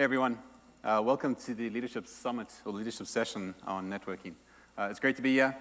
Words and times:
Hey 0.00 0.04
everyone, 0.04 0.38
uh, 0.82 1.02
welcome 1.04 1.34
to 1.34 1.54
the 1.54 1.68
Leadership 1.68 2.06
Summit 2.06 2.50
or 2.64 2.72
Leadership 2.72 3.06
Session 3.06 3.54
on 3.66 3.90
networking. 3.90 4.32
Uh, 4.78 4.88
it's 4.90 4.98
great 4.98 5.14
to 5.16 5.20
be 5.20 5.34
here. 5.34 5.54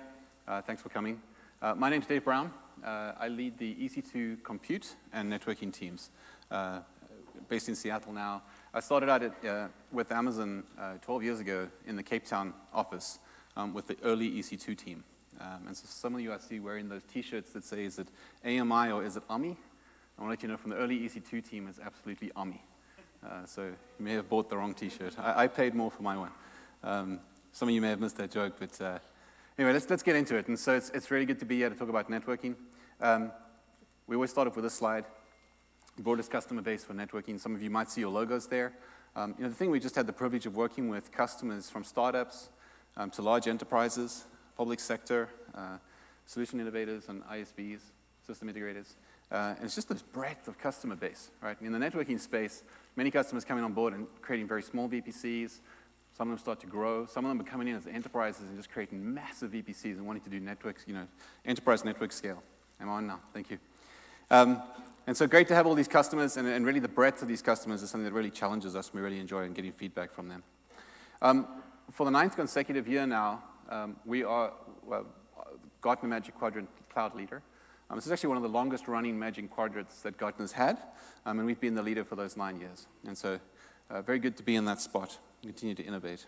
Uh, 0.47 0.61
thanks 0.61 0.81
for 0.81 0.87
coming. 0.87 1.21
Uh, 1.61 1.75
my 1.75 1.89
name 1.89 1.99
is 1.99 2.07
Dave 2.07 2.23
Brown. 2.23 2.49
Uh, 2.81 3.11
I 3.19 3.27
lead 3.27 3.57
the 3.57 3.75
EC2 3.75 4.41
compute 4.41 4.95
and 5.11 5.29
networking 5.29 5.73
teams 5.73 6.11
uh, 6.51 6.79
based 7.49 7.67
in 7.67 7.75
Seattle 7.75 8.13
now. 8.13 8.43
I 8.73 8.79
started 8.79 9.09
out 9.09 9.23
at, 9.23 9.71
with 9.91 10.09
Amazon 10.09 10.63
12 11.01 11.21
years 11.21 11.41
ago 11.41 11.67
in 11.85 11.97
the 11.97 12.03
Cape 12.03 12.25
Town 12.25 12.53
office 12.73 13.19
um, 13.57 13.73
with 13.73 13.87
the 13.87 13.97
early 14.03 14.31
EC2 14.31 14.77
team. 14.77 15.03
Um, 15.41 15.67
and 15.67 15.75
so 15.75 15.83
some 15.85 16.15
of 16.15 16.21
you 16.21 16.31
I 16.31 16.37
see 16.37 16.61
wearing 16.61 16.87
those 16.87 17.03
t-shirts 17.03 17.51
that 17.51 17.65
say, 17.65 17.83
is 17.83 17.99
it 17.99 18.07
AMI 18.45 18.89
or 18.89 19.03
is 19.03 19.17
it 19.17 19.23
AMI? 19.29 19.57
I 20.17 20.21
want 20.21 20.27
to 20.27 20.29
let 20.29 20.43
you 20.43 20.47
know 20.47 20.55
from 20.55 20.69
the 20.71 20.77
early 20.77 20.97
EC2 20.97 21.49
team, 21.49 21.67
it's 21.67 21.79
absolutely 21.79 22.31
AMI. 22.37 22.61
Uh, 23.25 23.45
so 23.45 23.63
you 23.65 24.05
may 24.05 24.13
have 24.13 24.29
bought 24.29 24.49
the 24.49 24.55
wrong 24.55 24.73
T-shirt. 24.73 25.15
I, 25.19 25.43
I 25.43 25.47
paid 25.47 25.73
more 25.75 25.91
for 25.91 26.03
my 26.03 26.17
one. 26.17 26.31
Um, 26.83 27.19
some 27.51 27.67
of 27.67 27.75
you 27.75 27.81
may 27.81 27.89
have 27.89 27.99
missed 27.99 28.17
that 28.17 28.31
joke, 28.31 28.53
but 28.57 28.79
uh, 28.81 28.99
anyway, 29.57 29.73
let's, 29.73 29.89
let's 29.89 30.03
get 30.03 30.15
into 30.15 30.37
it. 30.37 30.47
And 30.47 30.57
so 30.57 30.75
it's, 30.75 30.89
it's 30.91 31.11
really 31.11 31.25
good 31.25 31.39
to 31.39 31.45
be 31.45 31.57
here 31.57 31.69
to 31.69 31.75
talk 31.75 31.89
about 31.89 32.09
networking. 32.09 32.55
Um, 33.01 33.31
we 34.07 34.15
always 34.15 34.29
start 34.31 34.47
off 34.47 34.55
with 34.55 34.65
a 34.65 34.69
slide. 34.69 35.05
Broadest 35.97 36.31
customer 36.31 36.61
base 36.61 36.83
for 36.85 36.93
networking. 36.93 37.39
Some 37.39 37.53
of 37.55 37.61
you 37.61 37.69
might 37.69 37.91
see 37.91 38.01
your 38.01 38.09
logos 38.09 38.47
there. 38.47 38.73
Um, 39.15 39.35
you 39.37 39.43
know, 39.43 39.49
the 39.49 39.55
thing 39.55 39.69
we 39.69 39.81
just 39.81 39.95
had 39.95 40.07
the 40.07 40.13
privilege 40.13 40.45
of 40.45 40.55
working 40.55 40.87
with 40.87 41.11
customers 41.11 41.69
from 41.69 41.83
startups 41.83 42.49
um, 42.95 43.09
to 43.11 43.21
large 43.21 43.47
enterprises, 43.47 44.25
public 44.55 44.79
sector, 44.79 45.27
uh, 45.55 45.77
solution 46.25 46.61
innovators 46.61 47.09
and 47.09 47.23
ISVs, 47.25 47.79
system 48.25 48.53
integrators. 48.53 48.93
Uh, 49.31 49.53
and 49.57 49.65
it's 49.65 49.75
just 49.75 49.89
this 49.89 50.01
breadth 50.01 50.47
of 50.47 50.57
customer 50.57 50.95
base, 50.95 51.31
right? 51.41 51.57
In 51.61 51.71
the 51.71 51.79
networking 51.79 52.19
space, 52.19 52.63
many 52.99 53.09
customers 53.09 53.45
coming 53.45 53.63
on 53.63 53.71
board 53.71 53.93
and 53.93 54.07
creating 54.21 54.45
very 54.45 54.61
small 54.61 54.89
VPCs. 54.89 55.61
Some 56.17 56.27
of 56.27 56.31
them 56.35 56.37
start 56.37 56.59
to 56.59 56.67
grow. 56.67 57.05
Some 57.05 57.23
of 57.23 57.29
them 57.29 57.39
are 57.39 57.49
coming 57.49 57.69
in 57.69 57.77
as 57.77 57.87
enterprises 57.87 58.41
and 58.41 58.57
just 58.57 58.69
creating 58.69 59.13
massive 59.13 59.51
VPCs 59.51 59.93
and 59.93 60.05
wanting 60.05 60.21
to 60.23 60.29
do 60.29 60.37
networks, 60.41 60.83
you 60.85 60.93
know, 60.93 61.07
enterprise 61.45 61.85
network 61.85 62.11
scale. 62.11 62.43
Am 62.81 62.89
I'm 62.89 62.93
on 62.93 63.07
now. 63.07 63.21
Thank 63.33 63.51
you. 63.51 63.57
Um, 64.29 64.61
and 65.07 65.15
so 65.15 65.27
great 65.27 65.47
to 65.47 65.55
have 65.55 65.65
all 65.65 65.75
these 65.75 65.87
customers, 65.87 66.35
and, 66.35 66.45
and, 66.45 66.65
really 66.65 66.81
the 66.81 66.89
breadth 66.89 67.21
of 67.21 67.29
these 67.29 67.41
customers 67.41 67.81
is 67.81 67.89
something 67.89 68.03
that 68.03 68.13
really 68.13 68.29
challenges 68.29 68.75
us. 68.75 68.93
We 68.93 68.99
really 68.99 69.19
enjoy 69.19 69.47
getting 69.47 69.71
feedback 69.71 70.11
from 70.11 70.27
them. 70.27 70.43
Um, 71.21 71.47
for 71.91 72.03
the 72.03 72.11
ninth 72.11 72.35
consecutive 72.35 72.85
year 72.85 73.07
now, 73.07 73.41
um, 73.69 73.95
we 74.05 74.25
are 74.25 74.51
well, 74.83 75.05
Gartner 75.79 76.09
Magic 76.09 76.37
Quadrant 76.37 76.67
Cloud 76.89 77.15
Leader. 77.15 77.41
Um, 77.89 77.97
this 77.97 78.05
is 78.05 78.11
actually 78.11 78.29
one 78.29 78.37
of 78.37 78.43
the 78.43 78.49
longest 78.49 78.87
running 78.87 79.17
Magic 79.17 79.49
Quadrants 79.49 80.01
that 80.01 80.15
Gartner's 80.15 80.51
had, 80.51 80.77
um, 81.25 81.39
and 81.39 81.47
we've 81.47 81.59
been 81.59 81.73
the 81.73 81.81
leader 81.81 82.03
for 82.03 82.15
those 82.15 82.37
nine 82.37 82.59
years. 82.59 82.85
And 83.07 83.17
so 83.17 83.39
uh, 83.89 84.03
very 84.03 84.19
good 84.19 84.37
to 84.37 84.43
be 84.43 84.55
in 84.55 84.65
that 84.65 84.79
spot 84.79 85.17
and 85.41 85.51
continue 85.51 85.73
to 85.73 85.83
innovate. 85.83 86.27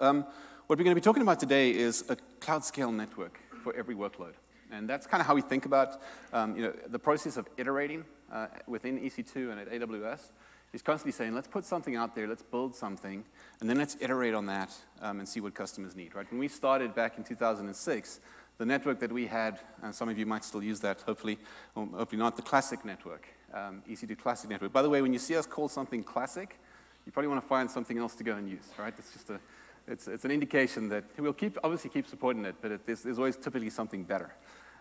Um, 0.00 0.24
what 0.66 0.78
we're 0.78 0.84
going 0.84 0.94
to 0.94 1.00
be 1.00 1.04
talking 1.04 1.22
about 1.22 1.40
today 1.40 1.70
is 1.72 2.08
a 2.08 2.16
cloud 2.40 2.64
scale 2.64 2.90
network 2.90 3.38
for 3.62 3.74
every 3.76 3.94
workload. 3.94 4.32
And 4.72 4.88
that's 4.88 5.06
kind 5.06 5.20
of 5.20 5.26
how 5.26 5.34
we 5.34 5.42
think 5.42 5.66
about 5.66 6.00
um, 6.32 6.56
you 6.56 6.62
know, 6.62 6.72
the 6.88 6.98
process 6.98 7.36
of 7.36 7.46
iterating 7.58 8.04
uh, 8.32 8.46
within 8.66 8.98
EC2 8.98 9.50
and 9.50 9.60
at 9.60 9.70
AWS 9.70 10.30
is 10.72 10.82
constantly 10.82 11.12
saying, 11.12 11.34
let's 11.34 11.48
put 11.48 11.64
something 11.64 11.96
out 11.96 12.14
there, 12.14 12.26
let's 12.26 12.42
build 12.42 12.74
something, 12.74 13.24
and 13.60 13.70
then 13.70 13.76
let's 13.76 13.96
iterate 14.00 14.34
on 14.34 14.46
that 14.46 14.74
um, 15.02 15.18
and 15.18 15.28
see 15.28 15.40
what 15.40 15.54
customers 15.54 15.94
need, 15.94 16.14
right? 16.14 16.30
When 16.30 16.40
we 16.40 16.48
started 16.48 16.94
back 16.94 17.18
in 17.18 17.24
2006, 17.24 18.20
the 18.58 18.66
network 18.66 19.00
that 19.00 19.12
we 19.12 19.26
had, 19.26 19.60
and 19.82 19.94
some 19.94 20.08
of 20.08 20.18
you 20.18 20.26
might 20.26 20.44
still 20.44 20.62
use 20.62 20.80
that, 20.80 21.02
hopefully, 21.02 21.38
hopefully 21.74 22.18
not, 22.18 22.36
the 22.36 22.42
classic 22.42 22.84
network, 22.84 23.26
um, 23.52 23.82
EC2 23.88 24.18
classic 24.18 24.48
network. 24.48 24.72
By 24.72 24.82
the 24.82 24.88
way, 24.88 25.02
when 25.02 25.12
you 25.12 25.18
see 25.18 25.36
us 25.36 25.46
call 25.46 25.68
something 25.68 26.02
classic, 26.02 26.58
you 27.04 27.12
probably 27.12 27.28
want 27.28 27.42
to 27.42 27.48
find 27.48 27.70
something 27.70 27.98
else 27.98 28.14
to 28.16 28.24
go 28.24 28.34
and 28.34 28.48
use, 28.48 28.68
right? 28.78 28.94
It's 28.98 29.12
just 29.12 29.30
a, 29.30 29.38
it's, 29.86 30.08
it's 30.08 30.24
an 30.24 30.30
indication 30.30 30.88
that 30.88 31.04
we'll 31.18 31.32
keep, 31.32 31.58
obviously 31.62 31.90
keep 31.90 32.06
supporting 32.06 32.44
it, 32.44 32.56
but 32.60 32.72
it, 32.72 32.86
there's, 32.86 33.02
there's, 33.02 33.18
always 33.18 33.36
typically 33.36 33.70
something 33.70 34.04
better. 34.04 34.34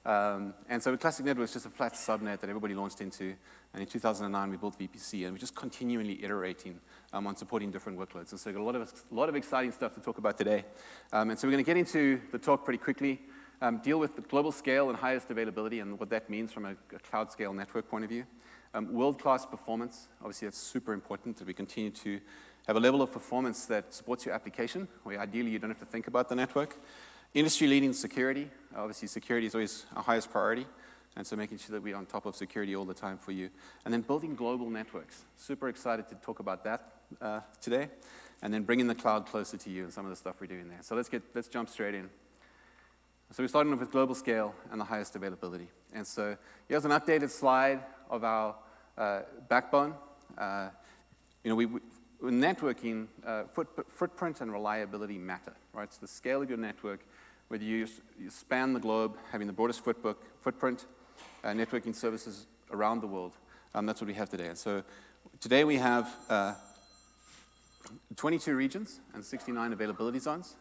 Um, 0.06 0.54
and 0.70 0.82
so 0.82 0.92
the 0.92 0.98
classic 0.98 1.26
network 1.26 1.46
is 1.46 1.54
just 1.54 1.66
a 1.66 1.70
flat 1.70 1.94
subnet 1.94 2.40
that 2.40 2.50
everybody 2.50 2.76
launched 2.76 3.02
into. 3.02 3.36
And 3.74 3.82
in 3.82 3.88
2009, 3.88 4.50
we 4.52 4.58
built 4.58 4.80
VPC, 4.80 5.26
and 5.26 5.34
we're 5.34 5.40
just 5.40 5.56
continually 5.56 6.24
iterating 6.24 6.80
um, 7.12 7.28
on 7.28 7.36
supporting 7.36 7.72
different 7.72 8.00
workloads. 8.00 8.32
And 8.32 8.40
so 8.40 8.50
we've 8.50 8.56
got 8.56 8.62
a 8.62 8.64
lot 8.64 8.76
of, 8.76 8.94
a 9.12 9.16
lot 9.16 9.30
of 9.30 9.36
exciting 9.36 9.72
stuff 9.72 9.94
to 9.96 10.00
talk 10.00 10.18
about 10.18 10.38
today. 10.38 10.64
Um, 11.12 11.32
and 11.32 11.40
so 11.40 11.48
we're 11.48 11.54
going 11.54 11.66
to 11.66 11.68
get 11.68 11.78
into 11.78 12.22
the 12.32 12.38
talk 12.38 12.64
pretty 12.64 12.78
quickly 12.78 13.20
um, 13.62 13.78
deal 13.80 14.00
with 14.00 14.16
the 14.16 14.22
global 14.22 14.52
scale 14.52 14.90
and 14.90 14.98
highest 14.98 15.30
availability 15.30 15.80
and 15.80 16.00
what 16.00 16.10
that 16.10 16.30
means 16.30 16.52
from 16.52 16.66
a, 16.66 16.72
a 16.94 17.00
cloud 17.00 17.32
scale 17.32 17.54
network 17.54 17.90
point 17.90 18.04
of 18.04 18.10
view. 18.10 18.26
Um, 18.74 18.94
World-class 18.94 19.46
performance, 19.46 20.10
obviously 20.20 20.48
that's 20.48 20.58
super 20.58 20.94
important 20.94 21.38
that 21.38 21.48
we 21.48 21.54
continue 21.54 21.92
to 21.92 22.20
have 22.68 22.76
a 22.76 22.80
level 22.80 23.02
of 23.02 23.12
performance 23.12 23.66
that 23.68 23.94
supports 23.94 24.26
your 24.26 24.36
application, 24.36 24.88
where 25.04 25.20
ideally 25.20 25.52
you 25.52 25.60
don't 25.60 25.70
have 25.70 25.80
to 25.80 25.86
think 25.86 26.08
about 26.08 26.30
the 26.30 26.36
network. 26.36 26.76
Industry-leading 27.34 27.94
security, 27.94 28.50
obviously 28.76 29.08
security 29.08 29.48
is 29.48 29.56
always 29.56 29.86
our 29.96 30.04
highest 30.04 30.32
priority, 30.32 30.66
and 31.16 31.26
so 31.26 31.36
making 31.36 31.60
sure 31.60 31.74
that 31.74 31.82
we're 31.82 31.96
on 31.96 32.06
top 32.06 32.26
of 32.26 32.36
security 32.36 32.76
all 32.76 32.86
the 32.86 32.94
time 32.94 33.18
for 33.18 33.32
you. 33.32 33.50
And 33.86 33.94
then 33.94 34.02
building 34.02 34.36
global 34.36 34.70
networks. 34.70 35.24
Super 35.38 35.70
excited 35.70 36.10
to 36.10 36.16
talk 36.16 36.40
about 36.40 36.64
that 36.66 36.92
uh, 37.22 37.40
today. 37.62 37.90
And 38.42 38.54
then 38.54 38.64
bringing 38.64 38.88
the 38.88 38.96
cloud 38.96 39.26
closer 39.26 39.58
to 39.58 39.70
you 39.70 39.84
and 39.84 39.94
some 39.94 40.06
of 40.06 40.10
the 40.10 40.16
stuff 40.18 40.36
we're 40.42 40.48
doing 40.48 40.68
there. 40.68 40.80
So 40.82 40.96
let's, 40.96 41.08
get, 41.08 41.24
let's 41.34 41.48
jump 41.48 41.70
straight 41.70 41.96
in. 41.96 42.10
So 43.32 43.44
we're 43.44 43.48
starting 43.48 43.78
with 43.78 43.92
global 43.92 44.16
scale 44.16 44.56
and 44.72 44.80
the 44.80 44.86
highest 44.86 45.16
availability. 45.16 45.68
And 45.94 46.06
so 46.06 46.38
here's 46.70 46.86
an 46.86 46.92
updated 46.92 47.30
slide 47.30 47.82
of 48.10 48.24
our 48.24 48.56
uh, 48.98 49.22
backbone. 49.50 49.94
Uh, 50.38 50.70
you 51.44 51.50
know, 51.50 51.56
we, 51.56 51.66
we 51.66 51.82
networking, 52.32 53.08
uh, 53.26 53.44
foot, 53.46 53.68
footprint 53.90 54.42
and 54.42 54.54
reliability 54.54 55.18
matter, 55.18 55.54
right? 55.74 55.92
So 55.92 56.00
the 56.02 56.08
scale 56.08 56.42
of 56.42 56.50
your 56.50 56.58
network, 56.58 57.02
whether 57.50 57.64
you, 57.64 57.88
you 58.20 58.30
span 58.30 58.74
the 58.74 58.80
globe, 58.80 59.18
having 59.32 59.48
the 59.48 59.54
broadest 59.54 59.84
footbook, 59.84 60.24
footprint, 60.42 60.86
uh, 61.44 61.50
networking 61.50 61.96
services 61.96 62.48
around 62.72 63.02
the 63.02 63.08
world, 63.08 63.34
um, 63.74 63.86
that's 63.86 64.00
what 64.00 64.08
we 64.08 64.14
have 64.14 64.30
today. 64.30 64.48
And 64.48 64.58
so 64.58 64.84
today 65.42 65.64
we 65.66 65.76
have 65.76 66.16
uh, 66.30 66.54
22 68.16 68.56
regions 68.56 69.02
and 69.14 69.26
69 69.26 69.74
availability 69.74 70.20
zones. 70.20 70.56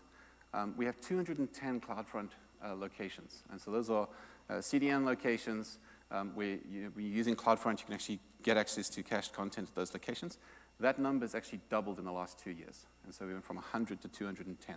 Um, 0.52 0.74
we 0.76 0.84
have 0.86 1.00
210 1.00 1.80
CloudFront 1.80 2.30
locations. 2.72 3.42
And 3.50 3.60
so 3.60 3.70
those 3.70 3.90
are 3.90 4.08
uh, 4.48 4.54
CDN 4.54 5.04
locations. 5.04 5.78
Um, 6.10 6.32
where 6.34 6.58
you, 6.70 6.92
are 6.96 7.00
using 7.00 7.34
CloudFront, 7.34 7.80
you 7.80 7.86
can 7.86 7.94
actually 7.94 8.20
get 8.42 8.56
access 8.56 8.88
to 8.90 9.02
cached 9.02 9.32
content 9.32 9.68
at 9.68 9.74
those 9.74 9.92
locations. 9.92 10.38
That 10.78 10.98
number 10.98 11.24
has 11.24 11.34
actually 11.34 11.60
doubled 11.70 11.98
in 11.98 12.04
the 12.04 12.12
last 12.12 12.38
two 12.38 12.50
years. 12.50 12.86
And 13.04 13.14
so 13.14 13.26
we 13.26 13.32
went 13.32 13.44
from 13.44 13.56
100 13.56 14.00
to 14.02 14.08
210, 14.08 14.76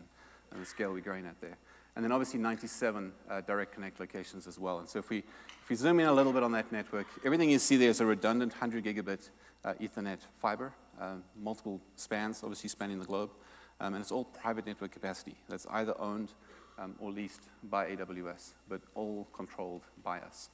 and 0.51 0.61
the 0.61 0.65
scale 0.65 0.93
we're 0.93 1.01
growing 1.01 1.25
at 1.25 1.39
there. 1.41 1.57
And 1.95 2.03
then 2.03 2.11
obviously 2.11 2.39
97 2.39 3.11
uh, 3.29 3.41
direct 3.41 3.73
connect 3.73 3.99
locations 3.99 4.47
as 4.47 4.59
well. 4.59 4.79
And 4.79 4.87
so 4.87 4.99
if 4.99 5.09
we, 5.09 5.17
if 5.17 5.69
we 5.69 5.75
zoom 5.75 5.99
in 5.99 6.07
a 6.07 6.13
little 6.13 6.31
bit 6.31 6.43
on 6.43 6.51
that 6.51 6.71
network, 6.71 7.07
everything 7.25 7.49
you 7.49 7.59
see 7.59 7.75
there 7.75 7.89
is 7.89 8.01
a 8.01 8.05
redundant 8.05 8.53
100 8.53 8.83
gigabit 8.85 9.29
uh, 9.65 9.73
Ethernet 9.81 10.19
fiber, 10.39 10.73
uh, 11.01 11.15
multiple 11.41 11.81
spans, 11.95 12.43
obviously 12.43 12.69
spanning 12.69 12.99
the 12.99 13.05
globe. 13.05 13.31
Um, 13.79 13.95
and 13.95 14.01
it's 14.01 14.11
all 14.11 14.25
private 14.25 14.65
network 14.65 14.91
capacity 14.91 15.37
that's 15.49 15.65
either 15.71 15.99
owned 15.99 16.33
um, 16.77 16.95
or 16.99 17.11
leased 17.11 17.41
by 17.63 17.87
AWS, 17.87 18.53
but 18.69 18.81
all 18.95 19.27
controlled 19.33 19.83
by 20.03 20.19
us. 20.19 20.49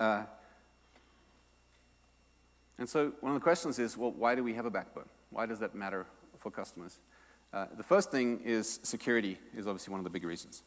Uh, 0.00 0.22
and 2.78 2.88
so 2.88 3.12
one 3.20 3.32
of 3.32 3.40
the 3.40 3.42
questions 3.42 3.78
is, 3.78 3.96
well, 3.96 4.10
why 4.10 4.34
do 4.34 4.42
we 4.42 4.54
have 4.54 4.66
a 4.66 4.70
backbone? 4.70 5.08
Why 5.30 5.46
does 5.46 5.60
that 5.60 5.74
matter 5.74 6.06
for 6.38 6.50
customers? 6.50 6.98
Uh, 7.52 7.66
the 7.76 7.82
first 7.82 8.10
thing 8.10 8.40
is 8.44 8.80
security 8.82 9.38
is 9.56 9.66
obviously 9.66 9.92
one 9.92 10.00
of 10.00 10.04
the 10.04 10.10
big 10.10 10.24
reasons. 10.24 10.62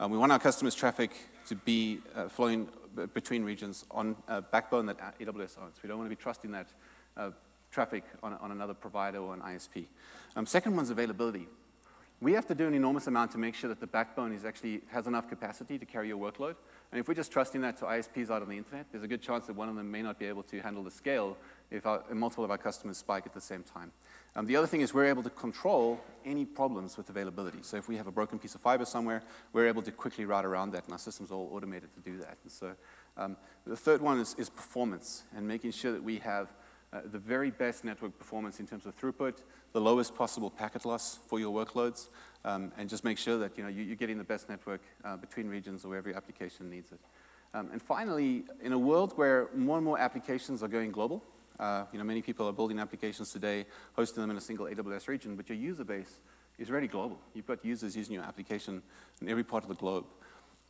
Um, 0.00 0.10
we 0.10 0.18
want 0.18 0.32
our 0.32 0.38
customers' 0.38 0.74
traffic 0.74 1.12
to 1.46 1.54
be 1.54 2.00
uh, 2.16 2.28
flowing 2.28 2.68
between 3.14 3.44
regions 3.44 3.84
on 3.90 4.16
a 4.26 4.42
backbone 4.42 4.86
that 4.86 4.98
AWS 5.20 5.58
owns. 5.62 5.76
We 5.82 5.88
don't 5.88 5.98
want 5.98 6.10
to 6.10 6.16
be 6.16 6.20
trusting 6.20 6.50
that 6.50 6.68
uh, 7.16 7.30
traffic 7.70 8.04
on, 8.22 8.34
on, 8.34 8.50
another 8.50 8.74
provider 8.74 9.18
or 9.18 9.34
an 9.34 9.40
ISP. 9.40 9.86
Um, 10.34 10.46
second 10.46 10.76
one's 10.76 10.90
availability 10.90 11.46
we 12.22 12.32
have 12.34 12.46
to 12.46 12.54
do 12.54 12.68
an 12.68 12.74
enormous 12.74 13.08
amount 13.08 13.32
to 13.32 13.38
make 13.38 13.52
sure 13.52 13.68
that 13.68 13.80
the 13.80 13.86
backbone 13.86 14.32
is 14.32 14.44
actually 14.44 14.80
has 14.92 15.08
enough 15.08 15.28
capacity 15.28 15.76
to 15.76 15.84
carry 15.84 16.06
your 16.06 16.18
workload. 16.18 16.54
And 16.92 17.00
if 17.00 17.08
we're 17.08 17.14
just 17.14 17.32
trusting 17.32 17.60
that 17.62 17.76
to 17.78 17.84
ISPs 17.84 18.30
out 18.30 18.42
on 18.42 18.48
the 18.48 18.56
internet, 18.56 18.86
there's 18.92 19.02
a 19.02 19.08
good 19.08 19.20
chance 19.20 19.48
that 19.48 19.56
one 19.56 19.68
of 19.68 19.74
them 19.74 19.90
may 19.90 20.02
not 20.02 20.20
be 20.20 20.26
able 20.26 20.44
to 20.44 20.60
handle 20.60 20.84
the 20.84 20.90
scale 20.90 21.36
if 21.72 21.84
our, 21.84 22.04
multiple 22.12 22.44
of 22.44 22.52
our 22.52 22.58
customers 22.58 22.98
spike 22.98 23.26
at 23.26 23.34
the 23.34 23.40
same 23.40 23.64
time. 23.64 23.90
Um, 24.36 24.46
the 24.46 24.54
other 24.54 24.68
thing 24.68 24.82
is 24.82 24.94
we're 24.94 25.06
able 25.06 25.24
to 25.24 25.30
control 25.30 26.00
any 26.24 26.44
problems 26.44 26.96
with 26.96 27.10
availability. 27.10 27.58
So 27.62 27.76
if 27.76 27.88
we 27.88 27.96
have 27.96 28.06
a 28.06 28.12
broken 28.12 28.38
piece 28.38 28.54
of 28.54 28.60
fiber 28.60 28.84
somewhere, 28.84 29.24
we're 29.52 29.66
able 29.66 29.82
to 29.82 29.90
quickly 29.90 30.24
route 30.24 30.44
around 30.44 30.70
that, 30.74 30.84
and 30.84 30.92
our 30.92 31.00
system's 31.00 31.32
all 31.32 31.50
automated 31.52 31.92
to 31.94 32.00
do 32.00 32.18
that. 32.18 32.38
And 32.44 32.52
so 32.52 32.74
um, 33.16 33.36
the 33.66 33.76
third 33.76 34.00
one 34.00 34.20
is, 34.20 34.36
is 34.38 34.48
performance 34.48 35.24
and 35.36 35.48
making 35.48 35.72
sure 35.72 35.90
that 35.90 36.04
we 36.04 36.18
have 36.18 36.52
uh, 36.92 37.00
the 37.10 37.18
very 37.18 37.50
best 37.50 37.84
network 37.84 38.16
performance 38.18 38.60
in 38.60 38.66
terms 38.66 38.86
of 38.86 38.98
throughput, 38.98 39.42
the 39.72 39.80
lowest 39.80 40.14
possible 40.14 40.50
packet 40.50 40.84
loss 40.84 41.18
for 41.28 41.40
your 41.40 41.52
workloads, 41.52 42.08
um, 42.44 42.72
and 42.76 42.88
just 42.88 43.04
make 43.04 43.18
sure 43.18 43.38
that 43.38 43.56
you 43.56 43.64
know, 43.64 43.70
you, 43.70 43.92
are 43.92 43.96
getting 43.96 44.18
the 44.18 44.24
best 44.24 44.48
network 44.48 44.82
uh, 45.04 45.16
between 45.16 45.48
regions 45.48 45.84
or 45.84 45.88
where 45.88 45.98
every 45.98 46.14
application 46.14 46.68
needs 46.68 46.92
it. 46.92 47.00
Um, 47.54 47.68
and 47.72 47.82
finally, 47.82 48.44
in 48.62 48.72
a 48.72 48.78
world 48.78 49.12
where 49.16 49.48
more 49.54 49.76
and 49.76 49.84
more 49.84 49.98
applications 49.98 50.62
are 50.62 50.68
going 50.68 50.92
global, 50.92 51.22
Uh, 51.58 51.84
you 51.92 51.98
know, 51.98 52.04
many 52.04 52.22
people 52.22 52.46
are 52.48 52.52
building 52.52 52.80
applications 52.80 53.30
today, 53.32 53.66
hosting 53.94 54.20
them 54.20 54.30
in 54.30 54.36
a 54.36 54.40
single 54.40 54.66
AWS 54.66 55.06
region, 55.06 55.36
but 55.36 55.48
your 55.48 55.58
user 55.70 55.84
base 55.84 56.20
is 56.58 56.70
really 56.70 56.88
global. 56.88 57.18
You've 57.34 57.46
got 57.46 57.64
users 57.64 57.94
using 57.94 58.14
your 58.14 58.24
application 58.24 58.82
in 59.20 59.28
every 59.28 59.44
part 59.44 59.62
of 59.62 59.68
the 59.68 59.76
globe. 59.76 60.06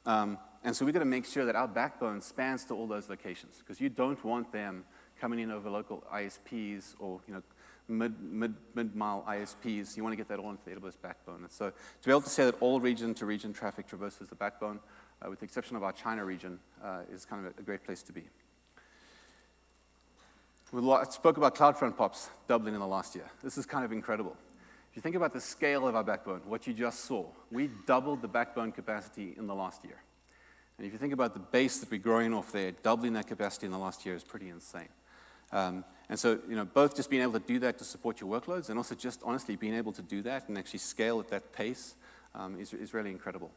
Um, 0.05 0.39
and 0.65 0.75
so 0.75 0.85
we've 0.85 0.95
got 0.95 1.01
to 1.01 1.15
make 1.17 1.25
sure 1.25 1.45
that 1.47 1.57
our 1.57 1.69
backbone 1.69 2.21
spans 2.21 2.65
to 2.67 2.75
all 2.75 2.87
those 2.87 3.09
locations, 3.09 3.59
because 3.59 3.81
you 3.81 3.89
don't 3.89 4.23
want 4.25 4.53
them 4.53 4.85
coming 5.23 5.39
in 5.39 5.53
over 5.53 5.71
local 5.71 6.03
ISPs 6.13 6.97
or 6.99 7.21
you 7.29 7.35
know, 7.35 7.43
mid, 7.87 8.21
mid, 8.21 8.55
mid-mile 8.75 9.25
ISPs. 9.29 9.97
You 9.97 10.03
want 10.03 10.13
to 10.13 10.17
get 10.17 10.27
that 10.27 10.41
all 10.41 10.51
into 10.51 10.65
the 10.65 10.73
AWS 10.73 10.97
backbone. 11.01 11.43
And 11.43 11.51
so 11.51 11.71
to 11.71 12.05
be 12.05 12.11
able 12.11 12.23
to 12.23 12.29
say 12.29 12.45
that 12.45 12.57
all 12.61 12.81
region-to-region 12.81 13.53
traffic 13.53 13.87
traverses 13.87 14.29
the 14.29 14.35
backbone, 14.35 14.81
uh, 15.25 15.31
with 15.31 15.39
the 15.39 15.45
exception 15.45 15.77
of 15.77 15.85
our 15.85 15.93
China 15.93 16.25
region, 16.25 16.59
uh, 16.83 17.03
is 17.13 17.25
kind 17.25 17.47
of 17.47 17.53
a, 17.57 17.61
a, 17.61 17.63
great 17.63 17.85
place 17.85 18.03
to 18.03 18.13
be. 18.13 18.25
We 20.73 20.83
spoke 21.11 21.37
about 21.37 21.55
CloudFront 21.55 21.97
POPs 21.97 22.29
doubling 22.49 22.75
in 22.75 22.81
the 22.81 22.87
last 22.87 23.15
year. 23.15 23.31
This 23.45 23.57
is 23.57 23.65
kind 23.65 23.85
of 23.85 23.93
incredible. 23.93 24.37
If 24.91 24.97
you 24.97 25.03
think 25.03 25.15
about 25.15 25.33
the 25.33 25.41
scale 25.41 25.87
of 25.87 25.95
our 25.95 26.03
backbone, 26.03 26.41
what 26.47 26.67
you 26.67 26.75
just 26.75 27.05
saw, 27.05 27.27
we 27.53 27.71
doubled 27.87 28.23
the 28.23 28.29
backbone 28.29 28.73
capacity 28.73 29.35
in 29.39 29.47
the 29.47 29.55
last 29.55 29.85
year. 29.85 30.03
And 30.79 30.87
if 30.87 30.93
you 30.93 30.99
think 30.99 31.13
about 31.13 31.33
the 31.33 31.41
base 31.41 31.79
that 31.79 31.93
we're 31.93 31.99
growing 31.99 32.35
off 32.35 32.51
there, 32.51 32.73
doubling 32.73 33.13
that 33.13 33.29
capacity 33.29 33.67
in 33.67 33.73
the 33.73 33.79
last 33.79 34.05
year 34.05 34.17
is 34.17 34.25
pretty 34.25 34.49
insane. 34.49 34.89
Um, 35.53 35.85
and 36.09 36.19
so, 36.19 36.39
you 36.49 36.57
know, 36.57 36.65
both 36.65 36.97
just 36.97 37.11
being 37.11 37.23
able 37.23 37.35
to 37.35 37.47
do 37.47 37.59
that 37.61 37.79
to 37.79 37.85
support 37.85 38.21
your 38.21 38.29
workloads 38.29 38.69
and 38.69 38.79
also 38.79 38.95
just 38.95 39.23
honestly 39.25 39.57
being 39.57 39.75
able 39.75 39.93
to 39.93 40.03
do 40.03 40.23
that 40.23 40.49
and 40.49 40.59
actually 40.59 40.81
scale 40.81 41.21
at 41.21 41.29
that 41.29 41.53
pace 41.53 41.95
um, 42.35 42.59
is, 42.59 42.73
is 42.73 42.93
really 42.93 43.11
incredible. 43.11 43.51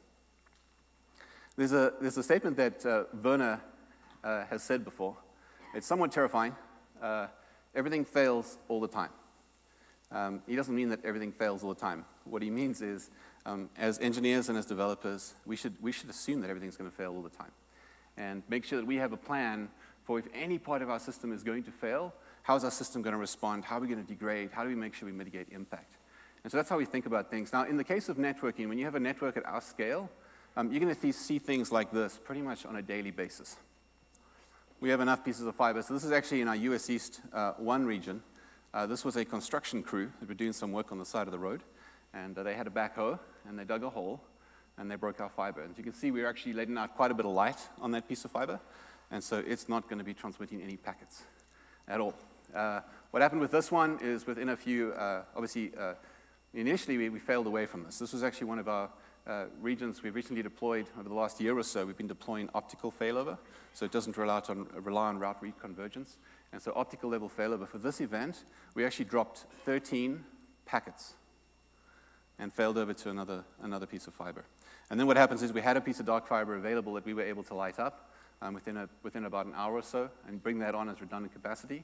There's 1.57 1.74
a, 1.74 1.94
there's 2.01 2.18
a 2.18 2.24
statement 2.24 2.57
that 2.57 2.86
uh, 2.86 3.03
Werner 3.21 3.62
uh, 4.24 4.45
has 4.45 4.63
said 4.63 4.83
before. 4.83 5.15
It's 5.74 5.88
somewhat 5.88 6.12
terrifying. 6.12 6.56
Uh, 7.01 7.27
everything 7.74 8.06
fails 8.06 8.57
all 8.68 8.80
the 8.81 8.88
time. 8.88 9.09
Um, 10.12 10.42
he 10.47 10.56
doesn't 10.56 10.75
mean 10.75 10.89
that 10.89 11.03
everything 11.03 11.31
fails 11.31 11.63
all 11.63 11.74
the 11.74 11.80
time. 11.80 12.06
What 12.25 12.42
he 12.42 12.50
means 12.50 12.81
is, 12.81 13.09
um, 13.45 13.69
as 13.77 14.00
engineers 14.00 14.50
and 14.50 14.57
as 14.57 14.65
developers, 14.65 15.33
we 15.45 15.56
should, 15.56 15.75
we 15.81 15.92
should 15.92 16.09
assume 16.09 16.42
that 16.42 16.50
everything's 16.50 16.77
going 16.77 16.89
to 16.89 16.95
fail 16.95 17.13
all 17.13 17.21
the 17.21 17.30
time. 17.30 17.51
And 18.18 18.44
make 18.47 18.65
sure 18.65 18.80
that 18.80 18.86
we 18.86 18.95
have 18.95 19.13
a 19.13 19.18
plan 19.18 19.69
for 20.06 20.19
if 20.19 20.28
any 20.34 20.57
part 20.57 20.81
of 20.81 20.90
our 20.90 21.00
system 21.00 21.34
is 21.34 21.44
going 21.44 21.63
to 21.63 21.72
fail, 21.72 22.13
how 22.44 22.56
is 22.56 22.63
our 22.63 22.72
system 22.72 23.02
going 23.02 23.13
to 23.13 23.19
respond? 23.19 23.66
How 23.66 23.78
are 23.78 23.81
we 23.81 23.88
going 23.88 24.02
to 24.02 24.07
degrade? 24.07 24.52
How 24.52 24.63
do 24.63 24.69
we 24.69 24.75
make 24.75 24.94
sure 24.94 25.07
we 25.07 25.12
mitigate 25.12 25.48
impact? 25.52 25.96
And 26.44 26.52
so 26.52 26.57
that's 26.57 26.69
how 26.69 26.78
we 26.78 26.86
think 26.86 27.07
about 27.07 27.31
things. 27.31 27.52
Now, 27.52 27.66
in 27.66 27.75
the 27.75 27.84
case 27.84 28.07
of 28.07 28.18
networking, 28.18 28.69
when 28.69 28.78
you 28.78 28.86
have 28.86 28.94
a 28.94 29.00
network 29.00 29.36
at 29.36 29.46
our 29.48 29.62
scale, 29.62 30.12
um, 30.56 30.72
you're 30.72 30.80
going 30.80 30.96
to 30.96 31.12
see 31.12 31.40
things 31.40 31.72
like 31.72 31.92
this 31.92 32.19
pretty 32.24 32.44
much 32.44 32.68
on 32.68 32.75
a 32.75 32.84
daily 32.84 33.10
basis. 33.10 33.57
We 34.80 34.90
have 34.90 35.02
enough 35.02 35.25
pieces 35.25 35.48
of 35.48 35.56
fiber. 35.56 35.81
So 35.81 35.96
this 35.96 36.04
is 36.04 36.12
actually 36.12 36.42
in 36.42 36.48
our 36.48 36.56
US 36.56 36.90
East 36.90 37.22
uh, 37.34 37.54
1 37.54 37.86
region. 37.86 38.22
Uh, 38.75 38.86
this 38.86 39.04
was 39.04 39.16
a 39.16 39.25
construction 39.25 39.81
crew 39.81 40.12
that 40.19 40.30
were 40.30 40.36
doing 40.36 40.54
some 40.54 40.72
work 40.72 40.92
on 40.92 41.00
the 41.00 41.06
side 41.06 41.28
of 41.28 41.31
the 41.31 41.40
road. 41.40 41.62
And 42.13 42.38
uh, 42.38 42.44
they 42.44 42.54
had 42.54 42.68
a 42.68 42.69
backhoe, 42.69 43.18
and 43.48 43.57
they 43.57 43.63
dug 43.63 43.84
a 43.84 43.90
hole, 43.90 44.22
and 44.78 44.90
they 44.90 44.96
broke 44.96 45.19
our 45.19 45.30
fiber. 45.30 45.62
And 45.62 45.75
you 45.78 45.84
can 45.84 45.94
see 45.94 46.12
we 46.12 46.22
we're 46.22 46.30
actually 46.30 46.54
letting 46.54 46.78
out 46.78 46.96
quite 46.96 47.10
a 47.10 47.13
bit 47.13 47.25
of 47.25 47.31
light 47.31 47.57
on 47.81 47.92
that 47.92 48.07
piece 48.07 48.24
of 48.24 48.31
fiber. 48.31 48.60
And 49.12 49.24
so 49.24 49.44
it's 49.46 49.69
not 49.69 49.88
going 49.88 50.00
to 50.00 50.06
be 50.06 50.13
transmitting 50.13 50.62
any 50.62 50.78
packets 50.78 51.24
at 51.88 52.00
all. 52.00 52.16
Uh, 52.54 52.81
what 53.12 53.22
happened 53.22 53.42
with 53.42 53.52
this 53.52 53.72
one 53.72 54.00
is 54.02 54.25
within 54.25 54.50
a 54.50 54.57
few, 54.57 54.92
uh, 54.94 55.24
obviously, 55.36 55.72
uh, 55.80 55.94
initially 56.54 56.98
we, 56.98 57.10
we, 57.10 57.19
failed 57.19 57.48
away 57.48 57.66
from 57.66 57.84
this. 57.84 58.00
This 58.00 58.13
was 58.13 58.24
actually 58.24 58.48
one 58.48 58.60
of 58.60 58.68
our 58.68 58.90
uh, 59.28 59.46
regions 59.60 60.04
we've 60.04 60.16
recently 60.16 60.44
deployed 60.44 60.88
over 61.00 61.10
the 61.10 61.16
last 61.16 61.42
year 61.42 61.57
or 61.57 61.63
so. 61.63 61.86
We've 61.86 61.98
been 61.98 62.07
deploying 62.07 62.50
optical 62.54 62.92
failover, 62.92 63.38
so 63.74 63.86
it 63.86 63.92
doesn't 63.92 64.18
rely 64.18 64.42
on, 64.48 64.68
rely 64.75 65.07
on 65.07 65.19
route 65.19 65.42
reconvergence. 65.42 66.18
And 66.54 66.62
so 66.62 66.72
optical 66.75 67.10
level 67.10 67.30
failover 67.30 67.68
for 67.68 67.78
this 67.78 68.00
event, 68.00 68.46
we 68.75 68.86
actually 68.86 69.06
dropped 69.06 69.46
13 69.66 70.24
packets 70.66 71.16
and 72.40 72.54
failed 72.54 72.78
over 72.78 72.94
to 72.94 73.10
another, 73.10 73.44
another 73.62 73.86
piece 73.86 74.07
of 74.07 74.13
fiber. 74.13 74.46
And 74.90 75.00
then 75.00 75.07
what 75.07 75.18
happens 75.18 75.42
is 75.42 75.52
we 75.52 75.62
had 75.62 75.78
a 75.78 75.81
piece 75.81 76.00
of 76.00 76.06
dark 76.06 76.28
fiber 76.28 76.56
available 76.56 76.94
that 76.94 77.06
we 77.06 77.13
were 77.13 77.24
able 77.24 77.44
to 77.44 77.54
light 77.54 77.80
up 77.80 78.12
um, 78.42 78.54
within, 78.54 78.78
a, 78.78 78.90
within 79.04 79.26
about 79.26 79.46
an 79.46 79.54
hour 79.56 79.74
or 79.74 79.84
so 79.84 80.10
and 80.28 80.42
bring 80.42 80.60
that 80.60 80.76
on 80.76 80.90
as 80.90 81.02
redundant 81.02 81.34
capacity. 81.34 81.84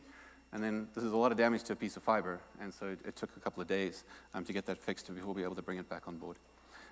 And 0.54 0.64
then 0.64 0.88
this 0.94 1.04
is 1.04 1.14
a 1.14 1.18
lot 1.18 1.32
of 1.32 1.38
damage 1.38 1.64
to 1.64 1.74
a 1.74 1.76
piece 1.78 1.96
of 1.96 2.04
fiber, 2.04 2.42
and 2.60 2.74
so 2.74 2.88
it, 2.88 3.00
it 3.06 3.16
took 3.16 3.30
a 3.38 3.40
couple 3.40 3.62
of 3.62 3.70
days 3.70 4.04
um, 4.34 4.44
to 4.44 4.52
get 4.52 4.66
that 4.66 4.78
fixed 4.78 5.14
before 5.14 5.34
we 5.34 5.42
were 5.42 5.48
able 5.48 5.56
to 5.56 5.62
bring 5.62 5.78
it 5.78 5.88
back 5.88 6.08
on 6.10 6.18
board. 6.18 6.38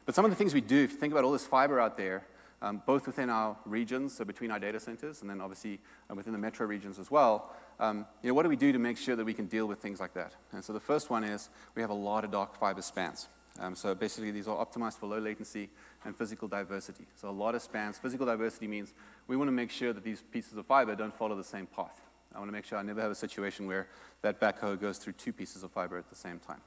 But 0.05 0.15
some 0.15 0.23
of 0.23 0.31
the 0.31 0.37
things 0.37 0.53
we 0.53 0.61
do, 0.61 0.83
if 0.83 0.91
you 0.91 0.97
think 0.97 1.11
about 1.11 1.25
all 1.25 1.33
this 1.33 1.45
fiber 1.45 1.79
out 1.79 1.97
there, 1.97 2.25
um, 2.61 2.81
both 2.85 3.05
within 3.05 3.29
our 3.29 3.57
regions, 3.65 4.15
so 4.15 4.25
between 4.25 4.51
our 4.51 4.59
data 4.59 4.79
centers, 4.79 5.21
and 5.21 5.29
then 5.29 5.41
obviously 5.41 5.79
uh, 6.09 6.15
within 6.15 6.33
the 6.33 6.39
metro 6.39 6.65
regions 6.65 6.99
as 6.99 7.11
well, 7.11 7.53
um, 7.79 8.05
you 8.21 8.29
know, 8.29 8.33
what 8.33 8.43
do 8.43 8.49
we 8.49 8.55
do 8.55 8.71
to 8.71 8.79
make 8.79 8.97
sure 8.97 9.15
that 9.15 9.25
we 9.25 9.33
can 9.33 9.45
deal 9.45 9.65
with 9.65 9.79
things 9.79 9.99
like 9.99 10.13
that? 10.13 10.33
And 10.51 10.63
so 10.63 10.73
the 10.73 10.79
first 10.79 11.09
one 11.09 11.23
is 11.23 11.49
we 11.75 11.81
have 11.81 11.91
a 11.91 11.93
lot 11.93 12.25
of 12.25 12.31
dark 12.31 12.55
fiber 12.55 12.81
spans. 12.81 13.27
Um, 13.59 13.75
so 13.75 13.93
basically, 13.95 14.31
these 14.31 14.47
are 14.47 14.65
optimized 14.65 14.97
for 14.97 15.07
low 15.07 15.19
latency 15.19 15.69
and 16.05 16.15
physical 16.15 16.47
diversity. 16.47 17.05
So 17.15 17.29
a 17.29 17.31
lot 17.31 17.55
of 17.55 17.61
spans. 17.61 17.97
Physical 17.97 18.25
diversity 18.25 18.67
means 18.67 18.93
we 19.27 19.35
want 19.35 19.47
to 19.47 19.53
make 19.53 19.71
sure 19.71 19.91
that 19.91 20.03
these 20.03 20.21
pieces 20.31 20.57
of 20.57 20.65
fiber 20.65 20.95
don't 20.95 21.13
follow 21.13 21.35
the 21.35 21.43
same 21.43 21.65
path. 21.65 22.01
I 22.33 22.37
want 22.37 22.49
to 22.49 22.53
make 22.53 22.65
sure 22.65 22.77
I 22.77 22.83
never 22.83 23.01
have 23.01 23.11
a 23.11 23.15
situation 23.15 23.65
where 23.67 23.87
that 24.21 24.39
backhoe 24.39 24.79
goes 24.79 24.97
through 24.97 25.13
two 25.13 25.33
pieces 25.33 25.63
of 25.63 25.71
fiber 25.71 25.97
at 25.97 26.09
the 26.09 26.15
same 26.15 26.39
time. 26.39 26.61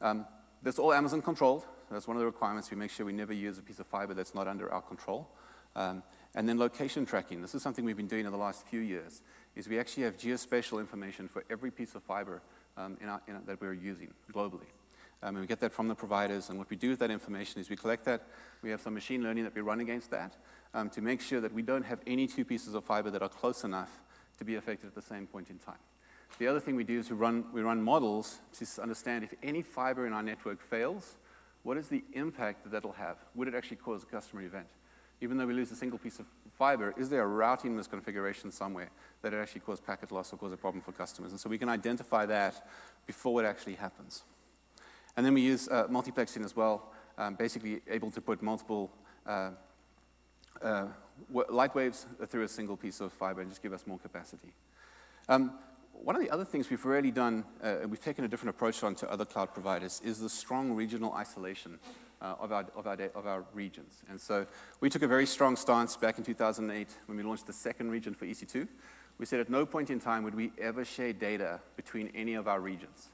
Um, 0.00 0.26
that's 0.62 0.78
all 0.78 0.92
Amazon 0.92 1.22
controlled. 1.22 1.64
That's 1.90 2.06
one 2.06 2.16
of 2.16 2.20
the 2.20 2.26
requirements. 2.26 2.70
We 2.70 2.76
make 2.76 2.90
sure 2.90 3.06
we 3.06 3.12
never 3.12 3.32
use 3.32 3.58
a 3.58 3.62
piece 3.62 3.78
of 3.78 3.86
fiber 3.86 4.14
that's 4.14 4.34
not 4.34 4.46
under 4.46 4.72
our 4.72 4.82
control. 4.82 5.28
Um, 5.76 6.02
and 6.34 6.48
then 6.48 6.58
location 6.58 7.06
tracking. 7.06 7.42
This 7.42 7.54
is 7.54 7.62
something 7.62 7.84
we've 7.84 7.96
been 7.96 8.06
doing 8.06 8.26
in 8.26 8.32
the 8.32 8.38
last 8.38 8.66
few 8.66 8.80
years, 8.80 9.22
is 9.56 9.68
we 9.68 9.78
actually 9.78 10.04
have 10.04 10.16
geospatial 10.16 10.80
information 10.80 11.28
for 11.28 11.44
every 11.50 11.70
piece 11.70 11.94
of 11.94 12.02
fiber 12.02 12.42
um, 12.76 12.96
in 13.00 13.08
our, 13.08 13.20
in 13.26 13.36
our, 13.36 13.42
that 13.46 13.60
we're 13.60 13.72
using 13.72 14.12
globally. 14.32 14.66
Um, 15.24 15.36
and 15.36 15.40
we 15.40 15.46
get 15.46 15.60
that 15.60 15.72
from 15.72 15.88
the 15.88 15.94
providers, 15.94 16.50
and 16.50 16.58
what 16.58 16.68
we 16.68 16.76
do 16.76 16.90
with 16.90 16.98
that 16.98 17.10
information 17.10 17.58
is 17.58 17.70
we 17.70 17.76
collect 17.76 18.04
that. 18.04 18.26
We 18.62 18.68
have 18.70 18.82
some 18.82 18.92
machine 18.92 19.22
learning 19.22 19.44
that 19.44 19.54
we 19.54 19.62
run 19.62 19.80
against 19.80 20.10
that 20.10 20.36
um, 20.74 20.90
to 20.90 21.00
make 21.00 21.22
sure 21.22 21.40
that 21.40 21.52
we 21.52 21.62
don't 21.62 21.84
have 21.84 22.00
any 22.06 22.26
two 22.26 22.44
pieces 22.44 22.74
of 22.74 22.84
fiber 22.84 23.10
that 23.10 23.22
are 23.22 23.28
close 23.30 23.64
enough 23.64 23.90
to 24.36 24.44
be 24.44 24.56
affected 24.56 24.86
at 24.86 24.94
the 24.94 25.00
same 25.00 25.26
point 25.26 25.48
in 25.48 25.58
time. 25.58 25.78
The 26.38 26.46
other 26.46 26.60
thing 26.60 26.76
we 26.76 26.84
do 26.84 26.98
is 26.98 27.08
we 27.08 27.16
run, 27.16 27.46
we 27.54 27.62
run 27.62 27.82
models 27.82 28.40
to 28.58 28.82
understand 28.82 29.24
if 29.24 29.32
any 29.42 29.62
fiber 29.62 30.06
in 30.06 30.12
our 30.12 30.22
network 30.22 30.60
fails, 30.60 31.16
what 31.62 31.78
is 31.78 31.88
the 31.88 32.04
impact 32.12 32.64
that 32.64 32.72
that'll 32.72 32.92
have? 32.92 33.16
Would 33.34 33.48
it 33.48 33.54
actually 33.54 33.78
cause 33.78 34.02
a 34.02 34.06
customer 34.06 34.42
event? 34.42 34.66
Even 35.22 35.38
though 35.38 35.46
we 35.46 35.54
lose 35.54 35.70
a 35.70 35.76
single 35.76 35.98
piece 35.98 36.18
of 36.18 36.26
fiber, 36.58 36.92
is 36.98 37.08
there 37.08 37.22
a 37.22 37.26
routing 37.26 37.74
misconfiguration 37.74 38.52
somewhere 38.52 38.90
that 39.22 39.32
it 39.32 39.38
actually 39.38 39.62
cause 39.62 39.80
packet 39.80 40.12
loss 40.12 40.34
or 40.34 40.36
cause 40.36 40.52
a 40.52 40.56
problem 40.58 40.82
for 40.82 40.92
customers? 40.92 41.30
And 41.30 41.40
so 41.40 41.48
we 41.48 41.56
can 41.56 41.70
identify 41.70 42.26
that 42.26 42.68
before 43.06 43.42
it 43.42 43.46
actually 43.46 43.76
happens. 43.76 44.24
And 45.16 45.24
then 45.24 45.34
we 45.34 45.42
use 45.42 45.68
uh, 45.68 45.86
multiplexing 45.88 46.44
as 46.44 46.56
well, 46.56 46.92
um, 47.18 47.34
basically 47.34 47.80
able 47.88 48.10
to 48.10 48.20
put 48.20 48.42
multiple 48.42 48.90
uh, 49.26 49.50
uh, 50.62 50.86
light 51.30 51.74
waves 51.74 52.06
through 52.26 52.42
a 52.42 52.48
single 52.48 52.76
piece 52.76 53.00
of 53.00 53.12
fiber 53.12 53.40
and 53.40 53.50
just 53.50 53.62
give 53.62 53.72
us 53.72 53.86
more 53.86 53.98
capacity. 53.98 54.52
Um, 55.28 55.52
one 55.92 56.16
of 56.16 56.22
the 56.22 56.30
other 56.30 56.44
things 56.44 56.68
we've 56.70 56.84
really 56.84 57.12
done, 57.12 57.44
uh, 57.62 57.86
taken 58.02 58.24
a 58.24 58.28
different 58.28 58.50
approach 58.50 58.82
on 58.82 58.94
to 58.96 59.10
other 59.10 59.24
cloud 59.24 59.54
providers, 59.54 60.00
is 60.04 60.18
the 60.18 60.28
strong 60.28 60.72
regional 60.72 61.12
isolation 61.12 61.78
uh, 62.20 62.34
of, 62.40 62.52
our, 62.52 62.66
of, 62.74 62.86
our, 62.86 62.98
of 63.14 63.26
our 63.26 63.44
regions. 63.54 64.02
And 64.08 64.20
so 64.20 64.46
we 64.80 64.90
took 64.90 65.02
a 65.02 65.08
very 65.08 65.26
strong 65.26 65.56
stance 65.56 65.96
back 65.96 66.18
in 66.18 66.24
2008 66.24 66.88
when 67.06 67.16
we 67.16 67.22
launched 67.22 67.46
the 67.46 67.52
second 67.52 67.90
region 67.90 68.14
for 68.14 68.26
EC2. 68.26 68.66
We 69.18 69.26
said 69.26 69.40
at 69.40 69.48
no 69.48 69.64
point 69.64 69.90
in 69.90 70.00
time 70.00 70.24
would 70.24 70.34
we 70.34 70.52
ever 70.58 70.84
share 70.84 71.12
data 71.12 71.60
between 71.76 72.08
any 72.14 72.34
of 72.34 72.48
our 72.48 72.60
regions. 72.60 73.10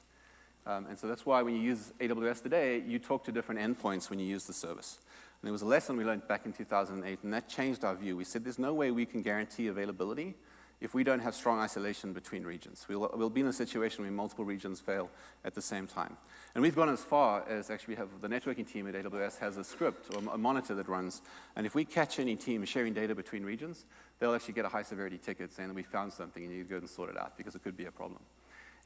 Um, 0.65 0.85
and 0.87 0.97
so 0.97 1.07
that's 1.07 1.25
why 1.25 1.41
when 1.41 1.55
you 1.55 1.61
use 1.61 1.91
AWS 1.99 2.43
today, 2.43 2.83
you 2.85 2.99
talk 2.99 3.23
to 3.25 3.31
different 3.31 3.61
endpoints 3.61 4.09
when 4.09 4.19
you 4.19 4.25
use 4.25 4.45
the 4.45 4.53
service. 4.53 4.99
And 5.41 5.49
it 5.49 5.51
was 5.51 5.63
a 5.63 5.67
lesson 5.67 5.97
we 5.97 6.03
learned 6.03 6.27
back 6.27 6.45
in 6.45 6.53
2008, 6.53 7.19
and 7.23 7.33
that 7.33 7.49
changed 7.49 7.83
our 7.83 7.95
view. 7.95 8.15
We 8.15 8.23
said 8.23 8.43
there's 8.43 8.59
no 8.59 8.73
way 8.73 8.91
we 8.91 9.05
can 9.05 9.23
guarantee 9.23 9.67
availability 9.67 10.35
if 10.81 10.95
we 10.95 11.03
don't 11.03 11.19
have 11.19 11.35
strong 11.35 11.59
isolation 11.59 12.11
between 12.11 12.43
regions. 12.43 12.85
We'll, 12.89 13.09
we'll 13.13 13.29
be 13.29 13.41
in 13.41 13.47
a 13.47 13.53
situation 13.53 14.03
where 14.03 14.11
multiple 14.11 14.45
regions 14.45 14.79
fail 14.79 15.09
at 15.45 15.53
the 15.53 15.61
same 15.61 15.85
time. 15.85 16.17
And 16.55 16.61
we've 16.61 16.75
gone 16.75 16.89
as 16.89 17.03
far 17.03 17.47
as 17.47 17.69
actually 17.69 17.93
we 17.93 17.97
have 17.99 18.09
the 18.19 18.27
networking 18.27 18.69
team 18.69 18.87
at 18.87 18.95
AWS 18.95 19.37
has 19.37 19.57
a 19.57 19.63
script 19.63 20.13
or 20.13 20.33
a 20.33 20.37
monitor 20.39 20.73
that 20.73 20.87
runs. 20.87 21.21
And 21.55 21.67
if 21.67 21.75
we 21.75 21.85
catch 21.85 22.19
any 22.19 22.35
team 22.35 22.65
sharing 22.65 22.93
data 22.93 23.13
between 23.13 23.43
regions, 23.43 23.85
they'll 24.19 24.33
actually 24.33 24.55
get 24.55 24.65
a 24.65 24.69
high 24.69 24.81
severity 24.81 25.19
ticket 25.19 25.53
saying 25.53 25.69
that 25.69 25.75
we 25.75 25.83
found 25.83 26.13
something 26.13 26.43
and 26.43 26.51
you 26.51 26.63
go 26.63 26.77
and 26.77 26.89
sort 26.89 27.11
it 27.11 27.17
out 27.17 27.37
because 27.37 27.53
it 27.55 27.63
could 27.63 27.77
be 27.77 27.85
a 27.85 27.91
problem. 27.91 28.21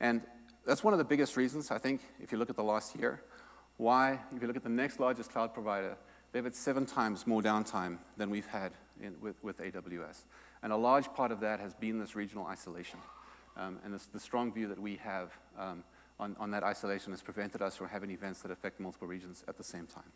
And 0.01 0.21
that's 0.65 0.83
one 0.83 0.93
of 0.93 0.97
the 0.97 1.05
biggest 1.05 1.37
reasons, 1.37 1.71
I 1.71 1.77
think, 1.77 2.01
if 2.19 2.31
you 2.31 2.37
look 2.37 2.49
at 2.49 2.55
the 2.55 2.63
last 2.63 2.95
year, 2.95 3.21
why, 3.77 4.19
if 4.35 4.41
you 4.41 4.47
look 4.47 4.57
at 4.57 4.63
the 4.63 4.69
next 4.69 4.99
largest 4.99 5.31
cloud 5.31 5.53
provider, 5.53 5.97
they've 6.31 6.43
had 6.43 6.55
seven 6.55 6.85
times 6.85 7.27
more 7.27 7.41
downtime 7.41 7.97
than 8.17 8.29
we've 8.29 8.47
had 8.47 8.71
in, 9.01 9.15
with, 9.21 9.41
with 9.43 9.59
AWS. 9.59 10.23
And 10.63 10.71
a 10.71 10.77
large 10.77 11.13
part 11.13 11.31
of 11.31 11.39
that 11.41 11.59
has 11.59 11.73
been 11.73 11.99
this 11.99 12.15
regional 12.15 12.47
isolation. 12.47 12.99
Um, 13.57 13.79
and 13.85 13.93
the 13.93 14.19
strong 14.19 14.51
view 14.51 14.67
that 14.67 14.79
we 14.79 14.97
have 14.97 15.31
um, 15.57 15.83
on, 16.19 16.35
on, 16.39 16.51
that 16.51 16.63
isolation 16.63 17.11
has 17.11 17.21
prevented 17.21 17.61
us 17.61 17.75
from 17.75 17.87
having 17.87 18.11
events 18.11 18.41
that 18.41 18.51
affect 18.51 18.79
multiple 18.79 19.07
regions 19.07 19.43
at 19.47 19.57
the 19.57 19.63
same 19.63 19.87
time. 19.87 20.11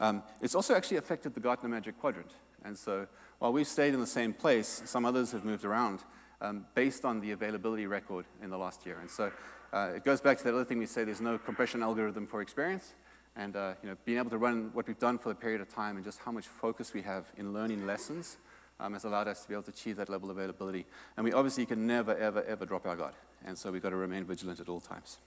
Um, 0.00 0.22
it's 0.40 0.54
also 0.54 0.74
actually 0.74 0.96
affected 0.96 1.34
the 1.34 1.40
Gartner 1.40 1.68
Magic 1.68 2.00
Quadrant. 2.00 2.30
And 2.64 2.78
so 2.78 3.06
while 3.38 3.52
we've 3.52 3.66
stayed 3.66 3.94
in 3.94 4.00
the 4.00 4.06
same 4.06 4.32
place, 4.32 4.82
some 4.84 5.04
others 5.04 5.32
have 5.32 5.44
moved 5.44 5.64
around. 5.64 6.00
um, 6.42 6.66
based 6.74 7.04
on 7.04 7.20
the 7.20 7.30
availability 7.30 7.86
record 7.86 8.26
in 8.42 8.50
the 8.50 8.58
last 8.58 8.84
year. 8.84 8.98
And 9.00 9.08
so 9.08 9.30
uh, 9.72 9.92
it 9.96 10.04
goes 10.04 10.20
back 10.20 10.38
to 10.38 10.44
that 10.44 10.54
other 10.54 10.64
thing 10.64 10.78
we 10.78 10.86
say, 10.86 11.04
there's 11.04 11.20
no 11.20 11.38
compression 11.38 11.82
algorithm 11.82 12.26
for 12.26 12.42
experience. 12.42 12.94
And 13.36 13.56
uh, 13.56 13.74
you 13.82 13.88
know, 13.88 13.96
being 14.04 14.18
able 14.18 14.30
to 14.30 14.38
run 14.38 14.70
what 14.74 14.86
we've 14.86 14.98
done 14.98 15.18
for 15.18 15.30
a 15.30 15.34
period 15.34 15.60
of 15.60 15.68
time 15.72 15.96
and 15.96 16.04
just 16.04 16.18
how 16.18 16.32
much 16.32 16.46
focus 16.46 16.92
we 16.92 17.02
have 17.02 17.26
in 17.38 17.52
learning 17.54 17.86
lessons 17.86 18.36
um, 18.78 18.92
has 18.92 19.04
allowed 19.04 19.28
us 19.28 19.42
to 19.42 19.48
be 19.48 19.54
able 19.54 19.62
to 19.64 19.70
achieve 19.70 19.96
that 19.96 20.08
level 20.10 20.30
of 20.30 20.36
availability. 20.36 20.84
And 21.16 21.24
we 21.24 21.32
obviously 21.32 21.64
can 21.64 21.86
never, 21.86 22.14
ever, 22.16 22.42
ever 22.44 22.66
drop 22.66 22.86
our 22.86 22.96
guard. 22.96 23.14
And 23.44 23.56
so 23.56 23.72
we've 23.72 23.82
got 23.82 23.90
to 23.90 23.96
remain 23.96 24.24
vigilant 24.24 24.60
at 24.60 24.68
all 24.68 24.80
times. 24.80 25.18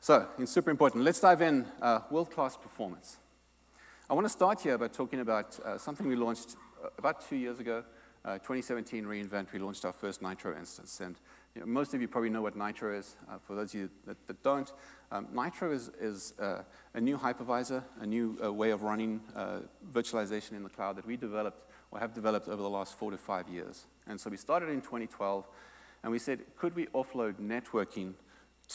So, 0.00 0.28
it's 0.38 0.52
super 0.52 0.70
important. 0.70 1.02
Let's 1.02 1.18
dive 1.18 1.42
in 1.42 1.66
uh, 1.82 2.00
world-class 2.08 2.56
performance. 2.56 3.16
I 4.08 4.14
want 4.14 4.26
to 4.26 4.30
start 4.30 4.60
here 4.60 4.78
by 4.78 4.86
talking 4.86 5.18
about 5.18 5.58
uh, 5.60 5.76
something 5.76 6.06
we 6.06 6.14
launched 6.14 6.54
uh, 6.82 6.88
about 6.98 7.28
two 7.28 7.34
years 7.34 7.58
ago, 7.58 7.82
uh, 8.24 8.34
2017 8.34 9.04
reInvent. 9.04 9.52
We 9.52 9.58
launched 9.58 9.84
our 9.84 9.92
first 9.92 10.22
Nitro 10.22 10.56
instance. 10.56 11.00
And 11.00 11.16
you 11.58 11.66
know, 11.66 11.72
most 11.72 11.92
of 11.92 12.00
you 12.00 12.06
probably 12.06 12.30
know 12.30 12.42
what 12.42 12.56
Nitro 12.56 12.96
is. 12.96 13.16
Uh, 13.28 13.38
for 13.44 13.56
those 13.56 13.74
of 13.74 13.80
you 13.80 13.90
that, 14.06 14.16
that 14.28 14.40
don't, 14.44 14.72
um, 15.10 15.26
Nitro 15.32 15.72
is, 15.72 15.90
is 16.00 16.32
uh, 16.38 16.62
a 16.94 17.00
new 17.00 17.18
hypervisor, 17.18 17.82
a 18.00 18.06
new 18.06 18.38
uh, 18.44 18.52
way 18.52 18.70
of 18.70 18.82
running 18.82 19.20
uh, 19.34 19.60
virtualization 19.92 20.52
in 20.52 20.62
the 20.62 20.68
cloud 20.68 20.94
that 20.96 21.06
we 21.06 21.16
developed 21.16 21.64
or 21.90 21.98
have 21.98 22.14
developed 22.14 22.46
over 22.46 22.62
the 22.62 22.70
last 22.70 22.94
four 22.94 23.10
to 23.10 23.18
five 23.18 23.48
years. 23.48 23.86
And 24.06 24.20
so 24.20 24.30
we 24.30 24.36
started 24.36 24.68
in 24.68 24.80
2012, 24.80 25.48
and 26.04 26.12
we 26.12 26.20
said, 26.20 26.42
could 26.56 26.76
we 26.76 26.86
offload 26.86 27.34
networking 27.40 28.12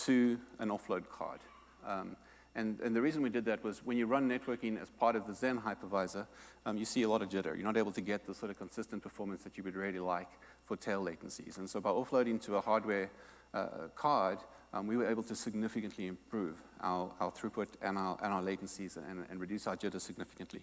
to 0.05 0.37
an 0.59 0.67
offload 0.67 1.07
card? 1.07 1.39
Um, 1.87 2.17
and, 2.55 2.79
and, 2.81 2.95
the 2.95 3.01
reason 3.01 3.23
we 3.23 3.29
did 3.29 3.45
that 3.45 3.63
was 3.63 3.83
when 3.83 3.97
you 3.97 4.05
run 4.05 4.29
networking 4.29 4.79
as 4.79 4.89
part 4.89 5.15
of 5.15 5.25
the 5.25 5.33
Xen 5.33 5.61
hypervisor, 5.61 6.27
um, 6.65 6.77
you 6.77 6.85
see 6.85 7.01
a 7.01 7.09
lot 7.09 7.21
of 7.23 7.29
jitter. 7.29 7.55
You're 7.55 7.65
not 7.65 7.77
able 7.77 7.91
to 7.91 8.01
get 8.01 8.27
the 8.27 8.33
sort 8.33 8.51
of 8.51 8.57
consistent 8.57 9.01
performance 9.01 9.43
that 9.43 9.57
you 9.57 9.63
would 9.63 9.75
really 9.75 9.99
like 9.99 10.29
for 10.65 10.77
tail 10.77 11.03
latencies. 11.03 11.57
And 11.57 11.67
so 11.67 11.81
by 11.81 11.89
offloading 11.89 12.39
to 12.43 12.57
a 12.57 12.61
hardware 12.61 13.09
uh, 13.53 13.87
card, 13.95 14.39
um, 14.73 14.87
we 14.87 14.97
were 14.97 15.07
able 15.07 15.23
to 15.23 15.35
significantly 15.35 16.07
improve 16.07 16.61
our, 16.81 17.11
our 17.19 17.31
throughput 17.31 17.67
and 17.81 17.97
our, 17.97 18.17
and 18.23 18.33
our 18.33 18.41
latencies 18.41 18.97
and, 18.97 19.25
and, 19.29 19.39
reduce 19.39 19.67
our 19.67 19.77
jitter 19.77 20.01
significantly. 20.01 20.61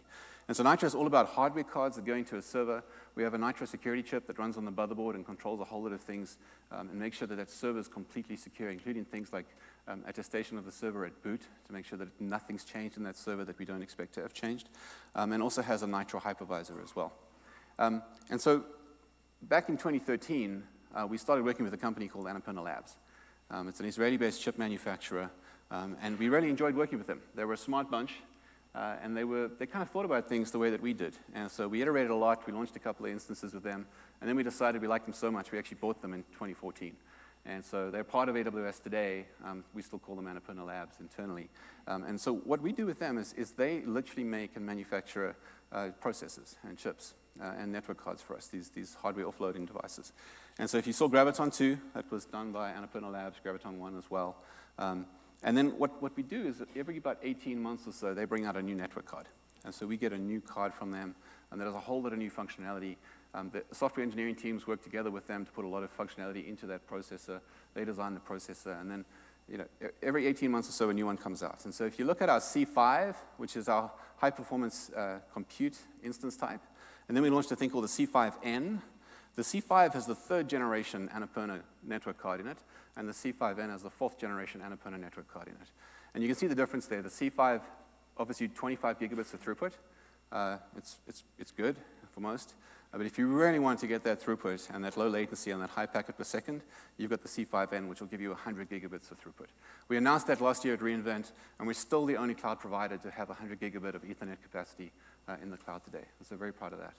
And 0.49 0.57
so 0.57 0.65
Nitro 0.65 0.87
is 0.89 0.97
all 0.97 1.07
about 1.07 1.29
hardware 1.29 1.63
cards 1.63 1.95
that 1.95 2.05
go 2.05 2.15
into 2.15 2.37
a 2.37 2.43
server. 2.43 2.83
We 3.15 3.23
have 3.23 3.35
a 3.35 3.39
Nitro 3.39 3.67
security 3.67 4.03
chip 4.03 4.27
that 4.27 4.39
runs 4.39 4.57
on 4.57 4.65
the 4.65 4.73
motherboard 4.73 5.15
and 5.15 5.25
controls 5.25 5.61
a 5.61 5.65
whole 5.65 5.85
lot 5.85 5.93
of 5.93 6.01
things 6.01 6.39
um, 6.73 6.89
and 6.89 6.99
makes 6.99 7.19
sure 7.19 7.29
that 7.29 7.37
that 7.37 7.51
server 7.51 7.79
is 7.79 7.87
completely 7.87 8.37
secure, 8.37 8.71
including 8.71 9.05
things 9.05 9.33
like 9.33 9.47
um, 9.89 10.05
attestation 10.07 10.59
of 10.59 10.65
the 10.65 10.73
server 10.73 11.05
at 11.05 11.23
boot 11.23 11.43
to 11.67 11.73
make 11.73 11.85
sure 11.85 11.99
that 11.99 12.09
nothing's 12.21 12.65
changed 12.65 12.97
in 12.97 13.03
that 13.05 13.17
server 13.17 13.45
that 13.45 13.59
we 13.59 13.65
don't 13.65 13.83
expect 13.83 14.15
to 14.15 14.23
have 14.23 14.33
changed, 14.33 14.69
um, 15.15 15.33
and 15.33 15.43
also 15.43 15.63
has 15.63 15.83
a 15.83 15.87
Nitro 15.87 16.21
hypervisor 16.21 16.83
as 16.83 16.95
well. 16.95 17.13
Um, 17.79 18.03
and 18.31 18.41
so 18.41 18.65
back 19.43 19.69
in 19.69 19.77
2013, 19.77 20.63
uh, 20.95 21.07
we 21.07 21.19
started 21.19 21.45
working 21.45 21.65
with 21.65 21.75
a 21.75 21.79
company 21.79 22.09
called 22.09 22.27
Annapurna 22.27 22.63
Labs. 22.63 22.97
Um, 23.51 23.69
it's 23.69 23.81
an 23.81 23.87
Israeli-based 23.87 24.41
chip 24.41 24.59
manufacturer, 24.59 25.31
um, 25.71 25.97
and 26.03 26.19
we 26.19 26.29
really 26.29 26.51
enjoyed 26.51 26.75
working 26.75 26.99
with 26.99 27.07
them. 27.07 27.21
They 27.35 27.45
were 27.45 27.55
a 27.55 27.59
smart 27.59 27.91
bunch, 27.91 28.15
uh, 28.75 28.97
and 29.03 29.17
they, 29.17 29.25
were, 29.25 29.51
they 29.59 29.67
kind 29.67 29.83
of 29.83 29.91
thought 29.91 30.05
about 30.05 30.29
things 30.29 30.51
the 30.51 30.59
way 30.59 30.71
that 30.71 30.81
we 30.81 30.93
did. 30.93 31.15
And 31.35 31.51
so 31.51 31.67
we 31.67 31.83
iterated 31.83 32.11
a 32.11 32.15
lot. 32.15 32.47
We 32.47 32.53
launched 32.53 32.77
a 32.77 32.79
couple 32.79 33.07
of 33.07 33.13
instances 33.13 33.53
with 33.53 33.63
them, 33.63 33.87
and 34.21 34.29
then 34.29 34.37
we 34.37 34.43
decided 34.43 34.81
we 34.81 34.89
liked 34.89 35.07
them 35.07 35.15
so 35.15 35.31
much 35.31 35.51
we 35.51 35.59
actually 35.59 35.79
bought 35.81 36.01
them 36.01 36.15
in 36.15 36.23
2014. 36.33 36.95
And 37.47 37.65
so 37.65 37.91
they're 37.91 38.05
part 38.05 38.29
of 38.29 38.35
AWS 38.35 38.83
today. 38.83 39.27
Um, 39.45 39.65
we 39.75 39.83
still 39.83 39.99
call 39.99 40.15
them 40.15 40.27
Annapurna 40.27 40.67
Labs 40.67 40.97
internally. 41.01 41.49
Um, 41.87 42.05
and 42.05 42.21
so 42.21 42.35
what 42.35 42.61
we 42.61 42.73
do 42.73 42.87
with 42.87 42.99
them 42.99 43.19
is, 43.19 43.33
is 43.33 43.53
they 43.53 43.81
literally 43.87 44.25
make 44.25 44.57
and 44.57 44.65
manufacture 44.65 45.37
uh, 45.73 45.91
processors 46.03 46.57
and 46.63 46.77
chips 46.77 47.15
uh, 47.41 47.53
and 47.59 47.73
network 47.73 48.03
cards 48.03 48.21
for 48.21 48.37
us, 48.37 48.49
these, 48.49 48.69
these 48.71 48.95
hardware 48.95 49.25
offloading 49.25 49.67
devices. 49.67 50.13
And 50.59 50.69
so 50.69 50.77
if 50.77 50.87
you 50.87 50.93
saw 50.93 51.09
Graviton 51.09 51.55
2, 51.55 51.79
that 51.95 52.11
was 52.11 52.27
done 52.27 52.53
by 52.53 52.73
Annapurna 52.73 53.11
Labs, 53.11 53.39
Graviton 53.45 53.79
1 53.79 53.97
as 53.97 54.11
well. 54.11 54.37
Um, 54.79 55.07
and 55.43 55.57
then 55.57 55.79
what, 55.79 56.03
what 56.03 56.17
we 56.17 56.23
do 56.23 56.47
is 56.47 56.63
every 56.77 56.99
about 56.99 57.19
18 57.23 57.61
months 57.61 57.87
or 57.87 57.93
so, 57.93 58.13
they 58.13 58.27
bring 58.27 58.45
out 58.45 58.57
a 58.57 58.63
new 58.63 58.75
network 58.75 59.07
card. 59.07 59.27
And 59.65 59.75
so 59.75 59.87
we 59.87 59.97
get 59.97 60.13
a 60.13 60.19
new 60.19 60.41
card 60.41 60.73
from 60.75 60.91
them, 60.91 61.15
and 61.51 61.61
there's 61.61 61.75
a 61.75 61.81
whole 61.81 62.03
lot 62.03 62.13
of 62.13 62.19
new 62.19 62.31
functionality. 62.31 62.97
Um, 63.35 63.51
the 63.51 63.63
software 63.73 64.03
engineering 64.03 64.35
teams 64.35 64.67
work 64.67 64.83
together 64.83 65.11
with 65.11 65.27
them 65.27 65.45
to 65.45 65.53
put 65.53 65.65
a 65.65 65.69
lot 65.69 65.83
of 65.83 65.97
functionality 65.97 66.47
into 66.47 66.67
that 66.67 66.89
processor. 66.89 67.41
They 67.75 67.85
design 67.85 68.15
the 68.15 68.21
processor, 68.21 68.81
and 68.81 68.91
then 68.91 69.05
you 69.49 69.59
know, 69.59 69.67
every 70.03 70.27
18 70.27 70.51
months 70.51 70.69
or 70.69 70.73
so, 70.73 70.91
a 70.91 70.95
new 70.95 71.07
one 71.07 71.17
comes 71.17 71.43
out. 71.43 71.65
And 71.65 71.75
so 71.75 71.85
if 71.85 71.99
you 71.99 72.05
look 72.05 72.23
at 72.23 72.29
our 72.29 72.39
C5, 72.39 73.15
which 73.37 73.57
is 73.57 73.69
our 73.69 73.91
high-performance 74.19 74.91
uh, 74.91 75.19
compute 75.33 75.77
instance 76.05 76.37
type, 76.37 76.61
and 77.09 77.17
then 77.17 77.23
we 77.23 77.31
launched 77.31 77.51
a 77.51 77.57
thing 77.57 77.71
called 77.71 77.85
the 77.85 78.07
C5N, 78.07 78.81
the 79.35 79.43
C5 79.43 79.95
has 79.95 80.07
the 80.07 80.15
third 80.15 80.49
generation 80.49 81.11
Annapurna 81.15 81.63
network 81.83 82.19
card 82.19 82.41
in 82.41 82.47
it, 82.47 82.59
and 82.97 83.09
the 83.09 83.13
C5N 83.13 83.71
has 83.71 83.83
the 83.83 83.91
fourth 83.91 84.19
generation 84.19 84.61
Annapurna 84.61 85.01
network 85.01 85.33
card 85.33 85.49
in 85.49 85.55
it. 85.55 85.71
And 86.15 86.23
you 86.23 86.29
can 86.29 86.37
see 86.37 86.47
the 86.47 86.55
difference 86.55 86.87
there. 86.87 87.03
The 87.03 87.09
C5, 87.09 87.61
offers 88.21 88.41
you 88.41 88.49
25 88.49 88.99
gigabits 88.99 89.33
of 89.33 89.43
throughput. 89.43 89.73
Uh, 90.31 90.59
it's, 90.77 90.99
it's, 91.09 91.25
it's 91.39 91.51
good 91.51 91.77
for 92.13 92.21
most. 92.21 92.55
Uh, 92.93 92.99
but 92.99 93.07
if 93.07 93.19
you 93.19 93.27
really 93.29 93.59
want 93.59 93.79
to 93.79 93.87
get 93.87 94.03
that 94.03 94.21
throughput 94.21 94.69
and 94.75 94.85
that 94.85 94.97
low 94.97 95.09
latency 95.09 95.53
and 95.53 95.63
that 95.63 95.71
high 95.71 95.87
packet 95.87 96.19
per 96.19 96.25
second, 96.25 96.63
you've 96.99 97.11
got 97.11 97.23
the 97.23 97.29
C5N, 97.29 97.89
which 97.89 98.01
will 98.01 98.09
give 98.09 98.21
you 98.21 98.31
100 98.31 98.69
gigabits 98.69 99.11
of 99.11 99.21
throughput. 99.21 99.47
We 99.89 99.97
announced 99.97 100.27
that 100.27 100.41
last 100.41 100.65
year 100.65 100.75
at 100.75 100.81
reInvent, 100.81 101.33
and 101.59 101.67
we're 101.67 101.75
still 101.75 102.05
the 102.05 102.17
only 102.17 102.35
cloud 102.35 102.59
provider 102.59 102.97
to 102.99 103.11
have 103.11 103.29
100 103.29 103.61
gigabit 103.61 103.95
of 103.95 104.03
Ethernet 104.03 104.43
capacity 104.43 104.91
uh, 105.29 105.37
in 105.43 105.51
the 105.51 105.57
cloud 105.57 105.85
today. 105.85 106.05
So 106.23 106.37
very 106.37 106.53
proud 106.53 106.73
of 106.73 106.81
that. 106.81 106.95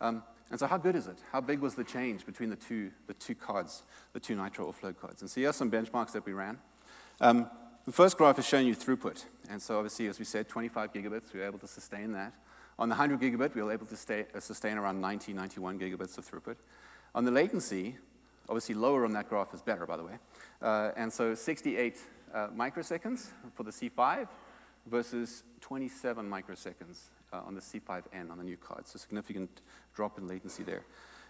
Um, 0.00 0.22
and 0.50 0.58
so 0.58 0.66
how 0.66 0.78
good 0.78 0.96
is 0.96 1.06
it? 1.06 1.18
How 1.30 1.40
big 1.40 1.60
was 1.60 1.74
the 1.74 1.84
change 1.84 2.26
between 2.26 2.50
the 2.50 2.56
two, 2.56 2.90
the 3.06 3.14
two 3.14 3.34
cards, 3.34 3.82
the 4.12 4.20
two 4.20 4.34
Nitro 4.34 4.66
offload 4.66 4.74
flow 4.74 4.92
cards? 4.92 5.22
And 5.22 5.30
so 5.30 5.40
here 5.40 5.50
are 5.50 5.54
some 5.54 5.70
benchmarks 5.70 6.12
that 6.12 6.26
we 6.26 6.32
ran. 6.32 6.58
Um, 7.20 7.50
the 7.84 7.92
first 7.92 8.16
graph 8.16 8.38
is 8.38 8.46
showing 8.46 8.66
you 8.66 8.74
throughput. 8.74 9.24
And 9.50 9.60
so 9.60 9.76
obviously, 9.76 10.08
as 10.08 10.18
we 10.18 10.24
said, 10.24 10.48
25 10.48 10.92
gigabits, 10.92 11.32
we 11.32 11.40
were 11.40 11.46
able 11.46 11.58
to 11.58 11.66
sustain 11.66 12.12
that. 12.12 12.32
On 12.78 12.88
the 12.88 12.96
100 12.96 13.20
gigabit, 13.20 13.54
we 13.54 13.62
were 13.62 13.72
able 13.72 13.86
to 13.86 13.96
stay, 13.96 14.26
uh, 14.34 14.40
sustain 14.40 14.78
around 14.78 15.00
90, 15.00 15.32
91 15.32 15.78
gigabits 15.78 16.18
of 16.18 16.28
throughput. 16.28 16.56
On 17.14 17.24
the 17.24 17.30
latency, 17.30 17.96
obviously 18.48 18.74
lower 18.74 19.04
on 19.04 19.12
that 19.12 19.28
graph 19.28 19.54
is 19.54 19.62
better, 19.62 19.86
by 19.86 19.96
the 19.96 20.02
way. 20.02 20.18
Uh, 20.60 20.90
and 20.96 21.12
so 21.12 21.34
68 21.34 21.98
uh, 22.34 22.48
microseconds 22.48 23.28
for 23.54 23.62
the 23.62 23.70
C5 23.70 24.26
versus 24.86 25.44
27 25.60 26.28
microseconds 26.28 27.10
uh, 27.32 27.40
on 27.46 27.54
the 27.54 27.60
C5N 27.60 28.30
on 28.30 28.38
the 28.38 28.44
new 28.44 28.56
card. 28.56 28.88
So 28.88 28.98
significant 28.98 29.62
drop 29.94 30.18
in 30.18 30.26
latency 30.26 30.64
there. 30.64 30.82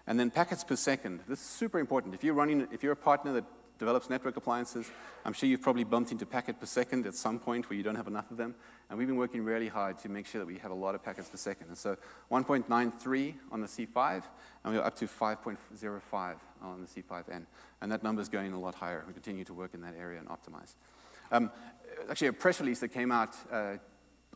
And 0.07 0.19
then 0.19 0.31
packets 0.31 0.65
per 0.65 0.77
second. 0.77 1.21
This 1.29 1.41
is 1.41 1.47
super 1.47 1.79
important. 1.79 2.15
If 2.15 2.25
you're 2.25 2.35
running, 2.35 2.67
if 2.73 2.83
you're 2.83 2.93
a 2.93 2.97
partner 2.97 3.33
that 3.35 3.45
develops 3.79 4.11
network 4.11 4.37
appliances, 4.37 4.91
I'm 5.25 5.33
sure 5.33 5.49
you've 5.49 5.63
probably 5.63 5.85
bumped 5.85 6.13
into 6.13 6.27
packet 6.27 6.61
per 6.61 6.67
second 6.67 7.07
at 7.07 7.15
some 7.15 7.39
point 7.39 7.69
where 7.69 7.77
you 7.77 7.83
don't 7.83 7.97
have 7.97 8.07
enough 8.07 8.31
of 8.31 8.37
them. 8.37 8.55
And 8.89 8.99
we've 8.99 9.09
been 9.09 9.17
working 9.17 9.43
really 9.43 9.69
hard 9.69 9.99
to 10.01 10.09
make 10.09 10.27
sure 10.27 10.41
that 10.41 10.47
we 10.47 10.59
have 10.59 10.71
a 10.71 10.75
lot 10.75 10.95
of 10.95 11.03
packets 11.03 11.29
per 11.29 11.37
second. 11.37 11.69
And 11.69 11.79
so 11.79 11.97
1.93 12.31 13.35
on 13.51 13.61
the 13.61 13.67
C5, 13.67 14.23
and 14.65 14.75
we're 14.75 14.83
up 14.83 14.97
to 14.97 15.07
5.05 15.07 16.35
on 16.63 16.81
the 16.81 17.03
C5N. 17.03 17.47
And 17.81 17.93
that 17.93 18.03
number 18.03 18.21
is 18.21 18.29
going 18.29 18.53
a 18.53 18.61
lot 18.61 18.75
higher. 18.75 19.05
We 19.07 19.13
continue 19.13 19.45
to 19.45 19.55
work 19.55 19.75
in 19.75 19.81
that 19.83 19.95
area 19.99 20.21
and 20.21 20.29
optimize. 20.29 20.75
Um, 21.33 21.51
actually, 22.11 22.29
a 22.29 22.33
press 22.33 22.61
release 22.61 22.81
that 22.81 22.89
came 22.89 23.11
out 23.11 23.35
uh, 23.51 23.77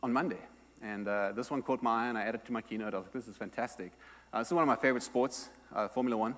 on 0.01 0.11
Monday 0.11 0.39
and 0.81 1.07
uh, 1.07 1.31
this 1.33 1.51
one 1.51 1.61
caught 1.61 1.83
my 1.83 2.05
eye, 2.05 2.07
and 2.07 2.17
I 2.17 2.23
added 2.23 2.45
to 2.45 2.53
my 2.53 2.61
keynote. 2.61 2.93
I 2.93 2.97
was 2.97 3.05
like, 3.05 3.13
this 3.13 3.27
is 3.27 3.35
fantastic. 3.35 3.91
Uh, 4.31 4.39
this 4.39 4.47
is 4.47 4.53
one 4.53 4.63
of 4.63 4.67
my 4.67 4.75
favorite 4.75 5.03
sports, 5.03 5.49
uh, 5.75 5.87
Formula 5.87 6.17
One. 6.17 6.35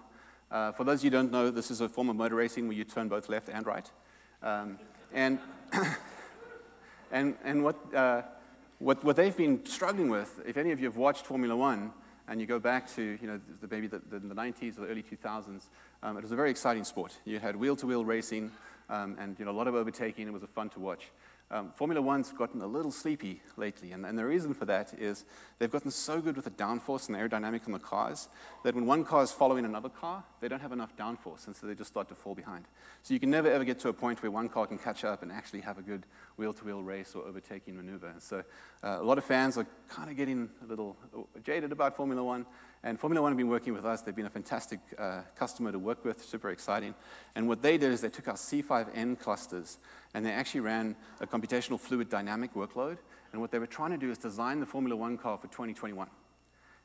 Uh, 0.50 0.72
for 0.72 0.84
those 0.84 1.00
of 1.00 1.06
you 1.06 1.12
who 1.12 1.18
don't 1.18 1.32
know, 1.32 1.51
this 1.51 1.72
is 1.72 1.82
a 1.82 1.88
form 1.88 2.10
of 2.10 2.15
motor 2.15 2.36
racing 2.36 2.68
where 2.68 2.75
you 2.75 2.84
turn 2.84 3.08
both 3.08 3.30
left 3.30 3.50
and 3.50 3.65
right. 3.65 3.89
Um, 4.41 4.80
and, 5.13 5.39
and, 7.12 7.36
and 7.44 7.63
what, 7.63 7.75
uh, 7.94 8.22
what, 8.80 9.03
what 9.03 9.15
they've 9.15 9.36
been 9.36 9.65
struggling 9.65 10.10
with, 10.10 10.41
if 10.46 10.58
any 10.58 10.72
of 10.72 10.80
you 10.80 10.86
have 10.86 10.98
watched 10.98 11.25
Formula 11.25 11.56
One, 11.56 11.91
and 12.27 12.39
you 12.39 12.48
go 12.48 12.60
back 12.60 12.89
to 12.96 13.18
you 13.22 13.27
know, 13.27 13.39
the, 13.62 13.68
maybe 13.68 13.88
the, 13.88 14.00
the, 14.10 14.20
the 14.20 14.36
90s 14.36 14.77
or 14.77 14.82
the 14.82 14.88
early 14.88 15.03
2000s, 15.03 15.63
um, 16.01 16.18
it 16.18 16.24
was 16.24 16.32
a 16.32 16.36
very 16.36 16.50
exciting 16.50 16.84
sport. 16.84 17.18
You 17.25 17.39
had 17.39 17.56
wheel-to-wheel 17.56 18.06
racing 18.06 18.51
um, 18.89 19.18
and 19.20 19.38
you 19.38 19.46
know, 19.46 19.51
a 19.51 19.53
lot 19.53 19.68
of 19.68 19.75
overtaking. 19.75 20.27
It 20.27 20.34
was 20.34 20.44
fun 20.53 20.70
to 20.70 20.80
watch. 20.80 21.12
Um, 21.51 21.72
Formula 21.75 22.01
One's 22.01 22.31
gotten 22.31 22.62
a 22.62 22.67
little 22.67 22.91
sleepy 22.91 23.41
lately, 23.58 23.91
and, 23.91 24.05
and, 24.05 24.17
the 24.17 24.25
reason 24.25 24.53
for 24.53 24.63
that 24.65 24.93
is 24.98 25.25
they've 25.60 25.70
gotten 25.70 25.91
so 25.91 26.22
good 26.22 26.38
with 26.38 26.46
the 26.46 26.51
downforce 26.51 27.08
and 27.08 27.15
the 27.15 27.20
aerodynamic 27.20 27.65
on 27.65 27.74
the 27.74 27.79
cars 27.79 28.29
that 28.63 28.74
when 28.74 28.86
one 28.86 29.03
car 29.03 29.22
is 29.22 29.34
following 29.34 29.65
another 29.65 29.89
car, 29.89 30.24
they 30.39 30.48
don't 30.48 30.62
have 30.62 30.72
enough 30.72 30.96
downforce, 30.96 31.48
and 31.48 31.55
so 31.55 31.67
they 31.67 31.75
just 31.75 31.89
start 31.89 32.08
to 32.08 32.15
fall 32.15 32.36
behind. 32.36 32.63
So 33.03 33.13
you 33.13 33.20
can 33.20 33.29
never 33.29 33.51
ever 33.51 33.65
get 33.65 33.79
to 33.79 33.89
a 33.89 33.93
point 33.93 34.24
where 34.24 34.31
one 34.31 34.48
car 34.48 34.65
can 34.65 34.77
catch 34.77 35.03
up 35.03 35.24
and 35.24 35.31
actually 35.31 35.60
have 35.60 35.77
a 35.77 35.81
good 35.81 36.05
wheel-to-wheel 36.38 36.84
race 36.84 37.15
or 37.15 37.25
overtaking 37.25 37.75
maneuver. 37.75 38.08
And 38.08 38.22
so 38.22 38.43
uh, 38.81 39.00
a 39.01 39.03
lot 39.03 39.17
of 39.17 39.25
fans 39.25 39.58
are 39.58 39.67
kind 39.89 40.10
of 40.10 40.15
getting 40.15 40.50
a 40.63 40.65
little 40.65 40.96
jaded 41.43 41.74
about 41.74 41.98
Formula 41.98 42.24
One, 42.24 42.46
and 42.84 43.00
Formula 43.00 43.22
One 43.22 43.32
have 43.32 43.38
been 43.38 43.48
working 43.48 43.74
with 43.74 43.86
us. 43.86 44.02
They've 44.02 44.16
been 44.16 44.26
a 44.26 44.30
fantastic 44.30 44.80
uh, 44.98 45.22
customer 45.36 45.72
to 45.72 45.78
work 45.78 46.04
with, 46.04 46.24
super 46.24 46.50
exciting. 46.50 46.96
And 47.36 47.48
what 47.48 47.62
they 47.62 47.78
did 47.78 47.92
is 47.92 48.02
they 48.02 48.10
took 48.10 48.28
our 48.28 48.34
C5N 48.34 49.20
clusters 49.20 49.78
and 50.16 50.26
they 50.26 50.32
actually 50.32 50.62
ran 50.62 50.96
a 51.20 51.28
computational 51.28 51.80
fluid 51.80 52.10
dynamic 52.10 52.56
workload. 52.56 52.98
And 53.32 53.40
what 53.40 53.52
they 53.52 53.60
were 53.60 53.68
trying 53.68 53.92
to 53.92 53.98
do 53.98 54.10
is 54.10 54.18
design 54.18 54.60
the 54.60 54.66
Formula 54.66 54.96
One 54.96 55.18
car 55.18 55.38
for 55.38 55.48
2021. 55.48 56.08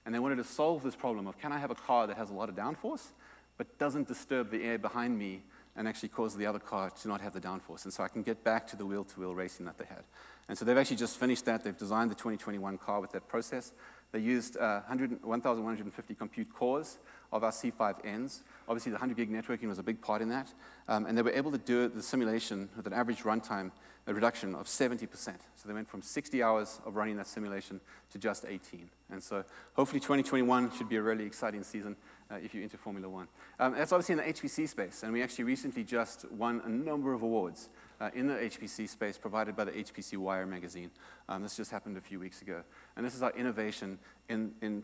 And 0.04 0.14
they 0.14 0.18
wanted 0.18 0.36
to 0.36 0.44
solve 0.44 0.82
this 0.82 0.94
problem 0.94 1.26
of 1.26 1.38
can 1.38 1.50
I 1.50 1.58
have 1.58 1.70
a 1.70 1.74
car 1.74 2.06
that 2.06 2.16
has 2.18 2.28
a 2.28 2.34
lot 2.34 2.50
of 2.50 2.54
downforce, 2.54 3.08
but 3.56 3.78
doesn't 3.78 4.06
disturb 4.06 4.50
the 4.50 4.64
air 4.64 4.78
behind 4.78 5.18
me 5.18 5.42
and 5.76 5.88
actually 5.88 6.10
cause 6.10 6.36
the 6.36 6.46
other 6.46 6.58
car 6.58 6.90
to 6.90 7.08
not 7.08 7.20
have 7.22 7.32
the 7.32 7.40
downforce. 7.40 7.84
And 7.84 7.92
so 7.92 8.02
I 8.02 8.08
can 8.08 8.22
get 8.22 8.44
back 8.44 8.66
to 8.68 8.76
the 8.76 8.86
wheel-to-wheel 8.86 9.34
racing 9.34 9.66
that 9.66 9.78
they 9.78 9.84
had. 9.84 10.04
And 10.48 10.56
so 10.56 10.64
they've 10.64 10.76
actually 10.76 10.96
just 10.96 11.18
finished 11.18 11.44
that. 11.46 11.64
They've 11.64 11.76
designed 11.76 12.10
the 12.10 12.14
2021 12.14 12.78
car 12.78 13.00
with 13.00 13.12
that 13.12 13.28
process. 13.28 13.72
They 14.12 14.20
used 14.20 14.56
uh, 14.56 14.80
1,150 14.88 16.14
compute 16.14 16.52
cores 16.52 16.98
of 17.32 17.44
our 17.44 17.50
C5Ns. 17.50 18.42
Obviously, 18.68 18.90
the 18.90 18.98
100 18.98 19.16
gig 19.16 19.30
networking 19.30 19.68
was 19.68 19.78
a 19.78 19.82
big 19.82 20.00
part 20.00 20.22
in 20.22 20.28
that. 20.30 20.52
Um, 20.88 21.06
and 21.06 21.18
they 21.18 21.22
were 21.22 21.30
able 21.30 21.50
to 21.50 21.58
do 21.58 21.88
the 21.88 22.02
simulation 22.02 22.68
with 22.76 22.86
an 22.86 22.92
average 22.92 23.24
runtime 23.24 23.72
reduction 24.14 24.54
of 24.54 24.66
70%. 24.66 25.08
So 25.56 25.66
they 25.66 25.74
went 25.74 25.88
from 25.88 26.00
60 26.00 26.42
hours 26.42 26.80
of 26.86 26.94
running 26.94 27.16
that 27.16 27.26
simulation 27.26 27.80
to 28.12 28.18
just 28.18 28.44
18. 28.48 28.88
And 29.10 29.22
so 29.22 29.44
hopefully 29.74 30.00
2021 30.00 30.70
should 30.76 30.88
be 30.88 30.96
a 30.96 31.02
really 31.02 31.24
exciting 31.24 31.64
season 31.64 31.96
uh, 32.30 32.36
if 32.36 32.54
you're 32.54 32.62
into 32.62 32.78
Formula 32.78 33.08
One. 33.08 33.26
Um, 33.58 33.74
that's 33.74 33.92
obviously 33.92 34.12
in 34.12 34.18
the 34.18 34.32
HPC 34.32 34.68
space, 34.68 35.02
and 35.02 35.12
we 35.12 35.22
actually 35.22 35.44
recently 35.44 35.84
just 35.84 36.30
won 36.32 36.62
a 36.64 36.68
number 36.68 37.12
of 37.12 37.22
awards 37.22 37.68
uh, 38.00 38.10
in 38.14 38.26
the 38.26 38.34
HPC 38.34 38.88
space 38.88 39.18
provided 39.18 39.56
by 39.56 39.64
the 39.64 39.72
HPC 39.72 40.16
Wire 40.16 40.46
magazine. 40.46 40.90
Um, 41.28 41.42
this 41.42 41.56
just 41.56 41.70
happened 41.70 41.96
a 41.96 42.00
few 42.00 42.20
weeks 42.20 42.42
ago. 42.42 42.62
And 42.96 43.04
this 43.04 43.14
is 43.14 43.22
our 43.22 43.32
innovation 43.32 43.98
in, 44.28 44.52
in 44.60 44.82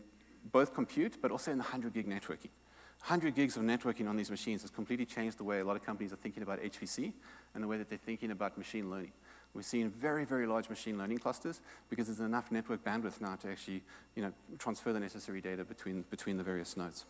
both 0.51 0.73
compute, 0.73 1.17
but 1.21 1.31
also 1.31 1.51
in 1.51 1.57
the 1.57 1.63
100 1.63 1.93
gig 1.93 2.07
networking. 2.07 2.49
100 3.07 3.35
gigs 3.35 3.57
of 3.57 3.63
networking 3.63 4.07
on 4.07 4.15
these 4.15 4.31
machines 4.31 4.61
has 4.61 4.71
completely 4.71 5.05
changed 5.05 5.37
the 5.37 5.43
way 5.43 5.59
a 5.59 5.65
lot 5.65 5.75
of 5.75 5.83
companies 5.83 6.13
are 6.13 6.17
thinking 6.17 6.41
about 6.41 6.61
HPC 6.61 7.11
and 7.53 7.63
the 7.63 7.67
way 7.67 7.77
that 7.77 7.89
they're 7.89 7.97
thinking 7.97 8.31
about 8.31 8.57
machine 8.57 8.89
learning. 8.89 9.11
We're 9.53 9.61
seeing 9.61 9.89
very, 9.89 10.25
very 10.25 10.47
large 10.47 10.69
machine 10.69 10.97
learning 10.97 11.19
clusters 11.19 11.59
because 11.89 12.07
there's 12.07 12.21
enough 12.21 12.51
network 12.51 12.83
bandwidth 12.83 13.21
now 13.21 13.35
to 13.35 13.51
actually 13.51 13.83
you 14.15 14.23
know, 14.23 14.31
transfer 14.57 14.93
the 14.93 14.99
necessary 14.99 15.41
data 15.41 15.63
between, 15.63 16.05
between 16.09 16.37
the 16.37 16.43
various 16.43 16.75
nodes. 16.75 17.05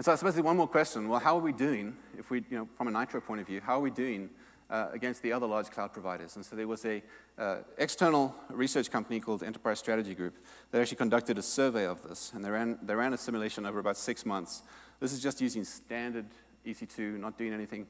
And 0.00 0.04
so 0.06 0.12
I 0.12 0.14
suppose 0.14 0.34
the 0.34 0.42
one 0.42 0.56
more 0.56 0.66
question, 0.66 1.10
well, 1.10 1.20
how 1.20 1.36
are 1.36 1.42
we 1.42 1.52
doing, 1.52 1.94
if 2.16 2.30
we, 2.30 2.42
you 2.48 2.56
know, 2.56 2.66
from 2.74 2.88
a 2.88 2.90
Nitro 2.90 3.20
point 3.20 3.42
of 3.42 3.46
view, 3.46 3.60
how 3.60 3.76
are 3.76 3.82
we 3.82 3.90
doing 3.90 4.30
uh, 4.70 4.86
against 4.94 5.20
the 5.20 5.30
other 5.30 5.46
large 5.46 5.68
cloud 5.68 5.92
providers? 5.92 6.36
And 6.36 6.46
so 6.46 6.56
there 6.56 6.66
was 6.66 6.86
a 6.86 7.02
uh, 7.36 7.56
external 7.76 8.34
research 8.48 8.90
company 8.90 9.20
called 9.20 9.42
Enterprise 9.42 9.78
Strategy 9.78 10.14
Group 10.14 10.38
that 10.70 10.80
actually 10.80 10.96
conducted 10.96 11.36
a 11.36 11.42
survey 11.42 11.84
of 11.84 12.02
this, 12.02 12.32
and 12.34 12.42
they 12.42 12.48
ran, 12.48 12.78
they 12.80 12.94
ran 12.94 13.12
a 13.12 13.18
simulation 13.18 13.66
over 13.66 13.78
about 13.78 13.98
six 13.98 14.24
months. 14.24 14.62
This 15.00 15.12
is 15.12 15.22
just 15.22 15.38
using 15.42 15.64
standard 15.64 16.24
EC2, 16.64 17.20
not 17.20 17.36
doing 17.36 17.52
anything 17.52 17.86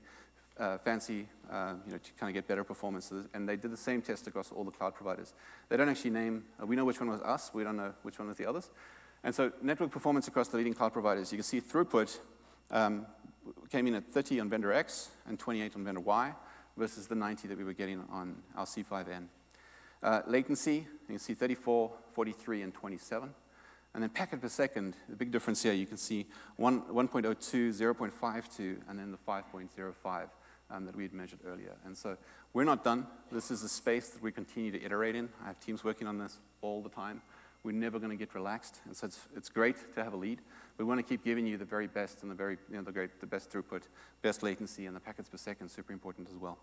uh, 0.59 0.79
fancy, 0.79 1.29
uh, 1.49 1.75
you 1.87 1.93
know, 1.93 1.99
to 1.99 2.13
kind 2.19 2.29
of 2.29 2.35
get 2.35 2.49
better 2.49 2.65
performance. 2.65 3.13
And 3.35 3.49
they 3.49 3.55
did 3.55 3.71
the 3.71 3.77
same 3.77 4.03
test 4.03 4.27
across 4.27 4.51
all 4.51 4.65
the 4.65 4.73
cloud 4.73 4.97
providers. 4.97 5.33
They 5.69 5.77
don't 5.77 5.89
actually 5.89 6.11
name, 6.11 6.43
uh, 6.61 6.67
we 6.67 6.75
know 6.75 6.85
which 6.85 6.99
one 6.99 7.09
was 7.09 7.21
us, 7.21 7.53
we 7.55 7.63
don't 7.63 7.77
know 7.77 7.95
which 8.03 8.19
one 8.19 8.27
was 8.27 8.37
the 8.37 8.47
others. 8.47 8.69
And 9.23 9.35
so 9.35 9.53
network 9.61 9.91
performance 9.91 10.29
across 10.29 10.49
the 10.49 10.57
leading 10.57 10.75
cloud 10.75 10.93
providers, 10.93 11.31
you 11.33 11.39
can 11.39 11.45
see 11.45 11.61
throughput 11.61 12.19
um, 12.71 13.07
came 13.71 13.87
in 13.87 13.95
at 13.95 14.07
30 14.07 14.41
on 14.41 14.49
vendor 14.49 14.73
X 14.73 15.11
and 15.27 15.39
28 15.39 15.77
on 15.77 15.85
vendor 15.85 16.01
Y 16.01 16.33
versus 16.77 17.07
the 17.07 17.15
90 17.15 17.49
that 17.49 17.59
we 17.59 17.65
were 17.65 17.73
getting 17.73 18.03
on 18.11 18.37
our 18.57 18.65
C5N. 18.65 19.27
Uh, 20.03 20.23
latency, 20.27 20.75
you 20.77 20.87
can 21.09 21.19
see 21.19 21.35
34, 21.35 21.91
43, 22.13 22.63
and 22.63 22.73
27. 22.73 23.31
And 23.93 24.03
then 24.03 24.11
packet 24.11 24.41
per 24.41 24.49
second, 24.49 24.97
the 25.09 25.17
big 25.17 25.33
difference 25.33 25.63
here, 25.63 25.73
you 25.73 25.87
can 25.87 25.97
see 25.97 26.27
1, 26.57 26.83
1.02, 26.83 27.37
0.52, 27.71 28.79
and 28.89 28.99
then 28.99 29.11
the 29.11 29.19
5.05 29.29 30.29
um, 30.71 30.87
that 30.87 30.95
we 30.95 31.03
had 31.03 31.13
measured 31.13 31.41
earlier. 31.47 31.73
And 31.85 31.97
so 31.97 32.17
we're 32.53 32.65
not 32.65 32.85
done. 32.85 33.07
This 33.33 33.51
is 33.51 33.63
a 33.65 33.69
space 33.69 34.11
that 34.11 34.23
we 34.23 34.31
continue 34.31 34.71
to 34.71 34.83
iterate 34.83 35.17
in. 35.17 35.29
I 35.43 35.49
have 35.49 35.61
teams 35.61 35.83
working 35.83 36.07
on 36.07 36.19
this 36.19 36.39
all 36.63 36.81
the 36.81 36.89
time. 36.89 37.21
We're 37.63 37.73
never 37.73 37.99
going 37.99 38.11
to 38.11 38.17
get 38.17 38.35
relaxed. 38.35 38.81
And 38.87 38.97
so 38.97 39.07
it's, 39.07 39.21
it's 39.37 39.49
great 39.49 39.95
to 39.95 40.03
have 40.03 40.15
a 40.15 40.17
lead. 40.17 40.41
We 40.79 40.85
want 40.85 40.99
to 40.99 41.03
keep 41.03 41.25
giving 41.25 41.47
you 41.47 41.59
the 41.59 41.65
very 41.65 41.87
best 41.87 42.23
and 42.23 42.31
the, 42.31 42.35
very, 42.35 42.57
you 42.71 42.77
know, 42.77 42.83
the, 42.83 42.93
great, 42.93 43.21
the 43.21 43.27
best 43.27 43.51
throughput, 43.51 43.83
best 44.23 44.43
latency, 44.43 44.87
and 44.87 44.97
the 44.97 45.01
packets 45.01 45.29
per 45.29 45.37
second, 45.37 45.69
super 45.69 45.93
important 45.93 46.29
as 46.29 46.37
well. 46.37 46.59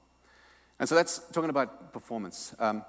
And 0.80 0.90
so 0.90 0.96
that's 0.96 1.20
talking 1.32 1.50
about 1.52 1.94
performance. 1.94 2.56
Um, 2.60 2.84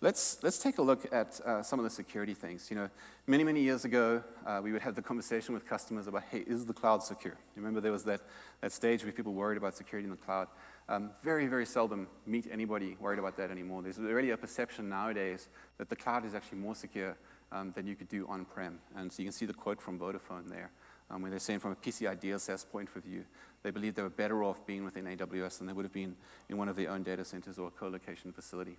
let's, 0.00 0.42
let's 0.42 0.58
take 0.58 0.76
a 0.76 0.82
look 0.82 1.06
at 1.12 1.40
uh, 1.40 1.62
some 1.62 1.78
of 1.78 1.84
the 1.84 1.90
security 1.90 2.34
things. 2.34 2.70
You 2.70 2.76
know, 2.76 2.90
many, 3.26 3.44
many 3.44 3.62
years 3.62 3.86
ago, 3.86 4.22
uh, 4.46 4.60
we 4.62 4.72
would 4.72 4.82
have 4.82 4.94
the 4.94 5.02
conversation 5.02 5.54
with 5.54 5.66
customers 5.66 6.06
about, 6.06 6.24
hey, 6.30 6.40
is 6.40 6.66
the 6.66 6.74
cloud 6.74 7.02
secure? 7.02 7.34
You 7.56 7.62
remember 7.62 7.80
there 7.80 7.92
was 7.92 8.04
that, 8.04 8.20
that 8.60 8.72
stage 8.72 9.02
where 9.04 9.12
people 9.12 9.32
worried 9.32 9.56
about 9.56 9.74
security 9.74 10.04
in 10.04 10.10
the 10.10 10.16
cloud. 10.16 10.48
Um, 10.88 11.10
very, 11.22 11.46
very 11.46 11.64
seldom 11.64 12.08
meet 12.26 12.46
anybody 12.52 12.96
worried 13.00 13.18
about 13.18 13.38
that 13.38 13.50
anymore. 13.50 13.80
There's 13.80 13.98
already 13.98 14.30
a 14.30 14.36
perception 14.36 14.90
nowadays 14.90 15.48
that 15.78 15.88
the 15.88 15.96
cloud 15.96 16.26
is 16.26 16.34
actually 16.34 16.58
more 16.58 16.74
secure 16.74 17.16
um, 17.54 17.72
than 17.74 17.86
you 17.86 17.94
could 17.94 18.08
do 18.08 18.26
on-prem. 18.28 18.78
And 18.96 19.10
so 19.10 19.22
you 19.22 19.26
can 19.26 19.32
see 19.32 19.46
the 19.46 19.54
quote 19.54 19.80
from 19.80 19.98
Vodafone 19.98 20.48
there, 20.48 20.70
um, 21.10 21.22
where 21.22 21.30
they're 21.30 21.40
saying 21.40 21.60
from 21.60 21.72
a 21.72 21.76
PCI 21.76 22.20
DSS 22.20 22.68
point 22.68 22.88
of 22.94 23.04
view, 23.04 23.24
they 23.62 23.70
believe 23.70 23.94
they 23.94 24.02
were 24.02 24.10
better 24.10 24.42
off 24.42 24.66
being 24.66 24.84
within 24.84 25.04
AWS 25.04 25.58
than 25.58 25.66
they 25.66 25.72
would 25.72 25.84
have 25.84 25.92
been 25.92 26.16
in 26.48 26.58
one 26.58 26.68
of 26.68 26.76
their 26.76 26.90
own 26.90 27.02
data 27.02 27.24
centers 27.24 27.58
or 27.58 27.68
a 27.68 27.70
co-location 27.70 28.32
facility. 28.32 28.76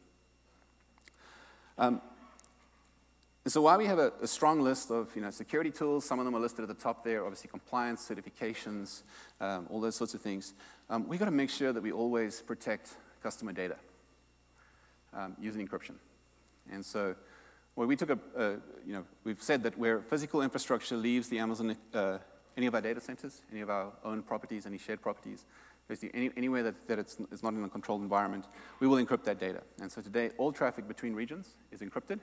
Um, 1.78 2.02
so 3.48 3.62
while 3.62 3.78
we 3.78 3.86
have 3.86 4.00
a, 4.00 4.12
a, 4.22 4.28
strong 4.28 4.62
list 4.62 4.90
of 4.90 5.16
you 5.16 5.22
know, 5.22 5.30
security 5.30 5.70
tools, 5.70 6.04
some 6.04 6.20
of 6.20 6.26
them 6.26 6.36
are 6.36 6.40
listed 6.40 6.62
at 6.62 6.68
the 6.68 6.74
top 6.74 7.04
there, 7.04 7.24
obviously 7.24 7.50
compliance, 7.50 8.08
certifications, 8.10 9.04
um, 9.40 9.68
all 9.70 9.80
those 9.80 9.96
sorts 9.96 10.14
of 10.16 10.22
things, 10.22 10.54
um, 10.90 11.08
we've 11.08 11.20
got 11.20 11.26
to 11.26 11.32
make 11.32 11.50
sure 11.50 11.72
that 11.72 11.82
we 11.82 11.92
always 11.92 12.42
protect 12.42 12.96
customer 13.22 13.52
data 13.52 13.76
um, 15.14 15.36
using 15.40 15.68
encryption. 15.68 15.96
And 16.72 16.84
so 16.84 17.16
well, 17.76 17.88
we 17.88 17.96
took 17.96 18.10
a, 18.10 18.20
a, 18.38 18.50
you 18.86 18.94
know, 18.94 19.04
we've 19.24 19.42
said 19.42 19.64
that 19.64 19.78
where 19.78 20.02
physical 20.02 20.42
infrastructure 20.42 20.96
leaves 20.96 21.28
the 21.28 21.40
Amazon, 21.40 21.76
uh, 21.94 22.18
any 22.56 22.68
of 22.68 22.76
our 22.76 22.82
data 22.82 23.02
centers, 23.02 23.42
any 23.52 23.62
of 23.62 23.70
our 23.70 23.92
own 24.04 24.22
properties, 24.24 24.66
any 24.66 24.78
shared 24.78 25.02
properties, 25.02 25.46
basically 25.88 26.12
any, 26.14 26.32
anywhere 26.38 26.64
that, 26.64 26.88
that 26.88 27.00
it's, 27.00 27.18
it's 27.32 27.44
not 27.44 27.54
in 27.54 27.64
a 27.64 27.70
controlled 27.70 28.02
environment, 28.02 28.46
we 28.80 28.88
will 28.88 29.04
encrypt 29.04 29.24
that 29.26 29.40
data. 29.40 29.62
And 29.82 29.92
so 29.92 30.02
today, 30.02 30.32
all 30.38 30.52
traffic 30.52 30.88
between 30.88 31.14
regions 31.14 31.56
is 31.72 31.82
encrypted. 31.82 32.20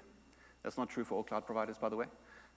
That's 0.62 0.78
not 0.78 0.88
true 0.88 1.04
for 1.04 1.16
all 1.16 1.22
cloud 1.22 1.44
providers, 1.44 1.76
by 1.78 1.88
the 1.88 1.96
way. 1.96 2.06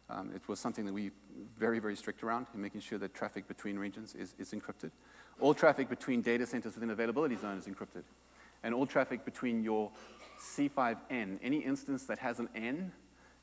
Um, 0.09 0.31
it 0.35 0.47
was 0.47 0.59
something 0.59 0.85
that 0.85 0.93
we 0.93 1.11
very, 1.57 1.79
very 1.79 1.95
strict 1.95 2.23
around 2.23 2.45
in 2.53 2.61
making 2.61 2.81
sure 2.81 2.99
that 2.99 3.13
traffic 3.13 3.47
between 3.47 3.77
regions 3.77 4.13
is, 4.13 4.35
is 4.37 4.51
encrypted. 4.51 4.91
All 5.39 5.53
traffic 5.53 5.89
between 5.89 6.21
data 6.21 6.45
centers 6.45 6.75
within 6.75 6.91
availability 6.91 7.35
zone 7.35 7.57
is 7.57 7.65
encrypted. 7.65 8.03
And 8.65 8.73
all 8.73 8.87
traffic 8.87 9.23
between 9.23 9.63
your 9.63 9.91
C5N, 10.39 11.37
any 11.43 11.59
instance 11.59 12.05
that 12.05 12.17
has 12.17 12.39
an 12.39 12.49
N 12.55 12.91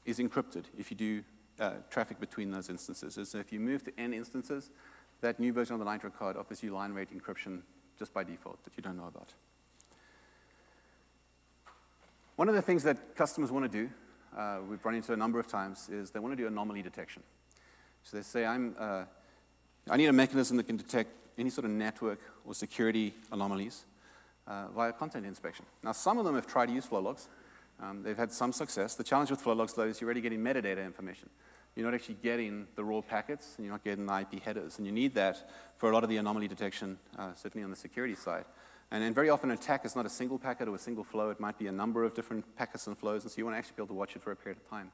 is 0.04 0.18
encrypted 0.18 0.64
if 0.76 0.90
you 0.90 0.96
do 0.96 1.22
uh, 1.60 1.74
traffic 1.90 2.18
between 2.18 2.50
those 2.50 2.68
instances. 2.68 3.16
So 3.30 3.38
if 3.38 3.52
you 3.52 3.60
move 3.60 3.84
to 3.84 3.92
N 3.96 4.12
instances, 4.12 4.70
that 5.20 5.38
new 5.38 5.52
version 5.52 5.74
of 5.74 5.78
the 5.78 5.90
Nitro 5.90 6.10
card 6.10 6.36
offers 6.36 6.60
you 6.60 6.74
line 6.74 6.92
rate 6.92 7.16
encryption 7.16 7.60
just 7.96 8.12
by 8.12 8.24
default 8.24 8.64
that 8.64 8.72
you 8.76 8.82
don't 8.82 8.96
know 8.96 9.06
about. 9.06 9.32
One 12.34 12.48
of 12.48 12.56
the 12.56 12.62
things 12.62 12.82
that 12.82 13.14
customers 13.14 13.52
want 13.52 13.70
to 13.70 13.78
do, 13.84 13.90
uh, 14.36 14.58
we've 14.68 14.84
run 14.84 14.96
into 14.96 15.12
a 15.12 15.16
number 15.16 15.38
of 15.38 15.46
times, 15.46 15.88
is 15.88 16.10
they 16.10 16.18
want 16.18 16.32
to 16.32 16.36
do 16.36 16.48
anomaly 16.48 16.82
detection. 16.82 17.22
So 18.02 18.16
they 18.16 18.24
say, 18.24 18.44
I'm, 18.44 18.74
uh, 18.76 19.04
I 19.88 19.96
need 19.96 20.06
a 20.06 20.12
mechanism 20.12 20.56
that 20.56 20.66
can 20.66 20.76
detect 20.76 21.10
any 21.38 21.50
sort 21.50 21.64
of 21.64 21.70
network 21.70 22.18
or 22.44 22.54
security 22.54 23.14
anomalies 23.30 23.84
uh, 24.46 24.68
via 24.74 24.92
content 24.92 25.26
inspection. 25.26 25.64
Now, 25.82 25.92
some 25.92 26.18
of 26.18 26.24
them 26.24 26.34
have 26.34 26.46
tried 26.46 26.66
to 26.66 26.72
use 26.72 26.84
flow 26.84 27.00
logs. 27.00 27.28
Um, 27.80 28.02
they've 28.02 28.16
had 28.16 28.32
some 28.32 28.52
success. 28.52 28.94
The 28.94 29.04
challenge 29.04 29.30
with 29.30 29.40
flow 29.40 29.54
logs, 29.54 29.72
though, 29.72 29.84
is 29.84 30.00
you're 30.00 30.08
already 30.08 30.20
getting 30.20 30.40
metadata 30.40 30.84
information. 30.84 31.28
You're 31.74 31.86
not 31.86 31.94
actually 31.94 32.18
getting 32.22 32.66
the 32.76 32.84
raw 32.84 33.00
packets, 33.00 33.54
and 33.56 33.64
you're 33.64 33.74
not 33.74 33.82
getting 33.82 34.06
the 34.06 34.20
IP 34.20 34.42
headers. 34.42 34.78
And 34.78 34.86
you 34.86 34.92
need 34.92 35.14
that 35.14 35.50
for 35.78 35.90
a 35.90 35.94
lot 35.94 36.04
of 36.04 36.10
the 36.10 36.18
anomaly 36.18 36.48
detection, 36.48 36.98
uh, 37.18 37.34
certainly 37.34 37.64
on 37.64 37.70
the 37.70 37.76
security 37.76 38.14
side. 38.14 38.44
And 38.90 39.02
then 39.02 39.14
very 39.14 39.30
often 39.30 39.50
an 39.50 39.56
attack 39.56 39.86
is 39.86 39.96
not 39.96 40.04
a 40.04 40.10
single 40.10 40.38
packet 40.38 40.68
or 40.68 40.74
a 40.74 40.78
single 40.78 41.02
flow. 41.02 41.30
It 41.30 41.40
might 41.40 41.58
be 41.58 41.66
a 41.66 41.72
number 41.72 42.04
of 42.04 42.14
different 42.14 42.44
packets 42.56 42.86
and 42.86 42.96
flows, 42.96 43.22
and 43.22 43.32
so 43.32 43.38
you 43.38 43.46
want 43.46 43.54
to 43.54 43.58
actually 43.58 43.74
be 43.76 43.80
able 43.80 43.94
to 43.94 43.98
watch 43.98 44.14
it 44.14 44.22
for 44.22 44.32
a 44.32 44.36
period 44.36 44.58
of 44.58 44.68
time. 44.68 44.92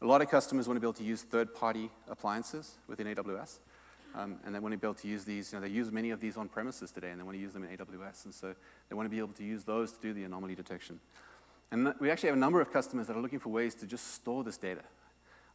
A 0.00 0.06
lot 0.06 0.20
of 0.20 0.28
customers 0.28 0.66
want 0.66 0.76
to 0.76 0.80
be 0.80 0.86
able 0.86 0.94
to 0.94 1.04
use 1.04 1.22
third-party 1.22 1.88
appliances 2.08 2.78
within 2.88 3.06
AWS. 3.06 3.60
Um, 4.14 4.36
and 4.44 4.54
they 4.54 4.58
want 4.58 4.72
to 4.72 4.78
be 4.78 4.86
able 4.86 4.94
to 4.94 5.08
use 5.08 5.24
these, 5.24 5.52
you 5.52 5.58
know, 5.58 5.66
they 5.66 5.72
use 5.72 5.90
many 5.90 6.10
of 6.10 6.20
these 6.20 6.36
on 6.36 6.48
premises 6.48 6.90
today, 6.90 7.10
and 7.10 7.18
they 7.18 7.24
want 7.24 7.36
to 7.36 7.40
use 7.40 7.52
them 7.52 7.64
in 7.64 7.76
AWS. 7.76 8.26
And 8.26 8.34
so 8.34 8.54
they 8.88 8.94
want 8.94 9.06
to 9.06 9.10
be 9.10 9.18
able 9.18 9.32
to 9.34 9.44
use 9.44 9.64
those 9.64 9.92
to 9.92 10.00
do 10.00 10.12
the 10.12 10.24
anomaly 10.24 10.54
detection. 10.54 11.00
And 11.70 11.94
we 12.00 12.10
actually 12.10 12.28
have 12.28 12.36
a 12.36 12.40
number 12.40 12.60
of 12.60 12.70
customers 12.70 13.06
that 13.06 13.16
are 13.16 13.22
looking 13.22 13.38
for 13.38 13.48
ways 13.48 13.74
to 13.76 13.86
just 13.86 14.14
store 14.14 14.44
this 14.44 14.58
data. 14.58 14.82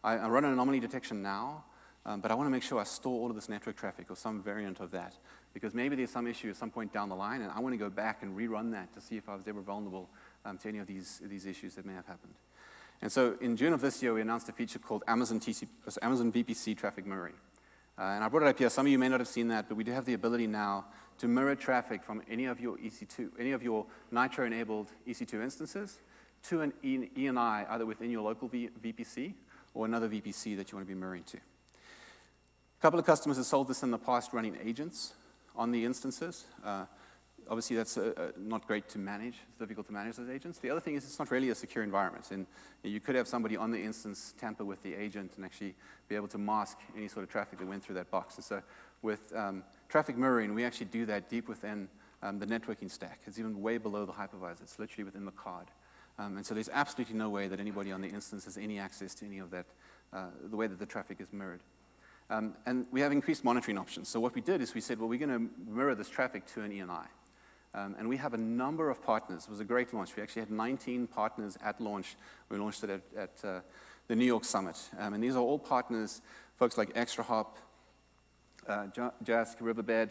I, 0.04 0.14
I 0.14 0.28
run 0.30 0.46
an 0.46 0.54
anomaly 0.54 0.80
detection 0.80 1.22
now, 1.22 1.64
um, 2.06 2.22
but 2.22 2.32
I 2.32 2.34
want 2.34 2.48
to 2.48 2.52
make 2.52 2.64
sure 2.64 2.80
I 2.80 2.86
store 2.86 3.20
all 3.22 3.30
of 3.30 3.36
this 3.36 3.50
network 3.50 3.76
traffic 3.76 4.10
or 4.10 4.16
some 4.16 4.42
variant 4.42 4.80
of 4.80 4.92
that, 4.92 5.14
because 5.54 5.76
maybe 5.76 5.96
there's 5.96 6.10
some 6.10 6.26
issue 6.26 6.50
at 6.50 6.56
some 6.56 6.72
point 6.72 6.92
down 6.92 7.10
the 7.10 7.16
line, 7.16 7.42
and 7.42 7.52
I 7.52 7.60
want 7.60 7.74
to 7.74 7.78
go 7.78 7.90
back 7.90 8.24
and 8.24 8.36
rerun 8.36 8.72
that 8.72 8.94
to 8.94 9.02
see 9.02 9.18
if 9.18 9.30
I 9.30 9.36
was 9.36 9.48
ever 9.48 9.62
vulnerable 9.62 10.10
um, 10.46 10.58
to 10.60 10.70
any 10.70 10.80
of 10.80 10.88
these, 10.88 11.22
these 11.26 11.46
issues 11.46 11.76
that 11.76 11.86
may 11.86 11.94
have 11.94 12.08
happened. 12.08 12.34
And 13.02 13.12
so 13.12 13.36
in 13.42 13.56
June 13.56 13.74
of 13.74 13.82
this 13.82 14.02
year, 14.02 14.14
we 14.14 14.22
announced 14.22 14.50
a 14.50 14.54
feature 14.54 14.80
called 14.80 15.04
Amazon, 15.08 15.40
TC, 15.40 15.68
Amazon 16.02 16.32
VPC 16.32 16.76
Traffic 16.78 17.06
Mirroring. 17.06 17.36
Uh, 17.98 18.04
and 18.04 18.24
I 18.24 18.30
brought 18.30 18.44
it 18.44 18.50
up 18.50 18.60
here. 18.60 18.70
Some 18.70 18.86
of 18.86 18.92
you 18.92 19.00
may 19.00 19.10
not 19.10 19.20
have 19.20 19.28
seen 19.28 19.48
that, 19.48 19.68
but 19.68 19.76
we 19.76 19.84
do 19.84 19.92
have 19.92 20.06
the 20.06 20.14
ability 20.14 20.46
now 20.46 20.86
to 21.18 21.28
mirror 21.28 21.56
traffic 21.56 22.04
from 22.04 22.22
any 22.30 22.46
of 22.46 22.60
your 22.60 22.78
EC2, 22.78 23.32
any 23.40 23.52
of 23.54 23.64
your 23.64 23.88
Nitro-enabled 24.12 24.88
EC2 25.08 25.42
instances 25.42 26.00
to 26.44 26.62
an 26.62 26.74
ENI, 26.84 27.66
either 27.70 27.86
within 27.86 28.12
your 28.12 28.22
local 28.22 28.48
v 28.48 28.70
VPC 28.84 29.34
or 29.74 29.86
another 29.86 30.08
VPC 30.08 30.56
that 30.58 30.72
you 30.72 30.78
want 30.78 30.88
to 30.88 30.94
be 30.94 31.00
mirroring 31.00 31.24
to. 31.24 31.38
A 31.38 32.82
couple 32.82 33.00
of 33.00 33.06
customers 33.06 33.38
have 33.38 33.48
sold 33.48 33.68
this 33.68 33.82
in 33.82 33.90
the 33.90 33.98
past 33.98 34.32
running 34.32 34.56
agents 34.64 35.14
on 35.56 35.72
the 35.72 35.84
instances. 35.84 36.46
Uh, 36.64 36.86
obviously, 37.50 37.76
that's 37.76 37.98
uh, 37.98 38.14
uh, 38.18 38.32
not 38.38 38.68
great 38.68 38.88
to 38.90 39.00
manage. 39.00 39.36
It's 39.50 39.60
difficult 39.60 39.88
to 39.88 39.94
manage 39.94 40.16
those 40.16 40.30
agents. 40.30 40.60
The 40.60 40.70
other 40.70 40.80
thing 40.80 40.96
is 40.96 41.04
it's 41.04 41.20
not 41.20 41.32
really 41.32 41.50
a 41.50 41.56
secure 41.56 41.84
environment. 41.84 42.30
And 42.32 42.46
you 42.84 43.00
could 43.00 43.16
have 43.16 43.28
somebody 43.28 43.58
on 43.58 43.72
the 43.72 43.82
instance 43.82 44.34
tamper 44.40 44.66
with 44.66 44.82
the 44.84 44.94
agent 44.94 45.34
and 45.36 45.46
actually 45.46 45.76
be 46.08 46.16
able 46.16 46.28
to 46.30 46.38
mask 46.38 46.78
any 46.96 47.08
sort 47.08 47.24
of 47.24 47.30
traffic 47.30 47.60
that 47.60 47.68
went 47.68 47.84
through 47.84 47.96
that 47.96 48.12
box. 48.12 48.36
And 48.36 48.44
so 48.44 48.62
with 49.02 49.34
um, 49.36 49.64
traffic 49.90 50.18
mirroring, 50.18 50.54
we 50.54 50.64
actually 50.64 50.88
do 50.88 51.06
that 51.06 51.30
deep 51.30 51.48
within 51.48 51.88
um, 52.24 52.40
the 52.40 52.46
networking 52.46 52.90
stack. 52.90 53.20
It's 53.26 53.40
even 53.40 53.62
way 53.62 53.78
below 53.78 54.06
the 54.06 54.14
hypervisor. 54.14 54.62
It's 54.62 54.80
literally 54.80 55.04
within 55.04 55.26
the 55.26 55.32
card. 55.32 55.68
Um, 56.20 56.38
and 56.38 56.46
so 56.46 56.54
there's 56.54 56.70
absolutely 56.70 57.16
no 57.16 57.30
way 57.30 57.48
that 57.48 57.60
anybody 57.60 57.92
on 57.92 58.02
the 58.02 58.10
instance 58.10 58.46
has 58.46 58.58
any 58.58 58.80
access 58.80 59.14
to 59.16 59.26
any 59.26 59.40
of 59.40 59.52
that, 59.52 59.66
uh, 60.14 60.26
the 60.50 60.56
way 60.56 60.68
that 60.68 60.80
the 60.80 60.86
traffic 60.86 61.18
is 61.20 61.32
mirrored. 61.32 61.62
Um, 62.30 62.56
and 62.66 62.86
we 62.92 63.02
have 63.02 63.12
increased 63.12 63.44
monitoring 63.44 63.78
options. 63.78 64.10
So 64.10 64.20
what 64.20 64.36
we 64.36 64.42
did 64.42 64.62
is 64.62 64.74
we 64.74 64.82
said, 64.82 65.00
well, 65.00 65.08
we're 65.08 65.20
going 65.20 65.50
to 65.50 65.72
mirror 65.72 65.96
this 65.96 66.10
traffic 66.10 66.46
to 66.48 66.62
an 66.62 66.72
ENI. 66.72 67.06
Um, 67.78 67.96
and 68.00 68.10
we 68.10 68.18
have 68.18 68.34
a 68.34 68.38
number 68.38 68.90
of 68.90 69.04
partners. 69.04 69.44
It 69.44 69.52
was 69.52 69.60
a 69.60 69.66
great 69.66 69.94
launch. 69.94 70.16
We 70.16 70.24
actually 70.24 70.42
had 70.42 70.52
19 70.52 71.06
partners 71.06 71.58
at 71.64 71.80
launch. 71.80 72.16
We 72.50 72.58
launched 72.58 72.84
it 72.84 72.90
at, 72.90 73.02
at 73.16 73.48
uh, 73.48 73.60
the 74.08 74.16
New 74.16 74.26
York 74.26 74.46
Summit. 74.46 74.78
Um, 74.98 75.14
and 75.14 75.24
these 75.24 75.36
are 75.36 75.44
all 75.44 75.60
partners, 75.60 76.22
folks 76.56 76.76
like 76.76 76.94
ExtraHop, 76.96 77.48
uh, 78.68 78.88
Jask, 79.24 79.58
Riverbed, 79.62 80.10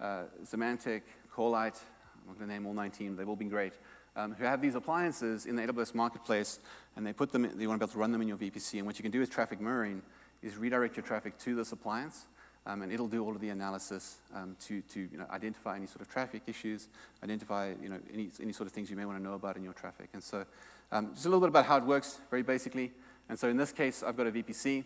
uh, 0.00 0.24
Symantec, 0.44 1.02
Corelight. 1.32 1.74
I'm 2.20 2.28
not 2.28 2.38
going 2.38 2.48
to 2.48 2.54
name 2.54 2.66
all 2.66 2.74
19. 2.74 3.16
They've 3.16 3.28
all 3.28 3.34
been 3.34 3.48
great. 3.48 3.72
Um, 4.14 4.32
who 4.34 4.44
have 4.44 4.62
these 4.62 4.76
appliances 4.76 5.46
in 5.46 5.56
the 5.56 5.62
AWS 5.62 5.96
marketplace, 5.96 6.60
and 6.94 7.04
they 7.04 7.12
put 7.12 7.32
them. 7.32 7.44
In, 7.44 7.50
want 7.50 7.58
to 7.58 7.58
be 7.58 7.64
able 7.64 7.88
to 7.88 7.98
run 7.98 8.12
them 8.12 8.22
in 8.22 8.28
your 8.28 8.36
VPC. 8.36 8.78
And 8.78 8.86
what 8.86 8.96
you 8.96 9.02
can 9.02 9.10
do 9.10 9.20
with 9.20 9.30
traffic 9.30 9.60
mirroring 9.60 10.02
is 10.40 10.56
redirect 10.56 10.96
your 10.96 11.04
traffic 11.04 11.36
to 11.38 11.56
this 11.56 11.72
appliance, 11.72 12.26
um, 12.68 12.82
and 12.82 12.92
it'll 12.92 13.08
do 13.08 13.24
all 13.24 13.34
of 13.34 13.40
the 13.40 13.48
analysis 13.48 14.18
um, 14.34 14.54
to, 14.60 14.82
to 14.82 15.00
you 15.00 15.16
know, 15.16 15.26
identify 15.30 15.74
any 15.74 15.86
sort 15.86 16.02
of 16.02 16.08
traffic 16.08 16.42
issues, 16.46 16.88
identify 17.24 17.72
you 17.82 17.88
know, 17.88 17.98
any, 18.12 18.28
any 18.40 18.52
sort 18.52 18.66
of 18.66 18.72
things 18.72 18.90
you 18.90 18.96
may 18.96 19.06
want 19.06 19.18
to 19.18 19.24
know 19.24 19.34
about 19.34 19.56
in 19.56 19.64
your 19.64 19.72
traffic. 19.72 20.10
And 20.12 20.22
so 20.22 20.44
um, 20.92 21.14
just 21.14 21.24
a 21.24 21.28
little 21.28 21.40
bit 21.40 21.48
about 21.48 21.64
how 21.64 21.78
it 21.78 21.84
works, 21.84 22.18
very 22.30 22.42
basically. 22.42 22.92
And 23.30 23.38
so 23.38 23.48
in 23.48 23.56
this 23.56 23.72
case, 23.72 24.02
I've 24.02 24.16
got 24.16 24.26
a 24.26 24.30
VPC. 24.30 24.84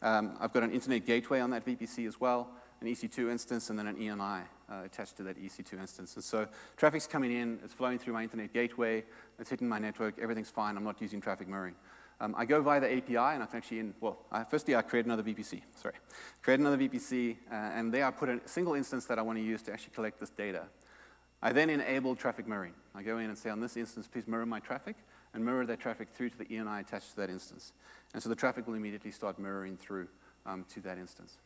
Um, 0.00 0.36
I've 0.40 0.52
got 0.52 0.62
an 0.62 0.70
internet 0.70 1.06
gateway 1.06 1.40
on 1.40 1.50
that 1.50 1.66
VPC 1.66 2.06
as 2.06 2.20
well, 2.20 2.50
an 2.80 2.86
EC2 2.86 3.30
instance, 3.30 3.68
and 3.68 3.78
then 3.78 3.88
an 3.88 3.96
ENI 3.96 4.42
uh, 4.70 4.82
attached 4.84 5.16
to 5.16 5.24
that 5.24 5.36
EC2 5.36 5.80
instance. 5.80 6.14
And 6.14 6.24
so 6.24 6.46
traffic's 6.76 7.06
coming 7.06 7.32
in, 7.32 7.58
it's 7.64 7.74
flowing 7.74 7.98
through 7.98 8.12
my 8.12 8.22
internet 8.22 8.52
gateway, 8.52 9.02
it's 9.40 9.50
hitting 9.50 9.68
my 9.68 9.78
network, 9.78 10.18
everything's 10.20 10.50
fine, 10.50 10.76
I'm 10.76 10.84
not 10.84 11.00
using 11.00 11.20
traffic 11.20 11.48
mirroring. 11.48 11.74
Um, 12.20 12.34
I 12.38 12.44
go 12.44 12.62
via 12.62 12.80
the 12.80 12.92
API, 12.96 13.16
and 13.16 13.42
I 13.42 13.46
can 13.46 13.56
actually, 13.56 13.80
in, 13.80 13.94
well, 14.00 14.18
I, 14.30 14.44
firstly, 14.44 14.76
I 14.76 14.82
create 14.82 15.04
another 15.04 15.22
VPC, 15.22 15.62
sorry. 15.74 15.94
Create 16.42 16.60
another 16.60 16.78
VPC, 16.78 17.36
uh, 17.50 17.54
and 17.54 17.92
there 17.92 18.06
I 18.06 18.10
put 18.10 18.28
a 18.28 18.40
single 18.46 18.74
instance 18.74 19.04
that 19.06 19.18
I 19.18 19.22
want 19.22 19.38
to 19.38 19.44
use 19.44 19.62
to 19.62 19.72
actually 19.72 19.94
collect 19.94 20.20
this 20.20 20.30
data. 20.30 20.64
I 21.42 21.52
then 21.52 21.70
enable 21.70 22.14
traffic 22.14 22.46
mirroring. 22.46 22.72
I 22.94 23.02
go 23.02 23.18
in 23.18 23.28
and 23.28 23.36
say, 23.36 23.50
on 23.50 23.60
this 23.60 23.76
instance, 23.76 24.08
please 24.10 24.26
mirror 24.26 24.46
my 24.46 24.60
traffic, 24.60 24.96
and 25.34 25.44
mirror 25.44 25.66
that 25.66 25.80
traffic 25.80 26.08
through 26.14 26.30
to 26.30 26.38
the 26.38 26.44
ENI 26.46 26.80
attached 26.80 27.10
to 27.10 27.16
that 27.16 27.30
instance. 27.30 27.72
And 28.14 28.22
so 28.22 28.28
the 28.28 28.36
traffic 28.36 28.66
will 28.66 28.74
immediately 28.74 29.10
start 29.10 29.38
mirroring 29.38 29.76
through 29.76 30.06
um, 30.46 30.64
to 30.72 30.80
that 30.82 30.98
instance. 30.98 31.38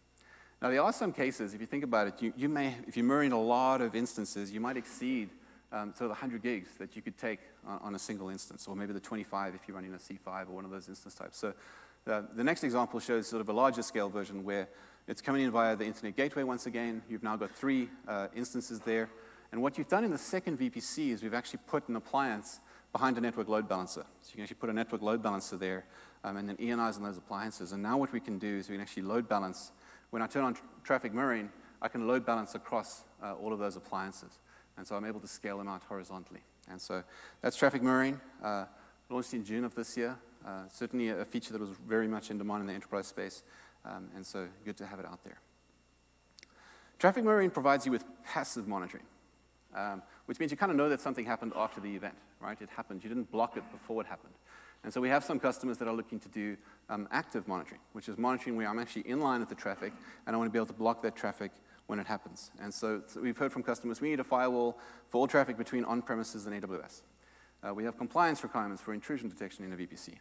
Now, 0.60 0.70
there 0.70 0.82
are 0.82 0.92
some 0.92 1.12
cases, 1.12 1.54
if 1.54 1.60
you 1.60 1.66
think 1.66 1.84
about 1.84 2.08
it, 2.08 2.22
you, 2.22 2.32
you 2.36 2.48
may, 2.48 2.74
if 2.86 2.96
you're 2.96 3.06
mirroring 3.06 3.32
a 3.32 3.40
lot 3.40 3.80
of 3.80 3.94
instances, 3.94 4.52
you 4.52 4.60
might 4.60 4.76
exceed 4.76 5.30
um, 5.72 5.92
so 5.94 6.04
the 6.04 6.10
100 6.10 6.42
gigs 6.42 6.70
that 6.78 6.96
you 6.96 7.02
could 7.02 7.18
take 7.18 7.40
on, 7.66 7.78
on, 7.82 7.94
a 7.94 7.98
single 7.98 8.30
instance, 8.30 8.66
or 8.66 8.74
maybe 8.74 8.92
the 8.92 9.00
25 9.00 9.54
if 9.54 9.60
you're 9.66 9.74
running 9.74 9.92
a 9.92 9.96
C5 9.96 10.48
or 10.48 10.52
one 10.52 10.64
of 10.64 10.70
those 10.70 10.88
instance 10.88 11.14
types. 11.14 11.38
So 11.38 11.52
uh, 12.06 12.22
the 12.34 12.44
next 12.44 12.64
example 12.64 13.00
shows 13.00 13.26
sort 13.26 13.40
of 13.40 13.48
a 13.48 13.52
larger 13.52 13.82
scale 13.82 14.08
version 14.08 14.44
where 14.44 14.68
it's 15.06 15.20
coming 15.20 15.42
in 15.42 15.50
via 15.50 15.76
the 15.76 15.84
internet 15.84 16.16
gateway 16.16 16.42
once 16.42 16.66
again. 16.66 17.02
You've 17.08 17.22
now 17.22 17.36
got 17.36 17.50
three 17.50 17.88
uh, 18.06 18.28
instances 18.34 18.80
there. 18.80 19.10
And 19.52 19.62
what 19.62 19.78
you've 19.78 19.88
done 19.88 20.04
in 20.04 20.10
the 20.10 20.18
second 20.18 20.58
VPC 20.58 21.10
is 21.10 21.22
we've 21.22 21.34
actually 21.34 21.60
put 21.66 21.88
an 21.88 21.96
appliance 21.96 22.60
behind 22.92 23.18
a 23.18 23.20
network 23.20 23.48
load 23.48 23.68
balancer. 23.68 24.04
So 24.22 24.30
you 24.30 24.34
can 24.34 24.42
actually 24.42 24.56
put 24.56 24.70
a 24.70 24.72
network 24.72 25.02
load 25.02 25.22
balancer 25.22 25.56
there 25.56 25.84
um, 26.24 26.36
and 26.36 26.48
then 26.48 26.56
ENIs 26.56 26.96
on 26.96 27.02
those 27.02 27.16
appliances. 27.18 27.72
And 27.72 27.82
now 27.82 27.98
what 27.98 28.12
we 28.12 28.20
can 28.20 28.38
do 28.38 28.56
is 28.56 28.68
we 28.68 28.74
can 28.74 28.82
actually 28.82 29.04
load 29.04 29.28
balance. 29.28 29.72
When 30.10 30.22
I 30.22 30.26
turn 30.26 30.44
on 30.44 30.56
traffic 30.84 31.12
mirroring, 31.12 31.50
I 31.80 31.88
can 31.88 32.06
load 32.06 32.26
balance 32.26 32.54
across 32.54 33.04
uh, 33.22 33.34
all 33.34 33.52
of 33.52 33.58
those 33.58 33.76
appliances. 33.76 34.38
And 34.78 34.86
so 34.86 34.94
I'm 34.94 35.04
able 35.04 35.20
to 35.20 35.28
scale 35.28 35.58
them 35.58 35.68
out 35.68 35.82
horizontally. 35.88 36.40
And 36.70 36.80
so 36.80 37.02
that's 37.42 37.56
traffic 37.56 37.82
mirroring, 37.82 38.20
uh, 38.42 38.66
launched 39.10 39.34
in 39.34 39.44
June 39.44 39.64
of 39.64 39.74
this 39.74 39.96
year. 39.96 40.16
Uh, 40.46 40.62
certainly 40.72 41.08
a 41.08 41.24
feature 41.24 41.52
that 41.52 41.60
was 41.60 41.70
very 41.86 42.06
much 42.06 42.30
in 42.30 42.38
demand 42.38 42.62
in 42.62 42.68
the 42.68 42.72
enterprise 42.72 43.08
space. 43.08 43.42
Um, 43.84 44.08
and 44.14 44.24
so 44.24 44.46
good 44.64 44.76
to 44.78 44.86
have 44.86 45.00
it 45.00 45.06
out 45.06 45.22
there. 45.24 45.40
Traffic 46.98 47.24
mirroring 47.24 47.50
provides 47.50 47.86
you 47.86 47.92
with 47.92 48.04
passive 48.24 48.66
monitoring, 48.66 49.04
um, 49.74 50.02
which 50.26 50.38
means 50.38 50.50
you 50.50 50.56
kind 50.56 50.70
of 50.70 50.76
know 50.76 50.88
that 50.88 51.00
something 51.00 51.24
happened 51.24 51.52
after 51.56 51.80
the 51.80 51.94
event, 51.94 52.14
right? 52.40 52.60
It 52.60 52.68
happened. 52.70 53.02
You 53.02 53.08
didn't 53.08 53.30
block 53.30 53.56
it 53.56 53.62
before 53.72 54.00
it 54.00 54.06
happened. 54.06 54.34
And 54.84 54.92
so 54.92 55.00
we 55.00 55.08
have 55.08 55.24
some 55.24 55.40
customers 55.40 55.78
that 55.78 55.88
are 55.88 55.94
looking 55.94 56.20
to 56.20 56.28
do 56.28 56.56
um, 56.88 57.08
active 57.10 57.48
monitoring, 57.48 57.80
which 57.92 58.08
is 58.08 58.16
monitoring 58.16 58.56
where 58.56 58.68
I'm 58.68 58.78
actually 58.78 59.08
in 59.08 59.20
line 59.20 59.40
with 59.40 59.48
the 59.48 59.54
traffic, 59.54 59.92
and 60.26 60.34
I 60.34 60.38
want 60.38 60.48
to 60.48 60.52
be 60.52 60.58
able 60.58 60.66
to 60.66 60.72
block 60.72 61.02
that 61.02 61.16
traffic 61.16 61.50
when 61.88 61.98
it 61.98 62.06
happens. 62.06 62.50
And 62.60 62.72
so, 62.72 63.02
so 63.06 63.20
we've 63.20 63.36
heard 63.36 63.50
from 63.50 63.62
customers, 63.62 64.00
we 64.00 64.10
need 64.10 64.20
a 64.20 64.24
firewall 64.24 64.78
for 65.08 65.18
all 65.18 65.26
traffic 65.26 65.56
between 65.56 65.84
on-premises 65.84 66.46
and 66.46 66.62
AWS. 66.62 67.00
Uh, 67.66 67.74
we 67.74 67.82
have 67.84 67.98
compliance 67.98 68.42
requirements 68.42 68.80
for 68.80 68.94
intrusion 68.94 69.28
detection 69.28 69.64
in 69.64 69.72
a 69.72 69.76
VPC. 69.76 70.14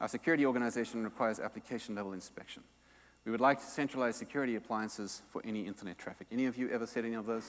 Our 0.00 0.08
security 0.08 0.44
organization 0.44 1.04
requires 1.04 1.38
application-level 1.38 2.12
inspection. 2.12 2.64
We 3.24 3.30
would 3.30 3.40
like 3.40 3.60
to 3.60 3.66
centralize 3.66 4.16
security 4.16 4.56
appliances 4.56 5.22
for 5.30 5.40
any 5.44 5.66
internet 5.66 5.98
traffic. 5.98 6.26
Any 6.32 6.46
of 6.46 6.58
you 6.58 6.68
ever 6.70 6.86
said 6.86 7.04
any 7.04 7.14
of 7.14 7.26
those? 7.26 7.48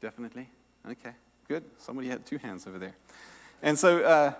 Definitely? 0.00 0.48
Okay, 0.88 1.12
good. 1.48 1.64
Somebody 1.78 2.08
had 2.08 2.24
two 2.24 2.38
hands 2.38 2.66
over 2.68 2.78
there. 2.78 2.94
And 3.62 3.76
so, 3.76 4.04
uh, 4.04 4.32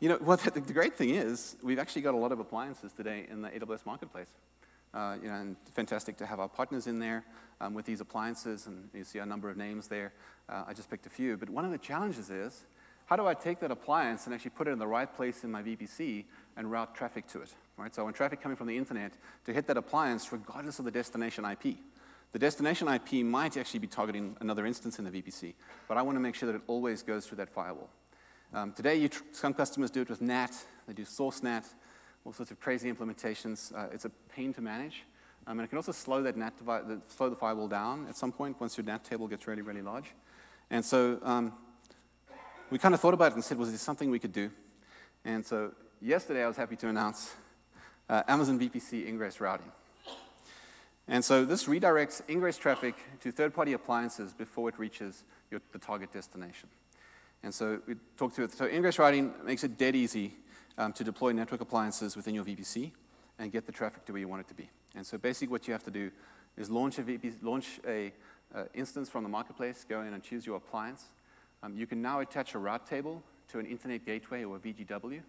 you 0.00 0.08
know, 0.08 0.16
what 0.20 0.40
the, 0.40 0.58
the 0.58 0.72
great 0.72 0.96
thing 0.96 1.10
is, 1.10 1.56
we've 1.62 1.78
actually 1.78 2.02
got 2.02 2.14
a 2.14 2.18
lot 2.18 2.32
of 2.32 2.40
appliances 2.40 2.92
today 2.92 3.26
in 3.30 3.42
the 3.42 3.50
AWS 3.50 3.84
marketplace. 3.84 4.28
Uh, 4.96 5.14
you 5.22 5.28
know, 5.28 5.34
and 5.34 5.56
fantastic 5.74 6.16
to 6.16 6.24
have 6.24 6.40
our 6.40 6.48
partners 6.48 6.86
in 6.86 6.98
there 6.98 7.22
um, 7.60 7.74
with 7.74 7.84
these 7.84 8.00
appliances, 8.00 8.66
and 8.66 8.88
you 8.94 9.04
see 9.04 9.18
a 9.18 9.26
number 9.26 9.50
of 9.50 9.56
names 9.58 9.88
there. 9.88 10.14
Uh, 10.48 10.64
I 10.66 10.72
just 10.72 10.88
picked 10.88 11.04
a 11.04 11.10
few. 11.10 11.36
But 11.36 11.50
one 11.50 11.66
of 11.66 11.70
the 11.70 11.76
challenges 11.76 12.30
is, 12.30 12.64
how 13.04 13.16
do 13.16 13.26
I 13.26 13.34
take 13.34 13.60
that 13.60 13.70
appliance 13.70 14.24
and 14.24 14.34
actually 14.34 14.52
put 14.52 14.68
it 14.68 14.70
in 14.70 14.78
the 14.78 14.86
right 14.86 15.14
place 15.14 15.44
in 15.44 15.52
my 15.52 15.62
VPC 15.62 16.24
and 16.56 16.70
route 16.70 16.94
traffic 16.94 17.26
to 17.28 17.42
it? 17.42 17.54
Right? 17.76 17.94
So 17.94 18.04
want 18.04 18.16
traffic 18.16 18.40
coming 18.40 18.56
from 18.56 18.68
the 18.68 18.76
internet 18.78 19.12
to 19.44 19.52
hit 19.52 19.66
that 19.66 19.76
appliance 19.76 20.32
regardless 20.32 20.78
of 20.78 20.86
the 20.86 20.90
destination 20.90 21.44
IP. 21.44 21.76
The 22.32 22.38
destination 22.38 22.88
IP 22.88 23.24
might 23.24 23.58
actually 23.58 23.80
be 23.80 23.88
targeting 23.88 24.34
another 24.40 24.64
instance 24.64 24.98
in 24.98 25.04
the 25.04 25.10
VPC, 25.10 25.52
but 25.88 25.98
I 25.98 26.02
want 26.02 26.16
to 26.16 26.20
make 26.20 26.34
sure 26.34 26.50
that 26.50 26.56
it 26.56 26.62
always 26.68 27.02
goes 27.02 27.26
through 27.26 27.36
that 27.36 27.50
firewall. 27.50 27.90
Um, 28.54 28.72
today, 28.72 29.08
some 29.32 29.52
customers 29.52 29.90
do 29.90 30.00
it 30.00 30.08
with 30.08 30.22
NAT, 30.22 30.52
they 30.86 30.94
do 30.94 31.04
source 31.04 31.42
NAT, 31.42 31.66
all 32.26 32.32
sorts 32.32 32.50
of 32.50 32.58
crazy 32.58 32.92
implementations. 32.92 33.72
Uh, 33.72 33.86
it's 33.92 34.04
a 34.04 34.10
pain 34.34 34.52
to 34.52 34.60
manage. 34.60 35.04
Um, 35.46 35.60
and 35.60 35.64
it 35.64 35.68
can 35.68 35.78
also 35.78 35.92
slow 35.92 36.22
that 36.24 36.36
NAT 36.36 36.58
the, 36.58 37.00
slow 37.06 37.30
the 37.30 37.36
firewall 37.36 37.68
down 37.68 38.06
at 38.08 38.16
some 38.16 38.32
point 38.32 38.60
once 38.60 38.76
your 38.76 38.84
NAT 38.84 39.04
table 39.04 39.28
gets 39.28 39.46
really, 39.46 39.62
really 39.62 39.80
large. 39.80 40.12
And 40.68 40.84
so 40.84 41.20
um, 41.22 41.52
we 42.68 42.78
kind 42.78 42.94
of 42.94 43.00
thought 43.00 43.14
about 43.14 43.30
it 43.30 43.34
and 43.36 43.44
said, 43.44 43.58
was 43.58 43.68
there 43.68 43.78
something 43.78 44.10
we 44.10 44.18
could 44.18 44.32
do? 44.32 44.50
And 45.24 45.46
so 45.46 45.70
yesterday 46.02 46.42
I 46.42 46.48
was 46.48 46.56
happy 46.56 46.74
to 46.76 46.88
announce 46.88 47.32
uh, 48.08 48.24
Amazon 48.26 48.58
VPC 48.58 49.06
ingress 49.06 49.40
routing. 49.40 49.70
And 51.06 51.24
so 51.24 51.44
this 51.44 51.66
redirects 51.66 52.28
ingress 52.28 52.58
traffic 52.58 52.96
to 53.20 53.30
third-party 53.30 53.74
appliances 53.74 54.32
before 54.34 54.68
it 54.68 54.76
reaches 54.80 55.22
your, 55.52 55.60
the 55.70 55.78
target 55.78 56.12
destination. 56.12 56.68
And 57.44 57.54
so 57.54 57.78
we 57.86 57.94
talked 58.16 58.34
through 58.34 58.46
it. 58.46 58.52
So 58.52 58.66
ingress 58.66 58.98
routing 58.98 59.32
makes 59.44 59.62
it 59.62 59.78
dead 59.78 59.94
easy 59.94 60.34
um, 60.78 60.92
to 60.92 61.04
deploy 61.04 61.32
network 61.32 61.60
appliances 61.60 62.16
within 62.16 62.34
your 62.34 62.44
VPC 62.44 62.92
and 63.38 63.52
get 63.52 63.66
the 63.66 63.72
traffic 63.72 64.04
to 64.06 64.12
where 64.12 64.20
you 64.20 64.28
want 64.28 64.40
it 64.40 64.48
to 64.48 64.54
be. 64.54 64.68
And 64.94 65.06
so 65.06 65.18
basically 65.18 65.48
what 65.48 65.66
you 65.66 65.72
have 65.72 65.84
to 65.84 65.90
do 65.90 66.10
is 66.56 66.70
launch 66.70 66.98
a, 66.98 67.02
VPC, 67.02 67.34
launch 67.42 67.80
a 67.86 68.12
uh, 68.54 68.64
instance 68.74 69.08
from 69.08 69.22
the 69.22 69.28
marketplace, 69.28 69.84
go 69.88 70.02
in 70.02 70.14
and 70.14 70.22
choose 70.22 70.46
your 70.46 70.56
appliance. 70.56 71.06
Um, 71.62 71.76
you 71.76 71.86
can 71.86 72.00
now 72.00 72.20
attach 72.20 72.54
a 72.54 72.58
route 72.58 72.86
table 72.86 73.22
to 73.48 73.58
an 73.58 73.66
internet 73.66 74.04
gateway 74.04 74.44
or 74.44 74.56
a 74.56 74.58
VGW, 74.58 75.20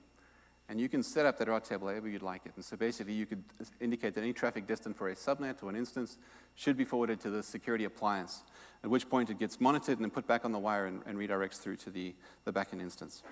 and 0.69 0.79
you 0.79 0.89
can 0.89 1.01
set 1.01 1.25
up 1.25 1.37
that 1.37 1.47
route 1.47 1.65
table 1.65 1.87
however 1.87 2.07
you'd 2.07 2.21
like 2.21 2.45
it. 2.45 2.51
And 2.55 2.63
so 2.63 2.75
basically 2.75 3.13
you 3.13 3.25
could 3.25 3.43
indicate 3.79 4.13
that 4.15 4.21
any 4.21 4.33
traffic 4.33 4.67
destined 4.67 4.95
for 4.95 5.09
a 5.09 5.15
subnet 5.15 5.63
or 5.63 5.69
an 5.69 5.75
instance 5.75 6.17
should 6.55 6.77
be 6.77 6.83
forwarded 6.83 7.19
to 7.21 7.29
the 7.29 7.43
security 7.43 7.85
appliance, 7.85 8.43
at 8.83 8.89
which 8.89 9.09
point 9.09 9.29
it 9.29 9.39
gets 9.39 9.59
monitored 9.61 9.97
and 9.97 10.03
then 10.03 10.11
put 10.11 10.27
back 10.27 10.45
on 10.45 10.51
the 10.51 10.59
wire 10.59 10.85
and, 10.85 11.01
and 11.05 11.17
redirects 11.17 11.57
through 11.57 11.77
to 11.77 11.89
the, 11.89 12.13
the 12.45 12.53
backend 12.53 12.81
instance. 12.81 13.23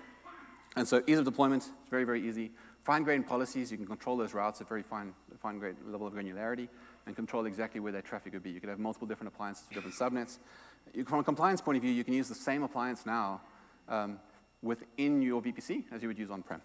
And 0.76 0.86
so 0.86 1.02
ease 1.06 1.18
of 1.18 1.24
deployment, 1.24 1.62
it's 1.62 1.90
very, 1.90 2.04
very 2.04 2.26
easy. 2.26 2.52
Fine-grained 2.84 3.26
policies, 3.26 3.72
you 3.72 3.78
can 3.78 3.86
control 3.86 4.16
those 4.16 4.34
routes 4.34 4.60
at 4.60 4.68
very 4.68 4.82
fine, 4.82 5.14
fine-grained 5.40 5.78
level 5.86 6.06
of 6.06 6.12
granularity 6.12 6.68
and 7.06 7.16
control 7.16 7.46
exactly 7.46 7.80
where 7.80 7.92
that 7.92 8.04
traffic 8.04 8.34
would 8.34 8.42
be. 8.42 8.50
You 8.50 8.60
could 8.60 8.68
have 8.68 8.78
multiple 8.78 9.08
different 9.08 9.32
appliances 9.34 9.64
for 9.66 9.74
different 9.74 9.96
subnets. 9.96 10.38
You, 10.94 11.04
from 11.04 11.20
a 11.20 11.24
compliance 11.24 11.60
point 11.60 11.76
of 11.76 11.82
view, 11.82 11.92
you 11.92 12.04
can 12.04 12.14
use 12.14 12.28
the 12.28 12.34
same 12.34 12.62
appliance 12.62 13.06
now 13.06 13.40
um, 13.88 14.20
within 14.62 15.22
your 15.22 15.42
VPC 15.42 15.84
as 15.90 16.02
you 16.02 16.08
would 16.08 16.18
use 16.18 16.30
on-prem. 16.30 16.60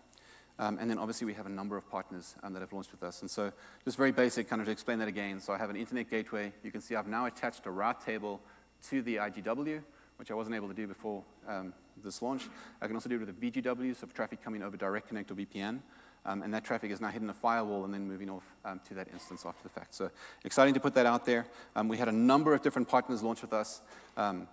Um, 0.59 0.77
and 0.79 0.89
then 0.89 0.99
obviously 0.99 1.25
we 1.25 1.33
have 1.33 1.45
a 1.45 1.49
number 1.49 1.77
of 1.77 1.89
partners 1.89 2.35
um, 2.43 2.53
that 2.53 2.59
have 2.59 2.73
launched 2.73 2.91
with 2.91 3.01
us. 3.01 3.21
And 3.21 3.31
so 3.31 3.51
just 3.85 3.97
very 3.97 4.11
basic, 4.11 4.49
kind 4.49 4.61
of 4.61 4.67
to 4.67 4.71
explain 4.71 4.99
that 4.99 5.07
again. 5.07 5.39
So 5.39 5.53
I 5.53 5.57
have 5.57 5.69
an 5.69 5.75
internet 5.75 6.09
gateway. 6.09 6.51
You 6.63 6.71
can 6.71 6.81
see 6.81 6.95
I've 6.95 7.07
now 7.07 7.25
attached 7.25 7.65
a 7.65 7.71
route 7.71 8.05
table 8.05 8.41
to 8.89 9.01
the 9.01 9.15
IGW, 9.15 9.81
which 10.21 10.29
I 10.29 10.35
wasn't 10.35 10.55
able 10.55 10.67
to 10.67 10.75
do 10.75 10.85
before 10.85 11.23
um, 11.47 11.73
this 12.03 12.21
launch. 12.21 12.47
I 12.79 12.85
can 12.85 12.95
also 12.95 13.09
do 13.09 13.15
it 13.15 13.25
with 13.25 13.29
a 13.29 13.33
VGW, 13.33 13.95
so 13.95 14.05
traffic 14.05 14.43
coming 14.43 14.61
over 14.61 14.77
Direct 14.77 15.07
Connect 15.07 15.31
or 15.31 15.33
VPN. 15.33 15.79
Um, 16.27 16.43
and 16.43 16.53
that 16.53 16.63
traffic 16.63 16.91
is 16.91 17.01
now 17.01 17.07
hitting 17.07 17.27
a 17.29 17.33
firewall 17.33 17.85
and 17.85 17.91
then 17.91 18.07
moving 18.07 18.29
off 18.29 18.43
um, 18.63 18.79
to 18.87 18.93
that 18.93 19.07
instance 19.11 19.47
after 19.47 19.63
the 19.63 19.69
fact. 19.69 19.95
So 19.95 20.11
exciting 20.45 20.75
to 20.75 20.79
put 20.79 20.93
that 20.93 21.07
out 21.07 21.25
there. 21.25 21.47
Um, 21.75 21.87
we 21.87 21.97
had 21.97 22.07
a 22.07 22.11
number 22.11 22.53
of 22.53 22.61
different 22.61 22.87
partners 22.87 23.23
launch 23.23 23.41
with 23.41 23.51
us. 23.51 23.81
Um, 24.15 24.47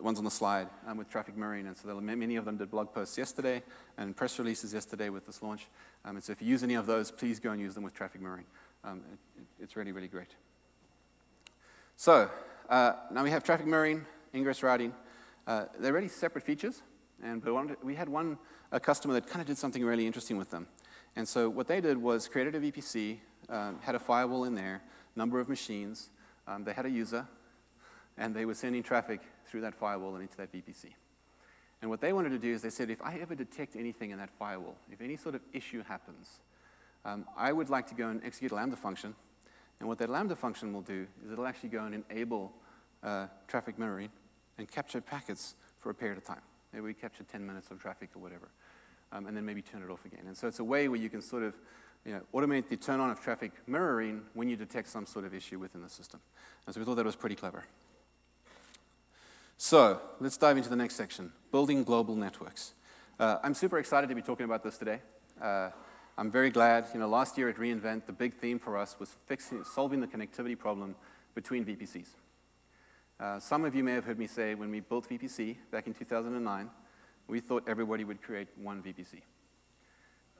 ones 0.00 0.18
on 0.18 0.24
the 0.24 0.30
slide 0.30 0.68
um, 0.86 0.98
with 0.98 1.08
traffic 1.08 1.36
mirroring. 1.36 1.66
And 1.66 1.76
so 1.76 2.00
many 2.00 2.36
of 2.36 2.44
them 2.44 2.56
did 2.56 2.70
blog 2.70 2.94
posts 2.94 3.18
yesterday 3.18 3.60
and 3.98 4.16
press 4.16 4.38
releases 4.38 4.72
yesterday 4.72 5.08
with 5.08 5.26
this 5.26 5.42
launch. 5.42 5.66
Um, 6.04 6.14
and 6.14 6.24
so 6.24 6.30
if 6.30 6.40
you 6.40 6.46
use 6.46 6.62
any 6.62 6.74
of 6.74 6.86
those, 6.86 7.10
please 7.10 7.40
go 7.40 7.50
and 7.50 7.60
use 7.60 7.74
them 7.74 7.82
with 7.82 7.92
traffic 7.92 8.20
mirroring. 8.20 8.46
Um, 8.84 9.02
it, 9.12 9.44
it's 9.64 9.74
really, 9.74 9.90
really 9.90 10.06
great. 10.06 10.30
So 11.96 12.30
uh, 12.68 12.92
now 13.10 13.22
we 13.22 13.30
have 13.30 13.44
traffic 13.44 13.66
mirroring, 13.66 14.06
ingress 14.34 14.62
routing. 14.62 14.94
Uh, 15.46 15.64
they're 15.78 15.92
really 15.92 16.08
separate 16.08 16.44
features. 16.44 16.82
And 17.22 17.42
but 17.42 17.84
we 17.84 17.94
had 17.94 18.08
one 18.08 18.38
a 18.72 18.80
customer 18.80 19.14
that 19.14 19.26
kind 19.26 19.40
of 19.40 19.46
did 19.46 19.58
something 19.58 19.84
really 19.84 20.06
interesting 20.06 20.38
with 20.38 20.50
them. 20.50 20.66
And 21.14 21.28
so 21.28 21.48
what 21.48 21.68
they 21.68 21.80
did 21.80 21.98
was 21.98 22.26
created 22.26 22.54
a 22.54 22.60
VPC, 22.60 23.18
um, 23.50 23.78
had 23.82 23.94
a 23.94 23.98
firewall 23.98 24.44
in 24.44 24.54
there, 24.54 24.82
number 25.14 25.38
of 25.38 25.48
machines. 25.48 26.08
Um, 26.48 26.64
they 26.64 26.72
had 26.72 26.86
a 26.86 26.90
user, 26.90 27.28
and 28.16 28.34
they 28.34 28.46
were 28.46 28.54
sending 28.54 28.82
traffic 28.82 29.20
through 29.46 29.60
that 29.60 29.74
firewall 29.74 30.14
and 30.14 30.22
into 30.22 30.36
that 30.38 30.50
VPC. 30.52 30.86
And 31.82 31.90
what 31.90 32.00
they 32.00 32.12
wanted 32.12 32.30
to 32.30 32.38
do 32.38 32.52
is 32.52 32.62
they 32.62 32.70
said, 32.70 32.88
if 32.90 33.02
I 33.02 33.18
ever 33.18 33.34
detect 33.34 33.76
anything 33.76 34.10
in 34.10 34.18
that 34.18 34.30
firewall, 34.38 34.76
if 34.90 35.00
any 35.00 35.16
sort 35.16 35.34
of 35.34 35.42
issue 35.52 35.82
happens, 35.82 36.40
um, 37.04 37.26
I 37.36 37.52
would 37.52 37.68
like 37.68 37.86
to 37.88 37.94
go 37.94 38.08
and 38.08 38.24
execute 38.24 38.52
a 38.52 38.54
Lambda 38.54 38.76
function. 38.76 39.14
And 39.80 39.88
what 39.88 39.98
that 39.98 40.08
Lambda 40.08 40.36
function 40.36 40.72
will 40.72 40.82
do 40.82 41.06
is 41.24 41.32
it'll 41.32 41.46
actually 41.46 41.70
go 41.70 41.84
and 41.84 42.04
enable 42.08 42.52
uh, 43.02 43.26
traffic 43.48 43.78
mirroring 43.78 44.10
and 44.58 44.70
capture 44.70 45.00
packets 45.00 45.54
for 45.78 45.90
a 45.90 45.94
period 45.94 46.18
of 46.18 46.24
time. 46.24 46.40
Maybe 46.72 46.86
we 46.86 46.94
capture 46.94 47.24
10 47.24 47.46
minutes 47.46 47.70
of 47.70 47.80
traffic 47.80 48.10
or 48.14 48.20
whatever, 48.20 48.48
um, 49.12 49.26
and 49.26 49.36
then 49.36 49.44
maybe 49.44 49.62
turn 49.62 49.82
it 49.82 49.90
off 49.90 50.04
again. 50.04 50.22
And 50.26 50.36
so 50.36 50.48
it's 50.48 50.58
a 50.58 50.64
way 50.64 50.88
where 50.88 50.98
you 50.98 51.10
can 51.10 51.20
sort 51.20 51.42
of 51.42 51.54
you 52.04 52.12
know, 52.12 52.20
automate 52.34 52.68
the 52.68 52.76
turn 52.76 53.00
on 53.00 53.10
of 53.10 53.20
traffic 53.20 53.52
mirroring 53.66 54.22
when 54.34 54.48
you 54.48 54.56
detect 54.56 54.88
some 54.88 55.06
sort 55.06 55.24
of 55.24 55.34
issue 55.34 55.58
within 55.58 55.82
the 55.82 55.88
system. 55.88 56.20
And 56.66 56.74
so 56.74 56.80
we 56.80 56.84
thought 56.84 56.96
that 56.96 57.06
was 57.06 57.16
pretty 57.16 57.36
clever. 57.36 57.64
So 59.56 60.00
let's 60.18 60.36
dive 60.36 60.56
into 60.56 60.68
the 60.68 60.76
next 60.76 60.96
section, 60.96 61.32
building 61.52 61.84
global 61.84 62.16
networks. 62.16 62.74
Uh, 63.20 63.38
I'm 63.42 63.54
super 63.54 63.78
excited 63.78 64.08
to 64.08 64.14
be 64.14 64.22
talking 64.22 64.44
about 64.44 64.64
this 64.64 64.78
today. 64.78 65.00
Uh, 65.40 65.70
I'm 66.18 66.30
very 66.30 66.50
glad, 66.50 66.86
you 66.92 67.00
know, 67.00 67.08
last 67.08 67.38
year 67.38 67.48
at 67.48 67.56
reInvent, 67.56 68.06
the 68.06 68.12
big 68.12 68.34
theme 68.34 68.58
for 68.58 68.76
us 68.76 68.96
was 68.98 69.10
fixing, 69.26 69.64
solving 69.64 70.00
the 70.00 70.06
connectivity 70.06 70.58
problem 70.58 70.96
between 71.34 71.64
VPCs. 71.64 72.08
Uh, 73.22 73.38
some 73.38 73.64
of 73.64 73.72
you 73.72 73.84
may 73.84 73.92
have 73.92 74.04
heard 74.04 74.18
me 74.18 74.26
say 74.26 74.56
when 74.56 74.68
we 74.68 74.80
built 74.80 75.08
VPC 75.08 75.56
back 75.70 75.86
in 75.86 75.94
2009, 75.94 76.68
we 77.28 77.38
thought 77.38 77.62
everybody 77.68 78.02
would 78.02 78.20
create 78.20 78.48
one 78.60 78.82
VPC. 78.82 79.20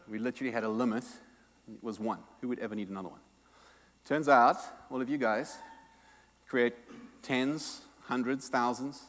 We 0.09 0.19
literally 0.19 0.51
had 0.51 0.65
a 0.65 0.69
limit, 0.69 1.05
it 1.73 1.81
was 1.81 2.01
one. 2.01 2.19
Who 2.41 2.49
would 2.49 2.59
ever 2.59 2.75
need 2.75 2.89
another 2.89 3.11
one? 3.11 3.21
Turns 4.05 4.29
out, 4.29 4.57
all 4.91 5.01
of 5.01 5.09
you 5.09 5.17
guys 5.17 5.59
create 6.49 6.75
tens, 7.23 7.83
hundreds, 8.01 8.49
thousands, 8.49 9.01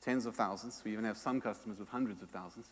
tens 0.00 0.24
of 0.24 0.34
thousands. 0.34 0.80
We 0.82 0.92
even 0.92 1.04
have 1.04 1.18
some 1.18 1.42
customers 1.42 1.78
with 1.78 1.90
hundreds 1.90 2.22
of 2.22 2.30
thousands 2.30 2.68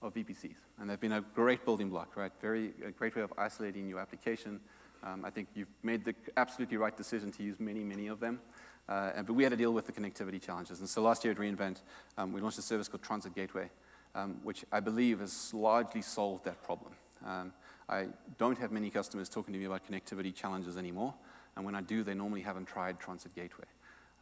of 0.00 0.14
VPCs. 0.14 0.56
And 0.80 0.88
they've 0.88 0.98
been 0.98 1.12
a 1.12 1.20
great 1.20 1.66
building 1.66 1.90
block, 1.90 2.16
right? 2.16 2.32
Very, 2.40 2.72
a 2.82 2.92
great 2.92 3.14
way 3.14 3.20
of 3.20 3.34
isolating 3.36 3.90
your 3.90 3.98
application. 3.98 4.58
Um, 5.02 5.24
I 5.24 5.30
think 5.30 5.48
you've 5.54 5.68
made 5.82 6.04
the 6.04 6.14
absolutely 6.36 6.76
right 6.76 6.96
decision 6.96 7.32
to 7.32 7.42
use 7.42 7.58
many, 7.58 7.82
many 7.82 8.06
of 8.06 8.20
them. 8.20 8.40
Uh, 8.88 9.10
and, 9.14 9.26
but 9.26 9.34
we 9.34 9.42
had 9.42 9.50
to 9.50 9.56
deal 9.56 9.72
with 9.72 9.86
the 9.86 9.92
connectivity 9.92 10.40
challenges. 10.40 10.80
And 10.80 10.88
so 10.88 11.02
last 11.02 11.24
year 11.24 11.32
at 11.32 11.38
reInvent, 11.38 11.82
um, 12.18 12.32
we 12.32 12.40
launched 12.40 12.58
a 12.58 12.62
service 12.62 12.88
called 12.88 13.02
Transit 13.02 13.34
Gateway, 13.34 13.70
um, 14.14 14.40
which 14.42 14.64
I 14.72 14.80
believe 14.80 15.20
has 15.20 15.52
largely 15.54 16.02
solved 16.02 16.44
that 16.44 16.62
problem. 16.62 16.92
Um, 17.24 17.52
I 17.88 18.08
don't 18.38 18.58
have 18.58 18.72
many 18.72 18.90
customers 18.90 19.28
talking 19.28 19.52
to 19.54 19.58
me 19.58 19.66
about 19.66 19.86
connectivity 19.88 20.34
challenges 20.34 20.76
anymore. 20.76 21.14
And 21.56 21.64
when 21.64 21.74
I 21.74 21.80
do, 21.80 22.02
they 22.02 22.14
normally 22.14 22.40
haven't 22.40 22.66
tried 22.66 22.98
Transit 22.98 23.34
Gateway. 23.34 23.66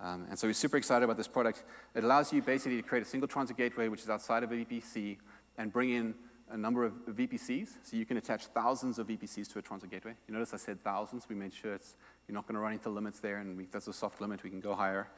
Um, 0.01 0.27
and 0.31 0.39
so 0.39 0.47
we're 0.47 0.55
super 0.55 0.77
excited 0.77 1.05
about 1.05 1.17
this 1.17 1.29
product. 1.29 1.63
It 1.95 2.05
allows 2.05 2.33
you 2.33 2.41
basically 2.41 2.77
to 2.81 2.83
create 2.83 3.03
a 3.03 3.09
single 3.09 3.29
transit 3.29 3.57
gateway, 3.57 3.89
which 3.89 4.01
is 4.01 4.09
outside 4.09 4.43
of 4.43 4.51
a 4.51 4.55
VPC, 4.55 5.19
and 5.59 5.73
bring 5.73 5.91
in 5.91 6.15
a 6.51 6.57
number 6.57 6.85
of 6.85 6.93
VPCs. 7.07 7.69
So 7.83 7.97
you 7.97 8.05
can 8.05 8.17
attach 8.17 8.47
thousands 8.47 8.99
of 8.99 9.09
VPCs 9.09 9.53
to 9.53 9.59
a 9.59 9.63
transit 9.63 9.91
gateway. 9.91 10.15
You 10.27 10.35
notice 10.35 10.53
I 10.53 10.57
said 10.57 10.83
thousands. 10.83 11.29
We 11.29 11.37
made 11.37 11.53
sure 11.53 11.75
it's, 11.75 11.97
you're 12.27 12.35
not 12.35 12.47
going 12.47 12.55
to 12.55 12.61
run 12.61 12.73
into 12.73 12.91
limits 12.91 13.21
there, 13.21 13.39
and 13.39 13.57
we, 13.57 13.67
that's 13.67 13.87
a 13.87 13.93
soft 13.93 14.21
limit. 14.21 14.43
We 14.43 14.51
can 14.51 14.61
go 14.61 14.75
higher. 14.75 15.09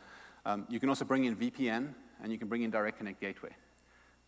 Um, 0.44 0.66
you 0.68 0.78
can 0.78 0.88
also 0.88 1.04
bring 1.04 1.24
in 1.24 1.36
VPN, 1.36 1.94
and 2.22 2.32
you 2.32 2.38
can 2.38 2.48
bring 2.48 2.62
in 2.62 2.70
Direct 2.70 2.98
Connect 2.98 3.20
Gateway. 3.20 3.50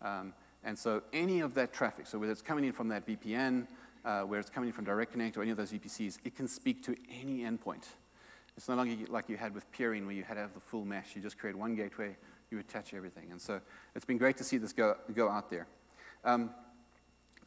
Um, 0.03 0.33
and 0.63 0.79
so 0.79 1.03
any 1.13 1.41
of 1.41 1.55
that 1.55 1.73
traffic, 1.73 2.07
so 2.07 2.19
whether 2.19 2.33
it's 2.33 2.43
coming 2.43 2.65
in 2.65 2.73
from 2.73 2.89
that 2.89 3.07
VPN, 3.07 3.67
uh, 4.05 4.23
where 4.23 4.41
it's 4.41 4.51
coming 4.51 4.69
in 4.69 4.73
from 4.73 4.85
Direct 4.85 5.13
Connect 5.13 5.37
or 5.37 5.43
any 5.43 5.51
of 5.51 5.57
those 5.57 5.73
VPCs, 5.73 6.19
it 6.25 6.35
can 6.35 6.49
speak 6.49 6.83
to 6.85 6.97
any 7.11 7.41
endpoint. 7.41 7.85
It's 8.57 8.69
no 8.69 8.77
longer 8.77 8.95
like 9.09 9.29
you 9.29 9.37
had 9.37 9.55
with 9.55 9.71
peering 9.73 10.07
where 10.07 10.15
you 10.15 10.23
had 10.23 10.35
to 10.35 10.41
have 10.41 10.55
the 10.55 10.61
full 10.61 10.85
mesh. 10.85 11.17
You 11.17 11.23
just 11.23 11.39
create 11.39 11.57
one 11.57 11.75
gateway, 11.75 12.17
you 12.51 12.59
attach 12.59 12.95
everything. 12.95 13.31
And 13.31 13.41
so 13.41 13.61
it's 13.95 14.05
been 14.05 14.19
great 14.19 14.37
to 14.39 14.45
see 14.45 14.59
this 14.59 14.73
go, 14.73 14.97
go 15.15 15.29
out 15.29 15.51
there. 15.51 15.67
Um, 16.25 16.51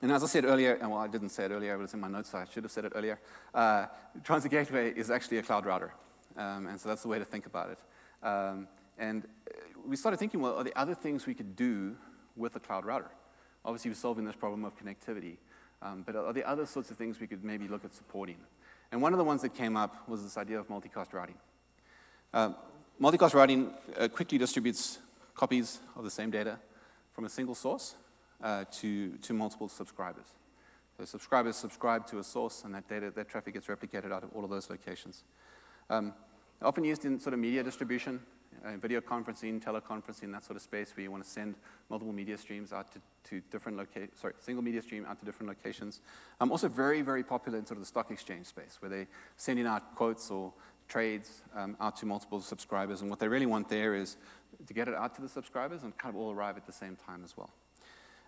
and 0.01 0.11
as 0.11 0.23
I 0.23 0.27
said 0.27 0.45
earlier, 0.45 0.77
and 0.81 0.91
well, 0.91 0.99
I 0.99 1.07
didn't 1.07 1.29
say 1.29 1.45
it 1.45 1.51
earlier, 1.51 1.73
it 1.73 1.77
was 1.77 1.93
in 1.93 1.99
my 1.99 2.07
notes, 2.07 2.29
so 2.29 2.37
I 2.37 2.45
should 2.45 2.63
have 2.63 2.71
said 2.71 2.85
it 2.85 2.93
earlier. 2.95 3.19
Uh, 3.53 3.87
Transit 4.23 4.51
Gateway 4.51 4.93
is 4.95 5.09
actually 5.09 5.39
a 5.39 5.43
cloud 5.43 5.65
router. 5.65 5.93
Um, 6.37 6.67
and 6.67 6.79
so 6.79 6.89
that's 6.89 7.01
the 7.01 7.07
way 7.07 7.17
to 7.17 7.25
think 7.25 7.47
about 7.47 7.71
it. 7.71 7.79
Um, 8.21 8.67
and 8.99 9.27
we 9.85 9.95
started 9.95 10.17
thinking, 10.17 10.39
well, 10.39 10.55
are 10.55 10.63
there 10.63 10.77
other 10.77 10.93
things 10.93 11.25
we 11.25 11.33
could 11.33 11.55
do 11.55 11.95
with 12.35 12.55
a 12.55 12.59
cloud 12.59 12.85
router? 12.85 13.09
Obviously, 13.65 13.89
we're 13.89 13.95
solving 13.95 14.25
this 14.25 14.35
problem 14.35 14.65
of 14.65 14.77
connectivity. 14.77 15.37
Um, 15.81 16.03
but 16.05 16.15
are 16.15 16.33
there 16.33 16.47
other 16.47 16.65
sorts 16.65 16.91
of 16.91 16.97
things 16.97 17.19
we 17.19 17.27
could 17.27 17.43
maybe 17.43 17.67
look 17.67 17.83
at 17.83 17.93
supporting? 17.93 18.37
And 18.91 19.01
one 19.01 19.13
of 19.13 19.17
the 19.17 19.23
ones 19.23 19.41
that 19.41 19.53
came 19.53 19.75
up 19.75 20.07
was 20.07 20.23
this 20.23 20.37
idea 20.37 20.59
of 20.59 20.67
multicast 20.67 21.13
routing. 21.13 21.35
Uh, 22.33 22.51
multicast 23.01 23.33
routing 23.33 23.73
uh, 23.97 24.07
quickly 24.07 24.37
distributes 24.37 24.99
copies 25.35 25.79
of 25.95 26.03
the 26.03 26.11
same 26.11 26.31
data 26.31 26.59
from 27.13 27.25
a 27.25 27.29
single 27.29 27.55
source 27.55 27.95
uh, 28.43 28.65
to, 28.71 29.17
to 29.17 29.33
multiple 29.33 29.67
subscribers. 29.67 30.27
So 30.97 31.05
subscribers 31.05 31.55
subscribe 31.55 32.07
to 32.07 32.19
a 32.19 32.23
source, 32.23 32.63
and 32.63 32.73
that 32.73 32.87
data, 32.87 33.11
that 33.11 33.29
traffic 33.29 33.53
gets 33.53 33.67
replicated 33.67 34.11
out 34.11 34.23
of 34.23 34.31
all 34.33 34.43
of 34.43 34.49
those 34.49 34.69
locations. 34.69 35.23
Um, 35.89 36.13
often 36.61 36.83
used 36.83 37.05
in 37.05 37.19
sort 37.19 37.33
of 37.33 37.39
media 37.39 37.63
distribution, 37.63 38.19
uh, 38.65 38.77
video 38.77 38.99
conferencing, 38.99 39.63
teleconferencing, 39.63 40.31
that 40.31 40.43
sort 40.43 40.55
of 40.55 40.61
space 40.61 40.95
where 40.95 41.03
you 41.03 41.11
want 41.11 41.23
to 41.23 41.29
send 41.29 41.55
multiple 41.89 42.13
media 42.13 42.37
streams 42.37 42.73
out 42.73 42.91
to, 42.91 42.99
to 43.23 43.41
different 43.51 43.77
locations, 43.77 44.19
sorry, 44.19 44.33
single 44.39 44.63
media 44.63 44.81
stream 44.81 45.05
out 45.07 45.19
to 45.19 45.25
different 45.25 45.47
locations. 45.47 46.01
Um, 46.41 46.51
also 46.51 46.67
very, 46.67 47.03
very 47.03 47.23
popular 47.23 47.59
in 47.59 47.65
sort 47.65 47.77
of 47.77 47.83
the 47.83 47.87
stock 47.87 48.09
exchange 48.09 48.47
space 48.47 48.77
where 48.79 48.89
they're 48.89 49.07
sending 49.35 49.67
out 49.67 49.95
quotes 49.95 50.31
or 50.31 50.51
trades 50.87 51.43
um, 51.55 51.77
out 51.79 51.95
to 51.97 52.05
multiple 52.05 52.41
subscribers. 52.41 53.01
And 53.01 53.09
what 53.09 53.19
they 53.19 53.27
really 53.27 53.45
want 53.45 53.69
there 53.69 53.93
is 53.93 54.17
to 54.65 54.73
get 54.73 54.87
it 54.87 54.95
out 54.95 55.13
to 55.15 55.21
the 55.21 55.29
subscribers 55.29 55.83
and 55.83 55.95
kind 55.97 56.15
of 56.15 56.19
all 56.19 56.31
arrive 56.31 56.57
at 56.57 56.65
the 56.65 56.73
same 56.73 56.95
time 56.95 57.21
as 57.23 57.37
well. 57.37 57.51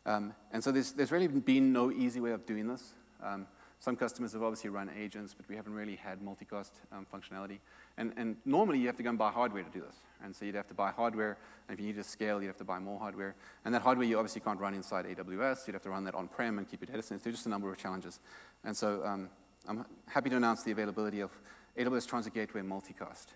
Um, 0.06 0.34
and 0.52 0.64
so 0.64 0.72
there's, 0.72 0.92
there's 0.92 1.12
really 1.12 1.28
been 1.28 1.72
no 1.74 1.92
easy 1.92 2.20
way 2.20 2.32
of 2.32 2.46
doing 2.46 2.68
this. 2.68 2.94
Um, 3.24 3.48
some 3.82 3.96
customers 3.96 4.34
have 4.34 4.44
obviously 4.44 4.70
run 4.70 4.90
agents, 4.98 5.34
but 5.34 5.48
we 5.48 5.56
haven't 5.56 5.74
really 5.74 5.96
had 5.96 6.20
multicast 6.20 6.72
um, 6.92 7.08
functionality. 7.14 7.60
And, 7.98 8.14
and, 8.18 8.36
normally 8.46 8.78
you 8.78 8.88
have 8.88 8.98
to 8.98 9.04
go 9.04 9.10
and 9.10 9.18
buy 9.18 9.32
hardware 9.32 9.64
to 9.64 9.70
do 9.70 9.80
this. 9.80 9.96
And 10.22 10.36
so 10.36 10.44
you'd 10.44 10.56
have 10.56 10.68
to 10.68 10.74
buy 10.74 10.92
hardware, 10.92 11.38
and 11.68 11.78
if 11.78 11.80
you 11.80 11.88
need 11.88 11.96
to 11.96 12.04
scale, 12.04 12.42
you'd 12.42 12.48
have 12.48 12.58
to 12.58 12.66
buy 12.66 12.80
more 12.80 13.00
hardware. 13.00 13.36
And 13.64 13.74
that 13.74 13.82
hardware 13.82 14.06
you 14.06 14.18
obviously 14.18 14.42
can't 14.42 14.60
run 14.60 14.74
inside 14.74 15.06
AWS. 15.06 15.66
You'd 15.66 15.74
have 15.74 15.84
to 15.84 15.90
run 15.90 16.04
that 16.04 16.16
on-prem 16.16 16.58
and 16.58 16.70
keep 16.70 16.82
your 16.82 16.88
data 16.88 17.02
centers. 17.02 17.24
There's 17.24 17.36
just 17.38 17.46
a 17.46 17.50
number 17.50 17.72
of 17.72 17.78
challenges. 17.78 18.20
And 18.66 18.76
so 18.76 19.02
um, 19.06 19.30
I'm 19.66 19.86
happy 20.08 20.30
to 20.30 20.36
announce 20.36 20.64
the 20.64 20.72
availability 20.72 21.22
of 21.22 21.32
AWS 21.78 22.06
Transit 22.06 22.34
Gateway 22.34 22.62
Multicast, 22.62 23.28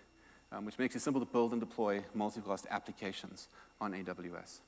um, 0.52 0.66
which 0.66 0.78
makes 0.78 0.94
it 0.94 1.00
simple 1.00 1.24
to 1.24 1.30
build 1.30 1.52
and 1.52 1.60
deploy 1.60 2.04
multicast 2.14 2.68
applications 2.70 3.48
on 3.80 3.92
AWS. 3.92 4.60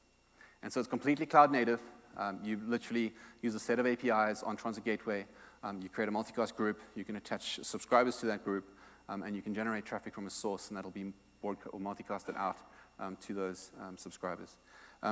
And 0.67 0.73
so 0.73 0.81
it's 0.81 0.89
completely 0.89 1.27
cloud 1.27 1.53
native. 1.53 1.79
Um, 2.17 2.41
you 2.43 2.61
literally 2.67 3.15
use 3.41 3.55
a 3.55 3.61
set 3.61 3.79
of 3.79 3.87
APIs 3.87 4.43
on 4.43 4.57
Transit 4.57 4.85
Gateway 4.85 5.25
um, 5.63 5.81
you 5.81 5.89
create 5.89 6.09
a 6.09 6.13
multicast 6.13 6.57
group, 6.57 6.81
you 6.97 7.05
can 7.05 7.15
attach 7.15 7.61
subscribers 7.63 8.17
to 8.17 8.27
that 8.27 8.45
group, 8.45 8.69
um, 9.09 9.23
and 9.23 9.37
you 9.37 9.43
can 9.43 9.55
generate 9.55 9.85
traffic 9.85 10.13
from 10.13 10.27
a 10.27 10.31
source, 10.31 10.69
and 10.69 10.77
that'll 10.77 10.91
be 10.91 11.13
or 11.43 11.55
multicasted 11.79 12.37
out 12.37 12.57
um, 12.99 13.17
to 13.21 13.33
those 13.33 13.71
um, 13.81 13.97
subscribers. 13.97 14.57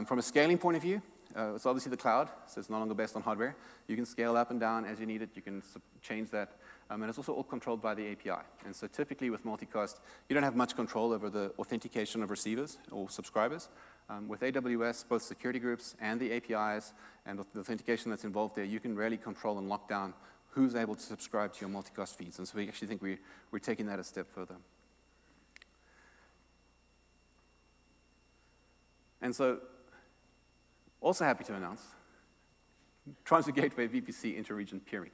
From 0.07 0.19
a 0.19 0.23
scaling 0.23 0.59
point 0.59 0.77
of 0.77 0.83
view, 0.83 1.01
uh, 1.37 1.55
it's 1.55 1.67
obviously 1.67 1.91
the 1.91 1.97
cloud, 1.97 2.29
so 2.47 2.59
it's 2.59 2.71
no 2.71 2.79
longer 2.79 2.95
based 2.95 3.15
on 3.15 3.23
hardware. 3.23 3.55
You 3.87 3.95
can 3.95 4.05
scale 4.05 4.37
up 4.37 4.51
and 4.51 4.59
down 4.59 4.85
as 4.85 4.99
you 4.99 5.07
need 5.07 5.23
it. 5.23 5.31
You 5.35 5.43
can 5.43 5.63
change 6.03 6.31
that. 6.31 6.57
Um, 6.91 7.03
and 7.03 7.09
it's 7.09 7.19
also 7.19 7.33
all 7.33 7.45
controlled 7.45 7.81
by 7.81 7.95
the 7.95 8.11
API. 8.13 8.43
And 8.65 8.75
so 8.75 8.87
typically 8.87 9.31
with 9.31 9.45
multicast, 9.45 10.01
you 10.29 10.35
don't 10.35 10.43
have 10.43 10.57
much 10.57 10.75
control 10.77 11.13
over 11.13 11.31
the 11.31 11.53
authentication 11.59 12.23
of 12.23 12.31
receivers 12.31 12.79
or 12.91 13.09
subscribers. 13.09 13.69
Um, 14.11 14.29
with 14.29 14.41
AWS, 14.41 15.09
both 15.09 15.23
security 15.23 15.59
groups 15.59 15.95
and 16.01 16.21
the 16.21 16.33
APIs 16.33 16.93
and 17.25 17.39
the 17.39 17.61
authentication 17.61 18.11
that's 18.11 18.25
involved 18.25 18.55
there, 18.55 18.65
you 18.65 18.79
can 18.79 18.95
really 18.95 19.17
control 19.17 19.59
and 19.59 19.69
lock 19.69 19.89
down 19.89 20.13
who's 20.51 20.75
able 20.75 20.95
to 20.95 21.03
subscribe 21.03 21.53
to 21.55 21.61
your 21.67 21.71
multicast 21.71 22.17
feeds. 22.17 22.39
And 22.39 22.47
so 22.47 22.57
we 22.57 22.69
actually 22.69 22.89
think 22.89 23.03
we, 23.03 23.19
we're 23.51 23.59
taking 23.59 23.87
that 23.87 23.99
a 23.99 24.05
step 24.05 24.29
further. 24.29 24.57
And 29.21 29.35
so, 29.35 29.59
also 31.01 31.25
happy 31.25 31.45
to 31.45 31.55
announce, 31.55 31.83
Transit 33.25 33.55
Gateway 33.55 33.89
VPC 33.89 34.37
inter-region 34.37 34.81
peering. 34.81 35.11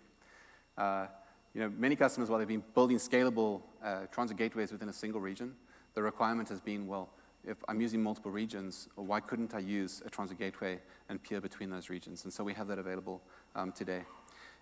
Uh, 0.77 1.07
you 1.55 1.61
know, 1.61 1.73
many 1.77 1.97
customers, 1.97 2.29
while 2.29 2.39
they've 2.39 2.47
been 2.47 2.63
building 2.75 2.99
scalable 2.99 3.63
uh, 3.83 4.03
transit 4.13 4.37
gateways 4.37 4.73
within 4.73 4.89
a 4.89 4.93
single 4.93 5.21
region, 5.21 5.55
the 5.95 6.03
requirement 6.03 6.49
has 6.49 6.61
been, 6.61 6.87
well, 6.87 7.09
if 7.47 7.59
I'm 7.69 7.81
using 7.81 8.03
multiple 8.03 8.31
regions, 8.31 8.89
why 8.95 9.21
couldn't 9.21 9.55
I 9.55 9.61
use 9.61 10.03
a 10.05 10.11
transit 10.11 10.39
gateway 10.39 10.79
and 11.09 11.23
peer 11.23 11.41
between 11.41 11.71
those 11.71 11.91
regions? 11.91 12.25
And 12.25 12.33
so 12.33 12.45
we 12.45 12.55
have 12.55 12.69
that 12.69 12.79
available 12.79 13.23
um, 13.55 13.73
today. 13.73 14.03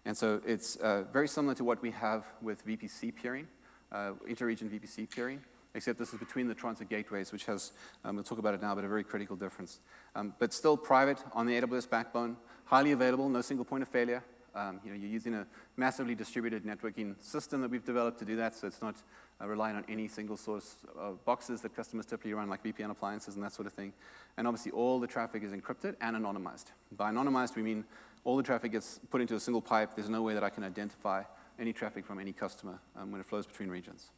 And 0.05 0.17
so 0.17 0.41
it's 0.47 0.77
uh, 0.77 1.05
very 1.13 1.29
similar 1.29 1.55
to 1.57 1.65
what 1.65 1.83
we 1.83 1.91
have 1.91 2.25
with 2.41 2.67
VPC 2.67 3.15
peering, 3.15 3.49
uh, 3.91 4.13
inter-region 4.27 4.71
VPC 4.71 5.11
peering 5.11 5.41
except 5.75 5.99
this 5.99 6.13
is 6.13 6.19
between 6.19 6.49
the 6.49 6.55
transit 6.55 6.89
gateways, 6.89 7.33
which 7.33 7.45
has, 7.45 7.73
um, 8.05 8.17
we'll 8.17 8.25
talk 8.25 8.39
about 8.39 8.55
it 8.55 8.63
now, 8.63 8.75
but 8.75 8.85
a 8.85 8.89
very 8.89 9.05
critical 9.05 9.37
difference. 9.37 9.81
Um, 10.15 10.35
but 10.39 10.53
still 10.53 10.77
private 10.77 11.23
on 11.33 11.47
the 11.47 11.61
AWS 11.61 11.89
backbone, 11.89 12.37
highly 12.65 12.93
available, 12.93 13.29
no 13.29 13.41
single 13.41 13.65
point 13.65 13.83
of 13.83 13.89
failure. 13.89 14.25
Um, 14.55 14.81
you 14.85 14.91
know, 14.91 14.97
you're 14.97 15.11
using 15.11 15.35
a 15.35 15.47
massively 15.77 16.15
distributed 16.15 16.65
networking 16.65 17.15
system 17.23 17.61
that 17.61 17.71
we've 17.71 17.85
developed 17.85 18.19
to 18.19 18.25
do 18.25 18.37
that, 18.37 18.57
so 18.57 18.67
it's 18.67 18.83
not 18.83 18.97
uh, 19.41 19.47
relying 19.47 19.77
on 19.77 19.85
any 19.89 20.09
single 20.09 20.37
source 20.37 20.77
of 20.99 21.25
boxes 21.25 21.61
that 21.63 21.75
customers 21.75 22.07
typically 22.07 22.35
run, 22.35 22.49
like 22.49 22.63
VPN 22.63 22.91
appliances 22.91 23.35
and 23.35 23.45
that 23.45 23.53
sort 23.53 23.67
of 23.67 23.73
thing. 23.73 23.93
And 24.37 24.47
obviously, 24.47 24.73
all 24.73 24.99
the 25.01 25.07
traffic 25.07 25.43
is 25.43 25.53
encrypted 25.53 25.95
and 26.01 26.17
anonymized. 26.17 26.67
By 26.97 27.11
anonymized, 27.11 27.57
we 27.57 27.63
mean 27.63 27.85
all 28.25 28.37
the 28.37 28.43
traffic 28.43 28.73
gets 28.73 29.01
put 29.11 29.21
into 29.21 29.35
a 29.35 29.41
single 29.41 29.63
pipe. 29.63 29.91
There's 29.95 30.09
no 30.09 30.23
way 30.23 30.35
that 30.35 30.45
I 30.45 30.51
can 30.51 30.65
identify 30.65 31.23
any 31.59 31.73
traffic 31.73 32.05
from 32.05 32.19
any 32.19 32.33
customer 32.33 32.79
um, 32.97 33.11
when 33.11 33.21
it 33.21 33.27
flows 33.27 33.47
between 33.47 33.69
regions. 33.69 34.11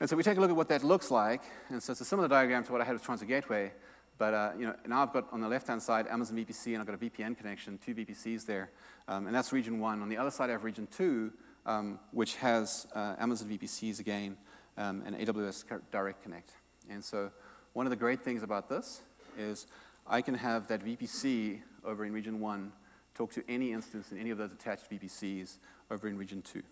And 0.00 0.08
so 0.08 0.16
we 0.16 0.22
take 0.22 0.38
a 0.38 0.40
look 0.40 0.50
at 0.50 0.56
what 0.56 0.68
that 0.68 0.82
looks 0.82 1.10
like. 1.10 1.42
And 1.68 1.82
so 1.82 1.92
it's 1.92 2.00
a 2.00 2.06
similar 2.06 2.28
diagram 2.28 2.64
to 2.64 2.72
what 2.72 2.80
I 2.80 2.84
had 2.84 2.94
with 2.94 3.04
Transit 3.04 3.28
Gateway. 3.28 3.72
But 4.16 4.34
uh, 4.34 4.52
you 4.58 4.66
know, 4.66 4.74
now 4.86 5.02
I've 5.02 5.12
got 5.12 5.28
on 5.32 5.40
the 5.40 5.48
left-hand 5.48 5.82
side 5.82 6.06
Amazon 6.06 6.36
VPC, 6.36 6.68
and 6.68 6.78
I've 6.78 6.86
got 6.86 6.94
a 6.94 6.98
VPN 6.98 7.36
connection, 7.36 7.78
two 7.84 7.94
VPCs 7.94 8.46
there. 8.46 8.70
Um, 9.08 9.26
and 9.26 9.34
that's 9.34 9.52
region 9.52 9.80
one. 9.80 10.02
On 10.02 10.08
the 10.08 10.16
other 10.16 10.30
side, 10.30 10.50
I 10.50 10.52
have 10.52 10.64
region 10.64 10.86
two, 10.94 11.32
um, 11.70 12.00
which 12.10 12.36
has 12.36 12.86
uh, 12.94 13.14
Amazon 13.18 13.48
VPCs 13.48 14.00
again, 14.00 14.36
um, 14.76 15.02
and 15.06 15.16
AWS 15.16 15.64
Direct 15.92 16.22
Connect. 16.22 16.50
And 16.88 17.04
so 17.04 17.30
one 17.74 17.86
of 17.86 17.90
the 17.90 17.96
great 17.96 18.22
things 18.22 18.42
about 18.42 18.68
this 18.68 19.02
is 19.38 19.66
I 20.06 20.20
can 20.20 20.34
have 20.34 20.66
that 20.68 20.84
VPC 20.84 21.60
over 21.84 22.04
in 22.04 22.12
region 22.12 22.40
one 22.40 22.72
talk 23.14 23.30
to 23.32 23.44
any 23.48 23.72
instance 23.72 24.10
in 24.10 24.18
any 24.18 24.30
of 24.30 24.38
those 24.38 24.52
attached 24.52 24.90
VPCs 24.90 25.58
over 25.90 26.08
in 26.08 26.16
region 26.16 26.42
two. 26.42 26.62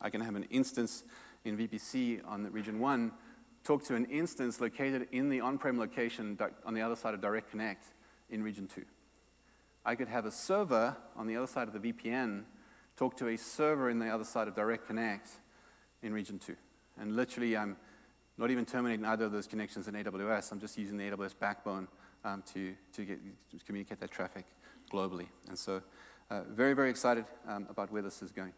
I 0.00 0.08
can 0.08 0.22
have 0.22 0.36
an 0.36 0.44
instance 0.44 1.04
in 1.44 1.58
VPC 1.58 2.26
on 2.26 2.50
region 2.50 2.80
one 2.80 3.12
talk 3.62 3.84
to 3.84 3.94
an 3.94 4.06
instance 4.06 4.58
located 4.60 5.08
in 5.12 5.28
the 5.28 5.40
on-prem 5.40 5.78
location 5.78 6.38
on 6.64 6.72
the 6.72 6.80
other 6.80 6.96
side 6.96 7.12
of 7.12 7.20
Direct 7.20 7.50
Connect 7.50 7.84
in 8.30 8.42
region 8.42 8.66
two. 8.66 8.84
I 9.84 9.94
could 9.94 10.08
have 10.08 10.24
a 10.24 10.30
server 10.30 10.96
on 11.14 11.26
the 11.26 11.36
other 11.36 11.46
side 11.46 11.68
of 11.68 11.74
the 11.74 11.92
VPN 11.92 12.44
talk 13.00 13.16
to 13.16 13.28
a 13.28 13.36
server 13.38 13.88
in 13.88 13.98
the 13.98 14.10
other 14.10 14.24
side 14.24 14.46
of 14.46 14.54
Direct 14.54 14.86
Connect 14.86 15.26
in 16.02 16.12
region 16.12 16.38
two. 16.38 16.54
And 17.00 17.16
literally, 17.16 17.56
I'm 17.56 17.78
not 18.36 18.50
even 18.50 18.66
terminating 18.66 19.06
either 19.06 19.24
of 19.24 19.32
those 19.32 19.46
connections 19.46 19.88
in 19.88 19.94
AWS. 19.94 20.52
I'm 20.52 20.60
just 20.60 20.76
using 20.76 20.98
the 20.98 21.10
AWS 21.10 21.32
backbone 21.40 21.88
um, 22.26 22.42
to, 22.52 22.74
to, 22.92 23.04
get, 23.06 23.18
to 23.58 23.64
communicate 23.64 24.00
that 24.00 24.10
traffic 24.10 24.44
globally. 24.92 25.28
And 25.48 25.58
so, 25.58 25.80
uh, 26.30 26.42
very, 26.50 26.74
very 26.74 26.90
excited 26.90 27.24
um, 27.48 27.66
about 27.70 27.90
where 27.90 28.02
this 28.02 28.20
is 28.20 28.32
going. 28.32 28.52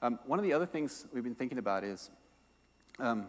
Um, 0.00 0.20
one 0.26 0.38
of 0.38 0.44
the 0.44 0.52
other 0.52 0.66
things 0.66 1.08
we've 1.12 1.24
been 1.24 1.34
thinking 1.34 1.58
about 1.58 1.82
is, 1.82 2.10
um, 3.00 3.26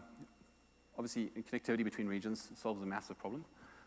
obviously, 0.99 1.31
connectivity 1.51 1.83
between 1.83 2.07
regions 2.07 2.49
solves 2.53 2.83
a 2.83 2.85
massive 2.85 3.17
problem, 3.17 3.43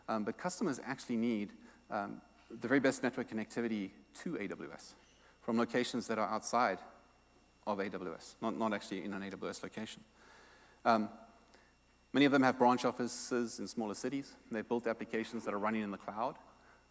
um, 0.09 0.25
but 0.25 0.37
customers 0.37 0.81
actually 0.85 1.15
need 1.15 1.53
um, 1.89 2.19
the 2.59 2.67
very 2.67 2.81
best 2.81 3.03
network 3.03 3.29
connectivity 3.29 3.91
to 4.21 4.31
AWS 4.31 4.95
from 5.51 5.57
locations 5.57 6.07
that 6.07 6.17
are 6.17 6.29
outside 6.29 6.77
of 7.67 7.77
AWS, 7.77 8.35
not, 8.41 8.57
not 8.57 8.73
actually 8.73 9.03
in 9.03 9.11
an 9.11 9.21
AWS 9.21 9.63
location. 9.63 10.01
Um, 10.85 11.09
many 12.13 12.25
of 12.25 12.31
them 12.31 12.41
have 12.41 12.57
branch 12.57 12.85
offices 12.85 13.59
in 13.59 13.67
smaller 13.67 13.93
cities. 13.93 14.31
They've 14.49 14.65
built 14.65 14.87
applications 14.87 15.43
that 15.43 15.53
are 15.53 15.59
running 15.59 15.81
in 15.81 15.91
the 15.91 15.97
cloud, 15.97 16.35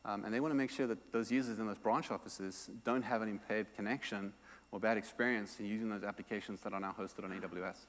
um, 0.05 0.27
and 0.27 0.35
they 0.35 0.41
want 0.41 0.53
to 0.53 0.57
make 0.57 0.71
sure 0.71 0.87
that 0.89 1.11
those 1.11 1.33
users 1.33 1.59
in 1.59 1.69
those 1.69 1.79
branch 1.79 2.11
offices 2.11 2.69
don't 2.85 3.01
have 3.01 3.23
an 3.23 3.31
impaired 3.31 3.67
connection 3.75 4.35
or 4.73 4.79
bad 4.79 4.99
experience 4.99 5.59
in 5.59 5.65
using 5.65 5.89
those 5.89 6.05
applications 6.05 6.61
that 6.61 6.75
are 6.75 6.81
now 6.81 6.95
hosted 6.99 7.25
on 7.25 7.31
AWS. 7.31 7.87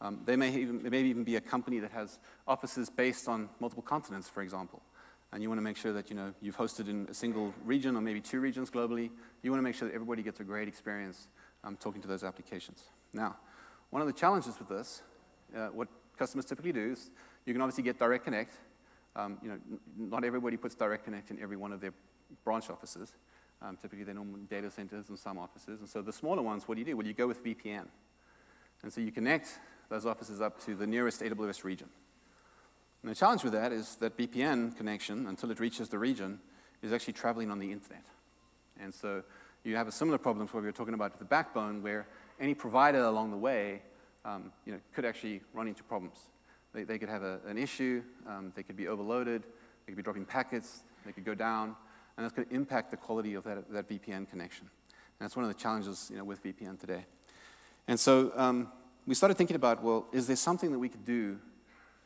Um, 0.00 0.20
they, 0.24 0.36
may 0.36 0.54
even, 0.54 0.80
may 0.88 1.02
even 1.02 1.24
be 1.24 1.34
a 1.34 1.40
company 1.40 1.80
that 1.80 1.90
has 1.90 2.20
offices 2.46 2.88
based 2.88 3.26
on 3.26 3.48
multiple 3.58 3.82
continents, 3.82 4.28
for 4.28 4.42
example. 4.42 4.80
And 5.34 5.42
you 5.42 5.48
want 5.48 5.58
to 5.58 5.62
make 5.62 5.76
sure 5.76 5.92
that 5.92 6.10
you 6.10 6.14
know, 6.14 6.32
you've 6.40 6.56
hosted 6.56 6.88
in 6.88 7.08
a 7.10 7.14
single 7.14 7.52
region 7.64 7.96
or 7.96 8.00
maybe 8.00 8.20
two 8.20 8.38
regions 8.38 8.70
globally. 8.70 9.10
You 9.42 9.50
want 9.50 9.58
to 9.58 9.64
make 9.64 9.74
sure 9.74 9.88
that 9.88 9.94
everybody 9.94 10.22
gets 10.22 10.38
a 10.38 10.44
great 10.44 10.68
experience 10.68 11.26
um, 11.64 11.76
talking 11.76 12.00
to 12.02 12.06
those 12.06 12.22
applications. 12.22 12.84
Now, 13.12 13.36
one 13.90 14.00
of 14.00 14.06
the 14.06 14.14
challenges 14.14 14.56
with 14.60 14.68
this, 14.68 15.02
uh, 15.56 15.66
what 15.66 15.88
customers 16.16 16.44
typically 16.44 16.72
do 16.72 16.92
is 16.92 17.10
you 17.46 17.52
can 17.52 17.60
obviously 17.60 17.82
get 17.82 17.98
Direct 17.98 18.24
Connect. 18.24 18.54
Um, 19.16 19.38
you 19.42 19.48
know, 19.48 19.58
not 19.96 20.22
everybody 20.22 20.56
puts 20.56 20.76
Direct 20.76 21.04
Connect 21.04 21.32
in 21.32 21.42
every 21.42 21.56
one 21.56 21.72
of 21.72 21.80
their 21.80 21.94
branch 22.44 22.70
offices. 22.70 23.16
Um, 23.60 23.76
typically, 23.76 24.04
they're 24.04 24.14
normal 24.14 24.38
data 24.48 24.70
centers 24.70 25.08
and 25.08 25.18
some 25.18 25.38
offices. 25.38 25.80
And 25.80 25.88
so 25.88 26.00
the 26.00 26.12
smaller 26.12 26.42
ones, 26.42 26.68
what 26.68 26.76
do 26.76 26.80
you 26.80 26.84
do? 26.84 26.96
Well, 26.96 27.08
you 27.08 27.12
go 27.12 27.26
with 27.26 27.42
VPN. 27.42 27.86
And 28.84 28.92
so 28.92 29.00
you 29.00 29.10
connect 29.10 29.58
those 29.88 30.06
offices 30.06 30.40
up 30.40 30.64
to 30.64 30.76
the 30.76 30.86
nearest 30.86 31.22
AWS 31.22 31.64
region. 31.64 31.88
And 33.04 33.10
the 33.10 33.14
challenge 33.14 33.44
with 33.44 33.52
that 33.52 33.70
is 33.70 33.96
that 33.96 34.16
VPN 34.16 34.74
connection, 34.78 35.26
until 35.26 35.50
it 35.50 35.60
reaches 35.60 35.90
the 35.90 35.98
region, 35.98 36.40
is 36.80 36.90
actually 36.90 37.12
traveling 37.12 37.50
on 37.50 37.58
the 37.58 37.70
internet. 37.70 38.02
And 38.80 38.94
so 38.94 39.22
you 39.62 39.76
have 39.76 39.86
a 39.86 39.92
similar 39.92 40.16
problem 40.16 40.48
to 40.48 40.54
what 40.54 40.62
we 40.62 40.68
were 40.68 40.72
talking 40.72 40.94
about 40.94 41.10
with 41.12 41.18
the 41.18 41.26
backbone, 41.26 41.82
where 41.82 42.06
any 42.40 42.54
provider 42.54 43.02
along 43.02 43.30
the 43.30 43.36
way 43.36 43.82
um, 44.24 44.50
you 44.64 44.72
know, 44.72 44.80
could 44.94 45.04
actually 45.04 45.42
run 45.52 45.68
into 45.68 45.82
problems. 45.82 46.16
They, 46.72 46.84
they 46.84 46.96
could 46.96 47.10
have 47.10 47.22
a, 47.22 47.40
an 47.46 47.58
issue, 47.58 48.02
um, 48.26 48.54
they 48.56 48.62
could 48.62 48.74
be 48.74 48.88
overloaded, 48.88 49.42
they 49.84 49.92
could 49.92 49.98
be 49.98 50.02
dropping 50.02 50.24
packets, 50.24 50.82
they 51.04 51.12
could 51.12 51.26
go 51.26 51.34
down, 51.34 51.76
and 52.16 52.24
that's 52.24 52.32
going 52.32 52.48
to 52.48 52.54
impact 52.54 52.90
the 52.90 52.96
quality 52.96 53.34
of 53.34 53.44
that, 53.44 53.70
that 53.70 53.86
VPN 53.86 54.30
connection. 54.30 54.62
And 55.20 55.26
that's 55.26 55.36
one 55.36 55.44
of 55.44 55.52
the 55.52 55.60
challenges 55.60 56.08
you 56.10 56.16
know, 56.16 56.24
with 56.24 56.42
VPN 56.42 56.80
today. 56.80 57.04
And 57.86 58.00
so 58.00 58.32
um, 58.34 58.72
we 59.06 59.14
started 59.14 59.36
thinking 59.36 59.56
about, 59.56 59.82
well, 59.82 60.06
is 60.10 60.26
there 60.26 60.36
something 60.36 60.72
that 60.72 60.78
we 60.78 60.88
could 60.88 61.04
do 61.04 61.38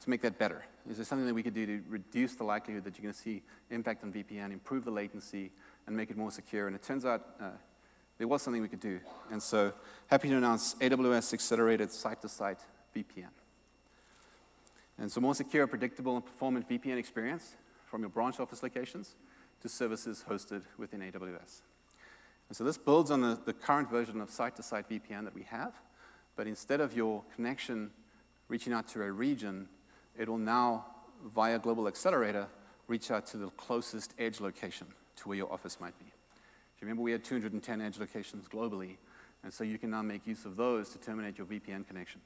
to 0.00 0.10
make 0.10 0.22
that 0.22 0.40
better? 0.40 0.64
Is 0.88 0.96
there 0.96 1.04
something 1.04 1.26
that 1.26 1.34
we 1.34 1.42
could 1.42 1.54
do 1.54 1.66
to 1.66 1.82
reduce 1.88 2.34
the 2.34 2.44
likelihood 2.44 2.84
that 2.84 2.96
you're 2.96 3.02
going 3.02 3.14
to 3.14 3.20
see 3.20 3.42
impact 3.70 4.04
on 4.04 4.12
VPN, 4.12 4.52
improve 4.52 4.84
the 4.84 4.90
latency, 4.90 5.50
and 5.86 5.94
make 5.94 6.10
it 6.10 6.16
more 6.16 6.30
secure? 6.30 6.66
And 6.66 6.74
it 6.74 6.82
turns 6.82 7.04
out 7.04 7.26
uh, 7.40 7.50
there 8.16 8.26
was 8.26 8.40
something 8.40 8.62
we 8.62 8.68
could 8.68 8.80
do. 8.80 8.98
And 9.30 9.42
so 9.42 9.72
happy 10.06 10.30
to 10.30 10.36
announce 10.36 10.74
AWS 10.76 11.34
Accelerated 11.34 11.92
Site-to-Site 11.92 12.60
VPN. 12.96 13.28
And 14.98 15.12
so 15.12 15.20
more 15.20 15.34
secure, 15.34 15.66
predictable, 15.66 16.16
and 16.16 16.24
performant 16.24 16.68
VPN 16.68 16.96
experience 16.96 17.54
from 17.86 18.00
your 18.00 18.10
branch 18.10 18.40
office 18.40 18.62
locations 18.62 19.14
to 19.60 19.68
services 19.68 20.24
hosted 20.28 20.62
within 20.78 21.00
AWS. 21.00 21.62
And 22.48 22.56
so 22.56 22.64
this 22.64 22.78
builds 22.78 23.10
on 23.10 23.20
the, 23.20 23.38
the 23.44 23.52
current 23.52 23.90
version 23.90 24.20
of 24.22 24.30
site-to-site 24.30 24.88
VPN 24.88 25.24
that 25.24 25.34
we 25.34 25.42
have, 25.42 25.74
but 26.34 26.46
instead 26.46 26.80
of 26.80 26.96
your 26.96 27.22
connection 27.34 27.90
reaching 28.48 28.72
out 28.72 28.88
to 28.88 29.02
a 29.02 29.12
region, 29.12 29.68
it 30.18 30.28
will 30.28 30.38
now, 30.38 30.84
via 31.24 31.58
Global 31.58 31.88
Accelerator, 31.88 32.48
reach 32.88 33.10
out 33.10 33.26
to 33.26 33.36
the 33.36 33.48
closest 33.50 34.14
edge 34.18 34.40
location 34.40 34.86
to 35.16 35.28
where 35.28 35.38
your 35.38 35.52
office 35.52 35.80
might 35.80 35.98
be. 35.98 36.06
You 36.06 36.86
remember 36.86 37.02
we 37.02 37.12
had 37.12 37.24
210 37.24 37.80
edge 37.80 37.98
locations 37.98 38.48
globally, 38.48 38.96
and 39.42 39.52
so 39.52 39.64
you 39.64 39.78
can 39.78 39.90
now 39.90 40.02
make 40.02 40.26
use 40.26 40.44
of 40.44 40.56
those 40.56 40.90
to 40.90 40.98
terminate 40.98 41.38
your 41.38 41.46
VPN 41.46 41.86
connection. 41.86 42.20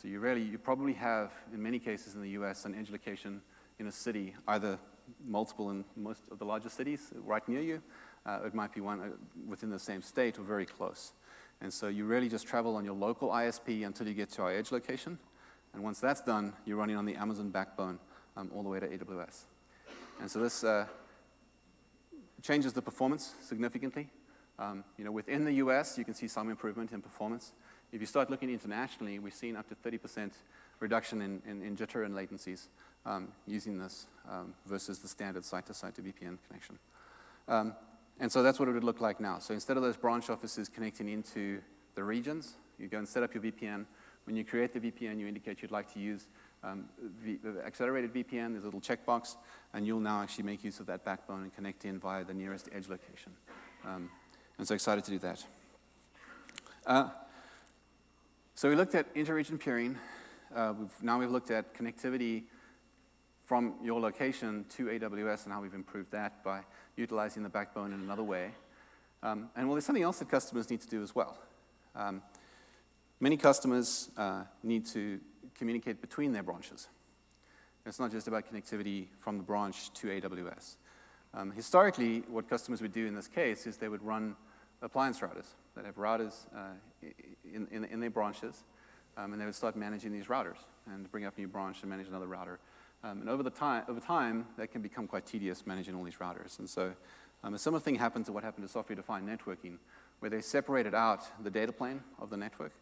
So 0.00 0.08
you 0.08 0.20
really, 0.20 0.42
you 0.42 0.58
probably 0.58 0.92
have, 0.94 1.32
in 1.52 1.62
many 1.62 1.78
cases 1.78 2.14
in 2.14 2.22
the 2.22 2.30
US, 2.30 2.64
an 2.64 2.74
edge 2.74 2.90
location 2.90 3.40
in 3.78 3.86
a 3.86 3.92
city, 3.92 4.34
either 4.48 4.78
multiple 5.26 5.70
in 5.70 5.84
most 5.96 6.22
of 6.30 6.38
the 6.38 6.44
larger 6.44 6.68
cities 6.68 7.12
right 7.24 7.46
near 7.48 7.60
you. 7.60 7.82
Uh, 8.24 8.40
it 8.46 8.54
might 8.54 8.72
be 8.72 8.80
one 8.80 9.00
uh, 9.00 9.08
within 9.48 9.70
the 9.70 9.78
same 9.78 10.00
state 10.00 10.38
or 10.38 10.42
very 10.42 10.64
close. 10.64 11.12
And 11.60 11.72
so 11.72 11.88
you 11.88 12.04
really 12.04 12.28
just 12.28 12.46
travel 12.46 12.76
on 12.76 12.84
your 12.84 12.94
local 12.94 13.30
ISP 13.30 13.84
until 13.86 14.08
you 14.08 14.14
get 14.14 14.30
to 14.30 14.42
our 14.42 14.52
edge 14.52 14.72
location. 14.72 15.18
And 15.74 15.82
once 15.82 16.00
that's 16.00 16.20
done, 16.20 16.52
you're 16.64 16.76
running 16.76 16.96
on 16.96 17.04
the 17.04 17.14
Amazon 17.14 17.50
backbone 17.50 17.98
um, 18.36 18.50
all 18.54 18.62
the 18.62 18.68
way 18.68 18.80
to 18.80 18.86
AWS. 18.86 19.44
And 20.20 20.30
so 20.30 20.38
this 20.40 20.64
uh, 20.64 20.86
changes 22.42 22.72
the 22.72 22.82
performance 22.82 23.34
significantly. 23.42 24.10
Um, 24.58 24.84
you 24.98 25.04
know, 25.04 25.12
within 25.12 25.44
the 25.44 25.54
US, 25.54 25.96
you 25.96 26.04
can 26.04 26.14
see 26.14 26.28
some 26.28 26.50
improvement 26.50 26.92
in 26.92 27.00
performance. 27.00 27.52
If 27.92 28.00
you 28.00 28.06
start 28.06 28.30
looking 28.30 28.50
internationally, 28.50 29.18
we've 29.18 29.34
seen 29.34 29.56
up 29.56 29.68
to 29.68 29.74
30% 29.74 30.32
reduction 30.80 31.22
in, 31.22 31.42
in, 31.46 31.62
in 31.62 31.76
jitter 31.76 32.04
and 32.04 32.14
latencies 32.14 32.68
um, 33.06 33.28
using 33.46 33.78
this 33.78 34.06
um, 34.30 34.54
versus 34.66 34.98
the 34.98 35.08
standard 35.08 35.44
site-to-site 35.44 35.94
to 35.96 36.02
VPN 36.02 36.38
connection. 36.46 36.78
Um, 37.48 37.74
and 38.20 38.30
so 38.30 38.42
that's 38.42 38.58
what 38.58 38.68
it 38.68 38.72
would 38.72 38.84
look 38.84 39.00
like 39.00 39.20
now. 39.20 39.38
So 39.38 39.54
instead 39.54 39.76
of 39.76 39.82
those 39.82 39.96
branch 39.96 40.30
offices 40.30 40.68
connecting 40.68 41.08
into 41.08 41.60
the 41.94 42.04
regions, 42.04 42.54
you 42.78 42.88
go 42.88 42.98
and 42.98 43.08
set 43.08 43.22
up 43.22 43.34
your 43.34 43.42
VPN. 43.42 43.86
When 44.24 44.36
you 44.36 44.44
create 44.44 44.72
the 44.72 44.80
VPN, 44.80 45.18
you 45.18 45.26
indicate 45.26 45.62
you'd 45.62 45.70
like 45.70 45.92
to 45.94 45.98
use 46.00 46.26
um, 46.62 46.84
v 47.20 47.38
accelerated 47.64 48.14
VPN. 48.14 48.52
There's 48.52 48.64
a 48.64 48.68
little 48.68 48.80
checkbox, 48.80 49.36
and 49.74 49.86
you'll 49.86 50.00
now 50.00 50.22
actually 50.22 50.44
make 50.44 50.62
use 50.62 50.80
of 50.80 50.86
that 50.86 51.04
backbone 51.04 51.42
and 51.42 51.54
connect 51.54 51.84
in 51.84 51.98
via 51.98 52.24
the 52.24 52.34
nearest 52.34 52.68
edge 52.72 52.88
location. 52.88 53.32
Um, 53.84 54.10
and 54.58 54.66
so 54.66 54.74
excited 54.74 55.04
to 55.04 55.10
do 55.10 55.18
that. 55.18 55.44
Uh, 56.86 57.08
so 58.54 58.68
we 58.68 58.76
looked 58.76 58.94
at 58.94 59.12
interregion 59.14 59.58
peering. 59.58 59.98
Uh, 60.54 60.74
we've, 60.78 61.02
now 61.02 61.18
we've 61.18 61.30
looked 61.30 61.50
at 61.50 61.74
connectivity 61.74 62.44
from 63.44 63.74
your 63.82 64.00
location 64.00 64.64
to 64.68 64.86
AWS 64.86 65.44
and 65.44 65.52
how 65.52 65.60
we've 65.60 65.74
improved 65.74 66.12
that 66.12 66.44
by 66.44 66.60
utilizing 66.96 67.42
the 67.42 67.48
backbone 67.48 67.92
in 67.92 68.00
another 68.00 68.22
way. 68.22 68.50
Um, 69.22 69.50
and 69.56 69.66
well, 69.66 69.74
there's 69.74 69.84
something 69.84 70.02
else 70.02 70.18
that 70.18 70.28
customers 70.28 70.70
need 70.70 70.80
to 70.80 70.88
do 70.88 71.02
as 71.02 71.14
well. 71.14 71.38
Um, 71.94 72.22
many 73.22 73.36
customers 73.36 74.10
uh, 74.16 74.42
need 74.64 74.84
to 74.84 75.20
communicate 75.54 76.00
between 76.00 76.32
their 76.32 76.42
branches. 76.42 76.88
It's 77.86 78.00
not 78.00 78.10
just 78.10 78.26
about 78.26 78.52
connectivity 78.52 79.06
from 79.20 79.38
the 79.38 79.44
branch 79.44 79.92
to 79.94 80.08
AWS. 80.08 80.76
Um, 81.32 81.52
historically, 81.52 82.24
what 82.28 82.50
customers 82.50 82.82
would 82.82 82.92
do 82.92 83.06
in 83.06 83.14
this 83.14 83.28
case 83.28 83.66
is 83.66 83.76
they 83.76 83.88
would 83.88 84.02
run 84.02 84.36
appliance 84.82 85.20
routers 85.20 85.46
that 85.76 85.86
have 85.86 85.94
routers 85.94 86.46
uh, 86.54 86.74
in, 87.54 87.68
in, 87.70 87.84
in, 87.84 88.00
their 88.00 88.10
branches, 88.10 88.64
um, 89.16 89.32
and 89.32 89.40
they 89.40 89.46
would 89.46 89.54
start 89.54 89.76
managing 89.76 90.12
these 90.12 90.26
routers 90.26 90.58
and 90.92 91.10
bring 91.10 91.24
up 91.24 91.36
a 91.36 91.40
new 91.40 91.48
branch 91.48 91.78
and 91.82 91.90
manage 91.90 92.08
another 92.08 92.26
router. 92.26 92.58
Um, 93.04 93.20
and 93.20 93.30
over, 93.30 93.44
the 93.44 93.50
time, 93.50 93.84
over 93.88 94.00
time, 94.00 94.46
that 94.58 94.72
can 94.72 94.82
become 94.82 95.06
quite 95.06 95.26
tedious 95.26 95.64
managing 95.64 95.94
all 95.94 96.02
these 96.02 96.16
routers. 96.16 96.58
And 96.58 96.68
so 96.68 96.92
um, 97.44 97.54
a 97.54 97.58
similar 97.58 97.80
thing 97.80 97.94
happened 97.94 98.26
to 98.26 98.32
what 98.32 98.42
happened 98.42 98.66
to 98.66 98.72
software-defined 98.72 99.28
networking, 99.28 99.78
where 100.18 100.30
they 100.30 100.40
separated 100.40 100.94
out 100.94 101.22
the 101.42 101.50
data 101.50 101.72
plane 101.72 102.02
of 102.20 102.28
the 102.28 102.36
network 102.36 102.72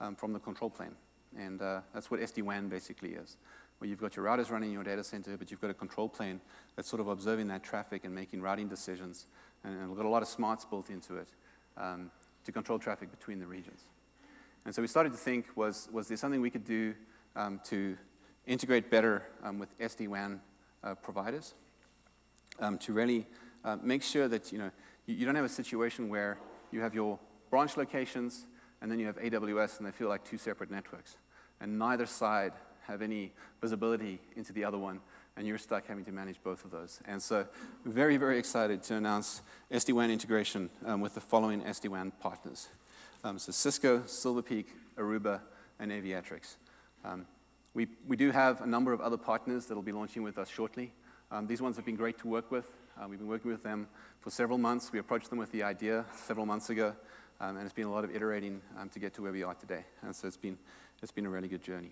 um, 0.00 0.14
from 0.14 0.32
the 0.32 0.38
control 0.38 0.70
plane. 0.70 0.94
And 1.38 1.60
uh, 1.60 1.80
that's 1.92 2.10
what 2.10 2.20
SD-WAN 2.20 2.68
basically 2.68 3.10
is, 3.10 3.36
where 3.78 3.88
you've 3.88 4.00
got 4.00 4.16
your 4.16 4.24
routers 4.24 4.50
running 4.50 4.70
in 4.70 4.74
your 4.74 4.84
data 4.84 5.04
center, 5.04 5.36
but 5.36 5.50
you've 5.50 5.60
got 5.60 5.70
a 5.70 5.74
control 5.74 6.08
plane 6.08 6.40
that's 6.74 6.88
sort 6.88 7.00
of 7.00 7.08
observing 7.08 7.48
that 7.48 7.62
traffic 7.62 8.04
and 8.04 8.14
making 8.14 8.40
routing 8.40 8.68
decisions. 8.68 9.26
And, 9.64 9.78
and 9.78 9.88
we've 9.88 9.96
got 9.96 10.06
a 10.06 10.10
lot 10.10 10.22
of 10.22 10.28
smarts 10.28 10.64
built 10.64 10.90
into 10.90 11.16
it 11.16 11.28
um, 11.76 12.10
to 12.44 12.52
control 12.52 12.78
traffic 12.78 13.10
between 13.10 13.38
the 13.38 13.46
regions. 13.46 13.82
And 14.64 14.74
so 14.74 14.82
we 14.82 14.88
started 14.88 15.12
to 15.12 15.18
think, 15.18 15.46
was, 15.54 15.88
was 15.92 16.08
there 16.08 16.16
something 16.16 16.40
we 16.40 16.50
could 16.50 16.64
do 16.64 16.94
um, 17.36 17.60
to 17.66 17.96
integrate 18.46 18.90
better 18.90 19.24
um, 19.44 19.58
with 19.58 19.78
SD-WAN 19.78 20.40
uh, 20.82 20.94
providers 20.94 21.54
um, 22.60 22.78
to 22.78 22.92
really 22.92 23.26
uh, 23.64 23.76
make 23.82 24.02
sure 24.02 24.28
that 24.28 24.52
you, 24.52 24.58
know, 24.58 24.70
you, 25.06 25.16
you, 25.16 25.26
don't 25.26 25.34
have 25.34 25.44
a 25.44 25.48
situation 25.48 26.08
where 26.08 26.38
you 26.70 26.80
have 26.80 26.94
your 26.94 27.18
branch 27.50 27.76
locations 27.76 28.46
and 28.80 28.90
then 28.90 28.98
you 28.98 29.06
have 29.06 29.16
AWS 29.16 29.78
and 29.78 29.86
they 29.86 29.90
feel 29.90 30.08
like 30.08 30.24
two 30.24 30.38
separate 30.38 30.70
networks. 30.70 31.16
And 31.60 31.78
neither 31.78 32.06
side 32.06 32.52
have 32.86 33.02
any 33.02 33.32
visibility 33.60 34.20
into 34.36 34.52
the 34.52 34.64
other 34.64 34.78
one 34.78 35.00
and 35.36 35.46
you're 35.46 35.58
stuck 35.58 35.86
having 35.86 36.04
to 36.04 36.12
manage 36.12 36.42
both 36.42 36.64
of 36.64 36.70
those. 36.70 37.00
And 37.06 37.20
so 37.20 37.46
very, 37.84 38.16
very 38.16 38.38
excited 38.38 38.82
to 38.84 38.94
announce 38.94 39.42
SD-WAN 39.70 40.10
integration 40.10 40.70
um, 40.84 41.00
with 41.00 41.14
the 41.14 41.20
following 41.20 41.62
SD-WAN 41.62 42.12
partners. 42.20 42.68
Um, 43.22 43.38
so 43.38 43.52
Cisco, 43.52 44.02
Silver 44.06 44.42
Peak, 44.42 44.68
Aruba, 44.96 45.40
and 45.78 45.92
Aviatrix. 45.92 46.56
Um, 47.04 47.26
we, 47.74 47.86
we 48.08 48.16
do 48.16 48.30
have 48.30 48.62
a 48.62 48.66
number 48.66 48.92
of 48.92 49.00
other 49.02 49.18
partners 49.18 49.66
that 49.66 49.74
will 49.74 49.82
be 49.82 49.92
launching 49.92 50.22
with 50.22 50.38
us 50.38 50.48
shortly. 50.48 50.92
Um, 51.30 51.46
these 51.46 51.60
ones 51.60 51.76
have 51.76 51.84
been 51.84 51.96
great 51.96 52.18
to 52.18 52.28
work 52.28 52.50
with. 52.50 52.70
Uh, 52.98 53.06
we've 53.08 53.18
been 53.18 53.28
working 53.28 53.50
with 53.50 53.62
them 53.62 53.88
for 54.20 54.30
several 54.30 54.56
months. 54.56 54.90
We 54.90 54.98
approached 54.98 55.28
them 55.28 55.38
with 55.38 55.52
the 55.52 55.62
idea 55.62 56.06
several 56.14 56.46
months 56.46 56.70
ago, 56.70 56.94
um, 57.40 57.56
and 57.56 57.64
it's 57.64 57.74
been 57.74 57.86
a 57.86 57.92
lot 57.92 58.04
of 58.04 58.14
iterating 58.14 58.60
um, 58.78 58.88
to 58.90 58.98
get 58.98 59.14
to 59.14 59.22
where 59.22 59.32
we 59.32 59.42
are 59.42 59.54
today. 59.54 59.84
And 60.02 60.14
so 60.14 60.26
it's 60.26 60.36
been, 60.36 60.58
it's 61.02 61.12
been 61.12 61.26
a 61.26 61.30
really 61.30 61.48
good 61.48 61.62
journey. 61.62 61.90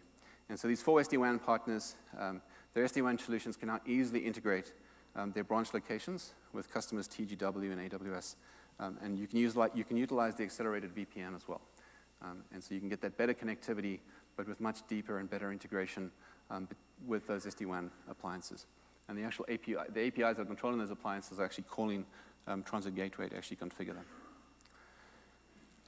And 0.49 0.59
so 0.59 0.69
these 0.69 0.83
four 0.83 1.01
SD-WAN 1.01 1.39
partners, 1.39 1.95
um, 2.19 2.43
their 2.75 2.85
SD-WAN 2.85 3.19
solutions 3.19 3.57
can 3.57 3.69
now 3.69 3.81
easily 3.87 4.21
integrate 4.21 4.73
um, 5.17 5.33
their 5.33 5.45
branch 5.45 5.73
locations 5.73 6.35
with 6.53 6.73
customers 6.73 7.09
TGW 7.09 7.73
and 7.73 7.91
AWS. 7.91 8.37
Um, 8.81 8.99
and 9.03 9.19
you 9.19 9.27
can, 9.27 9.39
use, 9.39 9.57
like, 9.57 9.75
you 9.75 9.85
can 9.85 9.97
utilize 9.97 10.35
the 10.35 10.43
accelerated 10.43 10.95
VPN 10.95 11.37
as 11.37 11.47
well. 11.47 11.61
and 12.53 12.63
so 12.63 12.75
you 12.75 12.81
can 12.81 12.89
get 12.89 13.01
that 13.03 13.17
better 13.17 13.35
connectivity 13.35 14.01
but 14.37 14.49
with 14.49 14.61
much 14.61 14.87
deeper 14.89 15.19
and 15.19 15.31
better 15.31 15.53
integration 15.53 16.11
um, 16.51 16.69
with 17.07 17.27
those 17.27 17.47
SD-WAN 17.47 17.91
appliances. 18.09 18.67
And 19.09 19.19
the 19.19 19.23
actual 19.23 19.47
API, 19.49 19.77
the 19.93 20.07
APIs 20.07 20.37
that 20.37 20.41
are 20.41 20.45
controlling 20.47 20.79
those 20.79 20.91
appliances 20.91 21.39
are 21.39 21.45
actually 21.45 21.65
calling 21.65 22.05
um, 22.47 22.63
Transit 22.63 22.95
Gateway 22.95 23.29
to 23.29 23.37
actually 23.37 23.57
configure 23.57 23.95
them. 23.95 24.05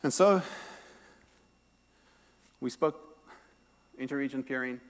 And 0.06 0.14
so 0.14 0.40
we 2.60 2.70
spoke 2.70 3.18
inter-region 3.98 4.44
peering. 4.44 4.80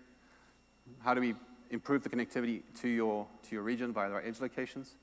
How 0.98 1.14
do 1.14 1.22
we 1.22 1.34
improve 1.70 2.02
the 2.02 2.10
connectivity 2.10 2.60
to 2.82 2.88
your, 2.88 3.26
to 3.44 3.54
your 3.54 3.62
region 3.62 3.94
via 3.94 4.10
our 4.10 4.20
edge 4.20 4.42
locations? 4.42 4.96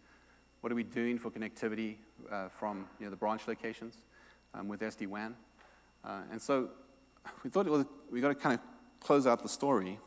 What 0.61 0.72
are 0.72 0.76
we 0.76 0.84
doing 0.84 1.18
for 1.18 1.32
connectivity 1.32 1.95
uh, 2.32 2.49
from 2.49 2.86
you 2.99 3.07
know, 3.07 3.09
the 3.09 3.16
branch 3.16 3.47
locations 3.47 3.97
um, 4.53 4.68
with 4.68 4.82
SD-WAN? 4.82 5.36
Uh, 6.05 6.20
and 6.32 6.39
so 6.39 6.70
we 7.43 7.49
thought 7.49 7.66
well, 7.66 7.84
we 8.11 8.22
got 8.22 8.28
to 8.28 8.36
kind 8.36 8.53
of 8.53 8.59
close 8.99 9.26
out 9.26 9.41
the 9.41 9.49
story. 9.49 9.97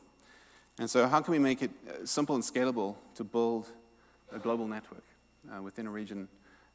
And 0.79 0.89
so, 0.89 1.09
how 1.09 1.21
can 1.21 1.33
we 1.33 1.41
make 1.41 1.63
it 1.63 1.73
uh, 1.89 2.07
simple 2.07 2.37
and 2.37 2.45
scalable 2.45 2.95
to 3.17 3.25
build 3.25 3.73
a 4.33 4.39
global 4.39 4.69
network 4.69 5.03
uh, 5.53 5.61
within 5.63 5.89
a 5.89 5.91
region 5.91 6.29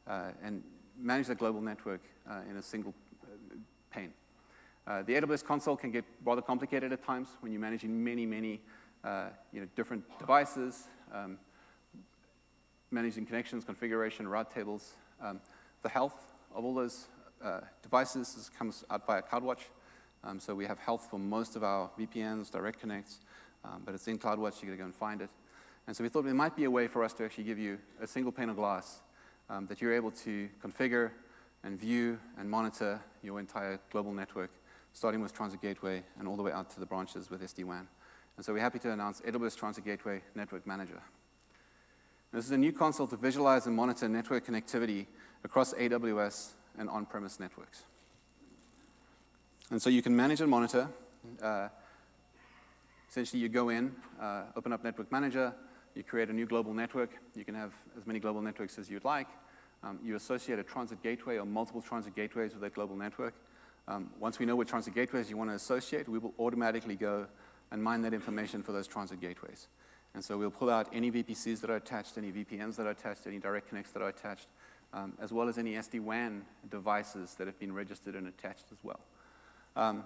uh, 0.06 0.32
and 0.44 0.62
manage 1.00 1.28
that 1.28 1.38
global 1.38 1.62
network 1.62 2.02
uh, 2.28 2.40
in 2.50 2.58
a 2.58 2.62
single 2.62 2.92
uh, 3.92 3.98
pane? 3.98 4.12
Uh, 4.86 5.02
the 5.02 5.14
AWS 5.14 5.44
console 5.44 5.76
can 5.76 5.90
get 5.90 6.04
rather 6.24 6.42
complicated 6.42 6.92
at 6.92 7.04
times 7.04 7.28
when 7.40 7.52
you're 7.52 7.60
managing 7.60 8.02
many, 8.02 8.26
many 8.26 8.60
you 9.52 9.60
know, 9.60 9.66
different 9.76 10.04
devices, 10.18 10.84
um, 11.12 11.38
managing 12.90 13.26
connections, 13.26 13.64
configuration, 13.64 14.26
route 14.28 14.52
tables. 14.52 14.94
Um, 15.20 15.40
the 15.82 15.88
health 15.88 16.34
of 16.54 16.64
all 16.64 16.74
those 16.74 17.08
devices 17.82 18.50
comes 18.56 18.84
out 18.90 19.06
via 19.06 19.22
CloudWatch. 19.22 19.62
Um, 20.24 20.38
so 20.38 20.54
we 20.54 20.66
have 20.66 20.78
health 20.78 21.08
for 21.10 21.18
most 21.18 21.56
of 21.56 21.64
our 21.64 21.90
VPNs, 21.98 22.50
direct 22.50 22.78
connects, 22.78 23.18
um, 23.64 23.82
but 23.84 23.94
it's 23.94 24.06
in 24.06 24.18
CloudWatch, 24.18 24.62
you 24.62 24.68
gotta 24.68 24.78
go 24.78 24.84
and 24.84 24.94
find 24.94 25.20
it. 25.20 25.30
And 25.88 25.96
so 25.96 26.04
we 26.04 26.08
thought 26.08 26.24
there 26.24 26.34
might 26.34 26.54
be 26.54 26.64
a 26.64 26.70
way 26.70 26.86
for 26.86 27.02
us 27.02 27.12
to 27.14 27.24
actually 27.24 27.44
give 27.44 27.58
you 27.58 27.78
a 28.00 28.06
single 28.06 28.30
pane 28.30 28.48
of 28.48 28.54
glass 28.54 29.00
um, 29.50 29.66
that 29.66 29.80
you're 29.80 29.94
able 29.94 30.12
to 30.12 30.48
configure 30.64 31.10
and 31.64 31.78
view 31.78 32.18
and 32.38 32.50
monitor 32.50 33.00
your 33.22 33.38
entire 33.38 33.78
global 33.90 34.12
network, 34.12 34.50
starting 34.92 35.20
with 35.20 35.32
Transit 35.32 35.60
Gateway 35.60 36.02
and 36.18 36.26
all 36.26 36.36
the 36.36 36.42
way 36.42 36.52
out 36.52 36.70
to 36.70 36.80
the 36.80 36.86
branches 36.86 37.30
with 37.30 37.42
SD-WAN. 37.42 37.88
And 38.36 38.44
so 38.44 38.52
we're 38.52 38.60
happy 38.60 38.78
to 38.80 38.90
announce 38.90 39.20
AWS 39.20 39.56
Transit 39.56 39.84
Gateway 39.84 40.22
Network 40.34 40.66
Manager. 40.66 41.00
This 42.32 42.46
is 42.46 42.50
a 42.50 42.58
new 42.58 42.72
console 42.72 43.06
to 43.08 43.16
visualize 43.16 43.66
and 43.66 43.76
monitor 43.76 44.08
network 44.08 44.46
connectivity 44.46 45.06
across 45.44 45.74
AWS 45.74 46.52
and 46.78 46.88
on-premise 46.88 47.38
networks. 47.38 47.84
And 49.70 49.80
so 49.80 49.90
you 49.90 50.02
can 50.02 50.16
manage 50.16 50.40
and 50.40 50.50
monitor. 50.50 50.88
Uh, 51.42 51.68
essentially, 53.10 53.42
you 53.42 53.48
go 53.48 53.68
in, 53.68 53.94
uh, 54.20 54.44
open 54.56 54.72
up 54.72 54.82
Network 54.82 55.12
Manager, 55.12 55.52
you 55.94 56.02
create 56.02 56.30
a 56.30 56.32
new 56.32 56.46
global 56.46 56.72
network. 56.72 57.10
You 57.34 57.44
can 57.44 57.54
have 57.54 57.74
as 57.98 58.06
many 58.06 58.18
global 58.18 58.40
networks 58.40 58.78
as 58.78 58.90
you'd 58.90 59.04
like. 59.04 59.28
Um, 59.84 59.98
you 60.02 60.14
associate 60.14 60.58
a 60.58 60.62
transit 60.62 61.02
gateway 61.02 61.38
or 61.38 61.44
multiple 61.44 61.82
transit 61.82 62.14
gateways 62.14 62.52
with 62.52 62.60
that 62.62 62.74
global 62.74 62.96
network. 62.96 63.34
Um, 63.88 64.10
once 64.20 64.38
we 64.38 64.46
know 64.46 64.54
what 64.54 64.68
transit 64.68 64.94
gateways 64.94 65.28
you 65.28 65.36
want 65.36 65.50
to 65.50 65.56
associate, 65.56 66.08
we 66.08 66.18
will 66.18 66.34
automatically 66.38 66.94
go 66.94 67.26
and 67.72 67.82
mine 67.82 68.02
that 68.02 68.14
information 68.14 68.62
for 68.62 68.72
those 68.72 68.86
transit 68.86 69.20
gateways. 69.20 69.68
And 70.14 70.22
so 70.22 70.36
we'll 70.36 70.50
pull 70.50 70.70
out 70.70 70.88
any 70.92 71.10
VPCs 71.10 71.60
that 71.62 71.70
are 71.70 71.76
attached, 71.76 72.18
any 72.18 72.30
VPNs 72.30 72.76
that 72.76 72.86
are 72.86 72.90
attached, 72.90 73.26
any 73.26 73.38
direct 73.38 73.68
connects 73.68 73.92
that 73.92 74.02
are 74.02 74.08
attached, 74.08 74.46
um, 74.92 75.14
as 75.20 75.32
well 75.32 75.48
as 75.48 75.58
any 75.58 75.72
SD-WAN 75.72 76.44
devices 76.70 77.34
that 77.36 77.46
have 77.46 77.58
been 77.58 77.72
registered 77.72 78.14
and 78.14 78.28
attached 78.28 78.66
as 78.70 78.78
well. 78.82 79.00
Um, 79.74 80.04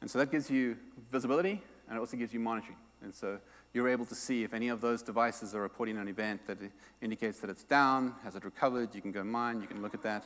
and 0.00 0.10
so 0.10 0.18
that 0.18 0.30
gives 0.30 0.50
you 0.50 0.76
visibility, 1.12 1.62
and 1.88 1.96
it 1.96 2.00
also 2.00 2.16
gives 2.16 2.32
you 2.32 2.40
monitoring. 2.40 2.76
And 3.04 3.14
so 3.14 3.38
you're 3.72 3.88
able 3.88 4.06
to 4.06 4.14
see 4.14 4.42
if 4.42 4.54
any 4.54 4.68
of 4.68 4.80
those 4.80 5.02
devices 5.02 5.54
are 5.54 5.60
reporting 5.60 5.98
an 5.98 6.08
event 6.08 6.46
that 6.46 6.58
indicates 7.00 7.38
that 7.40 7.50
it's 7.50 7.64
down, 7.64 8.14
has 8.24 8.34
it 8.34 8.44
recovered, 8.44 8.94
you 8.94 9.00
can 9.00 9.12
go 9.12 9.22
mine, 9.22 9.60
you 9.60 9.66
can 9.66 9.82
look 9.82 9.94
at 9.94 10.02
that. 10.02 10.24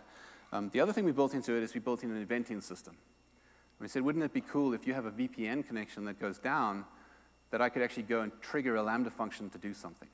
Um, 0.52 0.70
the 0.72 0.80
other 0.80 0.92
thing 0.92 1.04
we 1.04 1.12
built 1.12 1.34
into 1.34 1.54
it 1.54 1.62
is 1.62 1.74
we 1.74 1.80
built 1.80 2.02
in 2.02 2.10
an 2.10 2.24
eventing 2.24 2.62
system. 2.62 2.96
We 3.80 3.88
said, 3.88 4.02
wouldn't 4.02 4.24
it 4.24 4.32
be 4.32 4.40
cool 4.40 4.72
if 4.74 4.86
you 4.86 4.94
have 4.94 5.06
a 5.06 5.10
VPN 5.10 5.66
connection 5.66 6.04
that 6.06 6.18
goes 6.18 6.38
down, 6.38 6.84
that 7.50 7.60
I 7.60 7.68
could 7.68 7.82
actually 7.82 8.04
go 8.04 8.22
and 8.22 8.32
trigger 8.40 8.76
a 8.76 8.82
Lambda 8.82 9.10
function 9.10 9.50
to 9.50 9.58
do 9.58 9.72
something? 9.72 10.08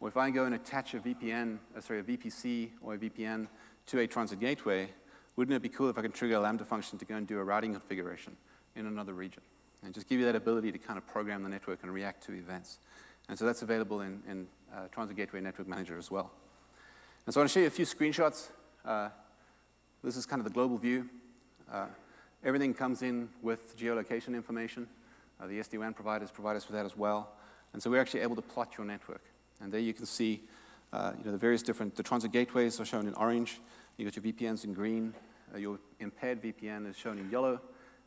Or 0.00 0.08
if 0.08 0.16
I 0.16 0.30
go 0.30 0.44
and 0.44 0.54
attach 0.54 0.94
a 0.94 0.98
VPN, 0.98 1.58
uh, 1.76 1.80
sorry, 1.80 2.00
a 2.00 2.02
VPC 2.02 2.70
or 2.82 2.94
a 2.94 2.98
VPN 2.98 3.48
to 3.86 4.00
a 4.00 4.06
transit 4.06 4.40
gateway, 4.40 4.88
wouldn't 5.36 5.56
it 5.56 5.62
be 5.62 5.68
cool 5.68 5.88
if 5.88 5.98
I 5.98 6.02
could 6.02 6.14
trigger 6.14 6.36
a 6.36 6.40
Lambda 6.40 6.64
function 6.64 6.98
to 6.98 7.04
go 7.04 7.14
and 7.14 7.26
do 7.26 7.38
a 7.38 7.44
routing 7.44 7.72
configuration 7.72 8.36
in 8.76 8.86
another 8.86 9.14
region? 9.14 9.42
And 9.84 9.92
just 9.94 10.08
give 10.08 10.18
you 10.20 10.26
that 10.26 10.36
ability 10.36 10.72
to 10.72 10.78
kind 10.78 10.98
of 10.98 11.06
program 11.06 11.42
the 11.42 11.48
network 11.48 11.82
and 11.82 11.92
react 11.92 12.24
to 12.26 12.32
events. 12.32 12.78
And 13.28 13.38
so 13.38 13.44
that's 13.44 13.62
available 13.62 14.00
in, 14.00 14.22
in 14.28 14.46
uh, 14.74 14.88
Transit 14.92 15.16
Gateway 15.16 15.40
Network 15.40 15.68
Manager 15.68 15.98
as 15.98 16.10
well. 16.10 16.30
And 17.26 17.34
so 17.34 17.40
I 17.40 17.42
want 17.42 17.50
to 17.50 17.54
show 17.54 17.60
you 17.60 17.66
a 17.66 17.70
few 17.70 17.86
screenshots. 17.86 18.48
Uh, 18.84 19.08
this 20.02 20.16
is 20.16 20.26
kind 20.26 20.40
of 20.40 20.44
the 20.44 20.52
global 20.52 20.76
view. 20.76 21.08
Uh, 21.70 21.86
everything 22.44 22.74
comes 22.74 23.02
in 23.02 23.28
with 23.42 23.78
geolocation 23.78 24.34
information. 24.34 24.88
Uh, 25.40 25.46
the 25.46 25.60
SD-WAN 25.60 25.94
providers 25.94 26.30
provide 26.30 26.56
us 26.56 26.66
with 26.66 26.76
that 26.76 26.84
as 26.84 26.96
well. 26.96 27.32
And 27.72 27.82
so 27.82 27.90
we're 27.90 28.00
actually 28.00 28.20
able 28.20 28.36
to 28.36 28.42
plot 28.42 28.74
your 28.76 28.86
network. 28.86 29.22
And 29.60 29.72
there 29.72 29.80
you 29.80 29.94
can 29.94 30.06
see 30.06 30.42
uh, 30.92 31.12
you 31.18 31.24
know, 31.24 31.32
the 31.32 31.38
various 31.38 31.62
different, 31.62 31.94
the 31.96 32.02
transit 32.02 32.32
gateways 32.32 32.78
are 32.80 32.84
shown 32.84 33.06
in 33.06 33.14
orange. 33.14 33.60
You've 33.96 34.12
got 34.12 34.22
your 34.22 34.32
VPNs 34.32 34.64
in 34.64 34.74
green. 34.74 35.14
Uh, 35.54 35.58
your 35.58 35.78
impaired 36.00 36.42
VPN 36.42 36.88
is 36.88 36.96
shown 36.96 37.18
in 37.18 37.30
yellow. 37.30 37.60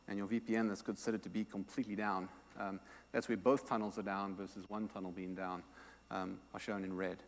And 0.08 0.18
your 0.18 0.26
VPN 0.26 0.68
that's 0.68 0.82
considered 0.82 1.22
to 1.24 1.28
be 1.28 1.44
completely 1.44 1.96
down. 1.96 2.28
Um, 2.58 2.80
that's 3.12 3.28
where 3.28 3.36
both 3.36 3.68
tunnels 3.68 3.98
are 3.98 4.02
down 4.02 4.36
versus 4.36 4.64
one 4.68 4.88
tunnel 4.88 5.10
being 5.10 5.34
down 5.34 5.62
um, 6.10 6.38
are 6.54 6.60
shown 6.60 6.84
in 6.84 6.96
red. 6.96 7.18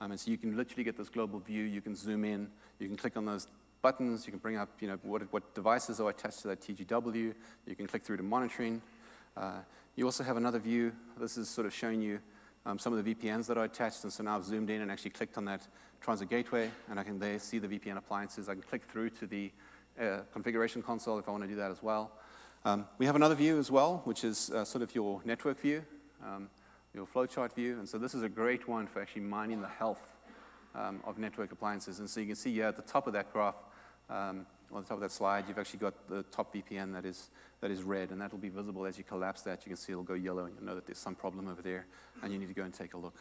Um, 0.00 0.12
and 0.12 0.20
so 0.20 0.30
you 0.30 0.38
can 0.38 0.56
literally 0.56 0.84
get 0.84 0.96
this 0.96 1.08
global 1.08 1.40
view. 1.40 1.64
You 1.64 1.80
can 1.80 1.96
zoom 1.96 2.24
in. 2.24 2.48
You 2.78 2.86
can 2.86 2.96
click 2.96 3.16
on 3.16 3.24
those 3.24 3.48
buttons. 3.82 4.26
You 4.26 4.32
can 4.32 4.38
bring 4.38 4.56
up 4.56 4.68
you 4.80 4.88
know, 4.88 4.98
what, 5.02 5.22
what 5.32 5.54
devices 5.54 6.00
are 6.00 6.10
attached 6.10 6.40
to 6.42 6.48
that 6.48 6.60
TGW. 6.60 7.34
You 7.66 7.76
can 7.76 7.86
click 7.86 8.04
through 8.04 8.18
to 8.18 8.22
monitoring. 8.22 8.80
Uh, 9.36 9.60
you 9.96 10.04
also 10.04 10.22
have 10.22 10.36
another 10.36 10.58
view. 10.58 10.92
This 11.18 11.36
is 11.36 11.48
sort 11.48 11.66
of 11.66 11.74
showing 11.74 12.00
you 12.00 12.20
um, 12.64 12.78
some 12.78 12.92
of 12.92 13.04
the 13.04 13.14
VPNs 13.14 13.46
that 13.46 13.58
are 13.58 13.64
attached. 13.64 14.04
And 14.04 14.12
so 14.12 14.22
now 14.22 14.36
I've 14.36 14.44
zoomed 14.44 14.70
in 14.70 14.82
and 14.82 14.90
actually 14.90 15.10
clicked 15.10 15.36
on 15.36 15.44
that 15.46 15.66
transit 16.00 16.30
gateway, 16.30 16.70
and 16.88 17.00
I 17.00 17.02
can 17.02 17.18
there 17.18 17.38
see 17.38 17.58
the 17.58 17.68
VPN 17.68 17.96
appliances. 17.96 18.48
I 18.48 18.52
can 18.52 18.62
click 18.62 18.84
through 18.84 19.10
to 19.10 19.26
the 19.26 19.50
uh, 20.00 20.18
configuration 20.32 20.82
console 20.82 21.18
if 21.18 21.28
I 21.28 21.32
want 21.32 21.42
to 21.42 21.48
do 21.48 21.56
that 21.56 21.70
as 21.70 21.82
well. 21.82 22.12
Um, 22.68 22.84
we 22.98 23.06
have 23.06 23.16
another 23.16 23.34
view 23.34 23.58
as 23.58 23.70
well, 23.70 24.02
which 24.04 24.24
is 24.24 24.50
uh, 24.50 24.62
sort 24.62 24.82
of 24.82 24.94
your 24.94 25.22
network 25.24 25.58
view, 25.58 25.82
um, 26.22 26.50
your 26.92 27.06
flowchart 27.06 27.54
view. 27.54 27.78
And 27.78 27.88
so 27.88 27.96
this 27.96 28.12
is 28.12 28.22
a 28.22 28.28
great 28.28 28.68
one 28.68 28.86
for 28.86 29.00
actually 29.00 29.22
mining 29.22 29.62
the 29.62 29.68
health 29.68 30.18
um, 30.74 31.00
of 31.06 31.16
network 31.16 31.50
appliances. 31.50 31.98
And 31.98 32.10
so 32.10 32.20
you 32.20 32.26
can 32.26 32.36
see 32.36 32.52
here 32.52 32.66
at 32.66 32.76
the 32.76 32.82
top 32.82 33.06
of 33.06 33.14
that 33.14 33.32
graph, 33.32 33.54
um, 34.10 34.44
on 34.70 34.82
the 34.82 34.86
top 34.86 34.98
of 34.98 35.00
that 35.00 35.12
slide, 35.12 35.46
you've 35.48 35.58
actually 35.58 35.78
got 35.78 35.94
the 36.10 36.24
top 36.24 36.52
VPN 36.52 36.92
that 36.92 37.06
is, 37.06 37.30
that 37.62 37.70
is 37.70 37.82
red, 37.82 38.10
and 38.10 38.20
that 38.20 38.32
will 38.32 38.38
be 38.38 38.50
visible 38.50 38.84
as 38.84 38.98
you 38.98 39.04
collapse 39.04 39.40
that. 39.42 39.64
You 39.64 39.70
can 39.70 39.78
see 39.78 39.92
it'll 39.92 40.04
go 40.04 40.12
yellow, 40.12 40.44
and 40.44 40.54
you'll 40.54 40.66
know 40.66 40.74
that 40.74 40.84
there's 40.84 40.98
some 40.98 41.14
problem 41.14 41.48
over 41.48 41.62
there, 41.62 41.86
and 42.22 42.30
you 42.30 42.38
need 42.38 42.48
to 42.48 42.54
go 42.54 42.64
and 42.64 42.74
take 42.74 42.92
a 42.92 42.98
look. 42.98 43.16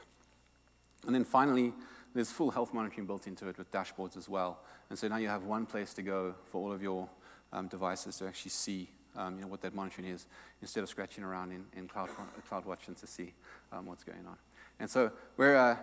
And 1.06 1.16
then 1.16 1.24
finally, 1.24 1.72
there's 2.14 2.32
full 2.32 2.52
health 2.52 2.74
monitoring 2.74 3.08
built 3.08 3.28
into 3.28 3.48
it 3.48 3.58
with 3.58 3.72
dashboards 3.72 4.18
as 4.18 4.28
well. 4.28 4.60
And 4.90 5.00
so 5.00 5.08
now 5.08 5.16
you 5.18 5.30
have 5.30 5.44
one 5.44 5.66
place 5.66 5.94
to 5.94 6.02
go 6.02 6.36
for 6.48 6.58
all 6.58 6.74
of 6.74 6.82
your 6.82 7.08
um, 7.54 7.70
devices 7.70 8.18
to 8.18 8.28
actually 8.28 8.52
see 8.52 8.90
um, 9.18 9.36
you 9.36 9.42
know, 9.42 9.48
what 9.48 9.62
that 9.62 9.74
monitoring 9.76 10.08
is 10.08 10.28
instead 10.62 10.84
of 10.84 10.90
scratching 10.90 11.24
around 11.24 11.52
in, 11.52 11.66
in 11.76 11.88
Cloud, 11.88 12.10
CloudWatch 12.50 12.88
and 12.88 12.96
to 12.98 13.08
see 13.08 13.34
um, 13.74 13.86
what's 13.88 14.04
going 14.04 14.26
on. 14.26 14.38
And 14.80 14.90
so 14.90 15.12
we're 15.36 15.56
uh, 15.56 15.76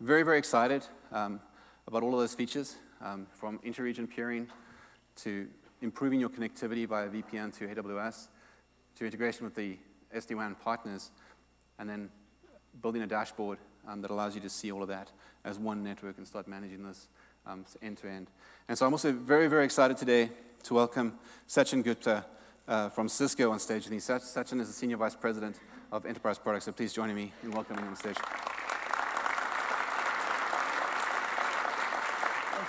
very, 0.00 0.22
very 0.22 0.38
excited 0.38 0.86
um, 1.12 1.40
about 1.86 2.02
all 2.02 2.14
of 2.14 2.20
those 2.20 2.34
features 2.34 2.76
um, 3.02 3.26
from 3.32 3.60
inter-region 3.64 4.06
peering 4.06 4.48
to 5.16 5.48
improving 5.82 6.20
your 6.20 6.28
connectivity 6.28 6.86
via 6.86 7.08
VPN 7.08 7.56
to 7.58 7.66
AWS, 7.66 8.28
to 8.96 9.04
integration 9.04 9.44
with 9.44 9.54
the 9.54 9.76
SD-WAN 10.14 10.54
partners, 10.54 11.10
and 11.78 11.88
then 11.88 12.08
building 12.80 13.02
a 13.02 13.06
dashboard 13.06 13.58
um, 13.86 14.00
that 14.00 14.10
allows 14.10 14.34
you 14.34 14.40
to 14.40 14.48
see 14.48 14.72
all 14.72 14.82
of 14.82 14.88
that 14.88 15.10
as 15.44 15.58
one 15.58 15.82
network 15.82 16.18
and 16.18 16.26
start 16.26 16.48
managing 16.48 16.82
this 16.84 17.08
um, 17.46 17.64
end 17.82 17.96
to 17.98 18.08
end. 18.08 18.28
And 18.68 18.76
so 18.76 18.86
I'm 18.86 18.92
also 18.92 19.12
very, 19.12 19.48
very 19.48 19.64
excited 19.64 19.96
today 19.96 20.30
to 20.64 20.74
welcome 20.74 21.18
Sachin 21.48 21.84
Gupta 21.84 22.24
uh, 22.68 22.88
from 22.88 23.08
Cisco 23.08 23.50
on 23.50 23.58
stage 23.58 23.88
me. 23.88 23.98
Sachin 23.98 24.60
is 24.60 24.68
the 24.68 24.72
Senior 24.72 24.96
Vice 24.96 25.16
President 25.16 25.60
of 25.92 26.04
Enterprise 26.06 26.38
Products, 26.38 26.64
so 26.64 26.72
please 26.72 26.92
join 26.92 27.14
me 27.14 27.32
in 27.42 27.50
welcoming 27.50 27.82
him 27.82 27.90
on 27.90 27.96
stage. 27.96 28.16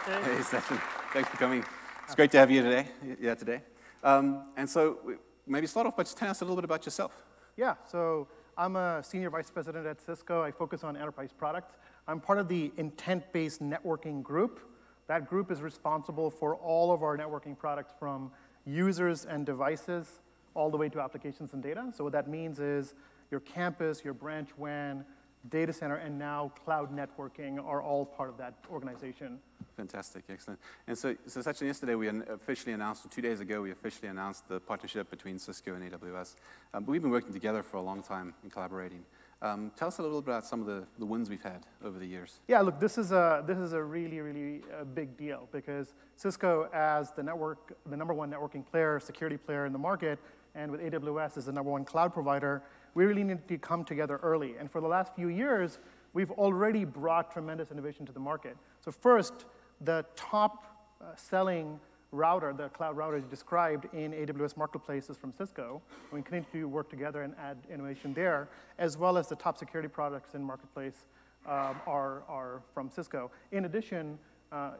Hey, 0.05 0.41
Sachin. 0.41 0.81
Thanks 1.11 1.29
for 1.29 1.37
coming. 1.37 1.65
It's 2.05 2.15
great 2.15 2.31
to 2.31 2.37
have 2.37 2.49
you 2.49 2.61
today. 2.61 2.87
Yeah, 3.19 3.35
today. 3.35 3.61
Um, 4.03 4.45
and 4.55 4.69
so 4.69 4.99
maybe 5.45 5.67
start 5.67 5.87
off 5.87 5.97
by 5.97 6.03
just 6.03 6.17
telling 6.17 6.31
us 6.31 6.41
a 6.41 6.45
little 6.45 6.55
bit 6.55 6.63
about 6.63 6.85
yourself. 6.85 7.23
Yeah, 7.57 7.75
so 7.89 8.27
I'm 8.57 8.75
a 8.75 9.03
senior 9.03 9.29
vice 9.29 9.49
president 9.49 9.85
at 9.85 9.99
Cisco. 9.99 10.41
I 10.41 10.51
focus 10.51 10.83
on 10.83 10.95
enterprise 10.95 11.31
products. 11.37 11.73
I'm 12.07 12.21
part 12.21 12.39
of 12.39 12.47
the 12.47 12.71
intent-based 12.77 13.61
networking 13.61 14.23
group. 14.23 14.61
That 15.07 15.27
group 15.27 15.51
is 15.51 15.61
responsible 15.61 16.29
for 16.29 16.55
all 16.55 16.91
of 16.91 17.03
our 17.03 17.17
networking 17.17 17.57
products 17.57 17.93
from 17.99 18.31
users 18.67 19.25
and 19.25 19.45
devices 19.45 20.19
all 20.53 20.69
the 20.69 20.77
way 20.77 20.89
to 20.89 20.99
applications 20.99 21.53
and 21.53 21.63
data. 21.63 21.91
So 21.95 22.03
what 22.03 22.13
that 22.13 22.27
means 22.27 22.59
is 22.59 22.93
your 23.31 23.39
campus, 23.39 24.03
your 24.03 24.13
branch 24.13 24.49
WAN, 24.57 25.05
data 25.49 25.71
center, 25.71 25.95
and 25.95 26.17
now 26.17 26.51
cloud 26.65 26.95
networking 26.95 27.63
are 27.63 27.81
all 27.81 28.05
part 28.05 28.29
of 28.29 28.37
that 28.37 28.55
organization. 28.71 29.39
Fantastic, 29.75 30.23
excellent. 30.29 30.59
And 30.87 30.97
so, 30.97 31.15
so 31.27 31.39
Sachin, 31.41 31.67
yesterday 31.67 31.95
we 31.95 32.07
officially 32.07 32.73
announced, 32.73 33.09
two 33.11 33.21
days 33.21 33.39
ago, 33.39 33.61
we 33.61 33.71
officially 33.71 34.07
announced 34.07 34.47
the 34.49 34.59
partnership 34.59 35.09
between 35.09 35.37
Cisco 35.37 35.75
and 35.75 35.91
AWS. 35.91 36.35
Um, 36.73 36.83
but 36.83 36.91
we've 36.91 37.01
been 37.01 37.11
working 37.11 37.33
together 37.33 37.61
for 37.61 37.77
a 37.77 37.81
long 37.81 38.01
time 38.01 38.33
and 38.41 38.51
collaborating. 38.51 39.05
Um, 39.41 39.71
tell 39.75 39.87
us 39.87 39.99
a 39.99 40.01
little 40.01 40.21
bit 40.21 40.31
about 40.31 40.45
some 40.45 40.61
of 40.61 40.65
the, 40.65 40.83
the 40.97 41.05
wins 41.05 41.29
we've 41.29 41.43
had 41.43 41.65
over 41.83 41.99
the 41.99 42.05
years. 42.05 42.39
Yeah, 42.47 42.61
look, 42.61 42.79
this 42.79 42.97
is 42.97 43.11
a, 43.11 43.43
this 43.45 43.57
is 43.59 43.73
a 43.73 43.81
really, 43.81 44.19
really 44.19 44.63
uh, 44.79 44.83
big 44.83 45.15
deal 45.15 45.47
because 45.51 45.93
Cisco, 46.15 46.67
as 46.73 47.11
the, 47.11 47.21
network, 47.21 47.77
the 47.89 47.95
number 47.95 48.13
one 48.13 48.31
networking 48.31 48.65
player, 48.65 48.99
security 48.99 49.37
player 49.37 49.67
in 49.67 49.73
the 49.73 49.79
market, 49.79 50.17
and 50.55 50.71
with 50.71 50.81
AWS 50.81 51.37
as 51.37 51.45
the 51.45 51.51
number 51.51 51.69
one 51.69 51.85
cloud 51.85 52.13
provider, 52.13 52.63
we 52.95 53.05
really 53.05 53.23
need 53.23 53.47
to 53.47 53.57
come 53.59 53.85
together 53.85 54.19
early. 54.23 54.55
And 54.57 54.71
for 54.71 54.81
the 54.81 54.87
last 54.87 55.13
few 55.15 55.27
years, 55.27 55.77
we've 56.13 56.31
already 56.31 56.83
brought 56.83 57.31
tremendous 57.31 57.69
innovation 57.69 58.07
to 58.07 58.11
the 58.11 58.19
market. 58.19 58.57
So 58.81 58.91
first, 58.91 59.45
the 59.81 60.03
top 60.15 60.95
uh, 60.99 61.15
selling 61.15 61.79
router, 62.11 62.53
the 62.53 62.69
cloud 62.69 62.95
router 62.95 63.17
you 63.17 63.25
described 63.29 63.87
in 63.93 64.11
AWS 64.11 64.55
Marketplaces 64.57 65.17
from 65.17 65.33
Cisco. 65.33 65.81
We 66.11 66.21
continue 66.21 66.45
to 66.53 66.67
work 66.67 66.89
together 66.89 67.23
and 67.23 67.33
add 67.39 67.57
innovation 67.71 68.13
there, 68.13 68.47
as 68.77 68.97
well 68.97 69.17
as 69.17 69.27
the 69.27 69.35
top 69.35 69.57
security 69.57 69.89
products 69.89 70.33
in 70.33 70.43
Marketplace 70.43 71.05
um, 71.45 71.75
are, 71.85 72.23
are 72.27 72.61
from 72.73 72.89
Cisco. 72.89 73.31
In 73.51 73.65
addition, 73.65 74.17
uh, 74.51 74.71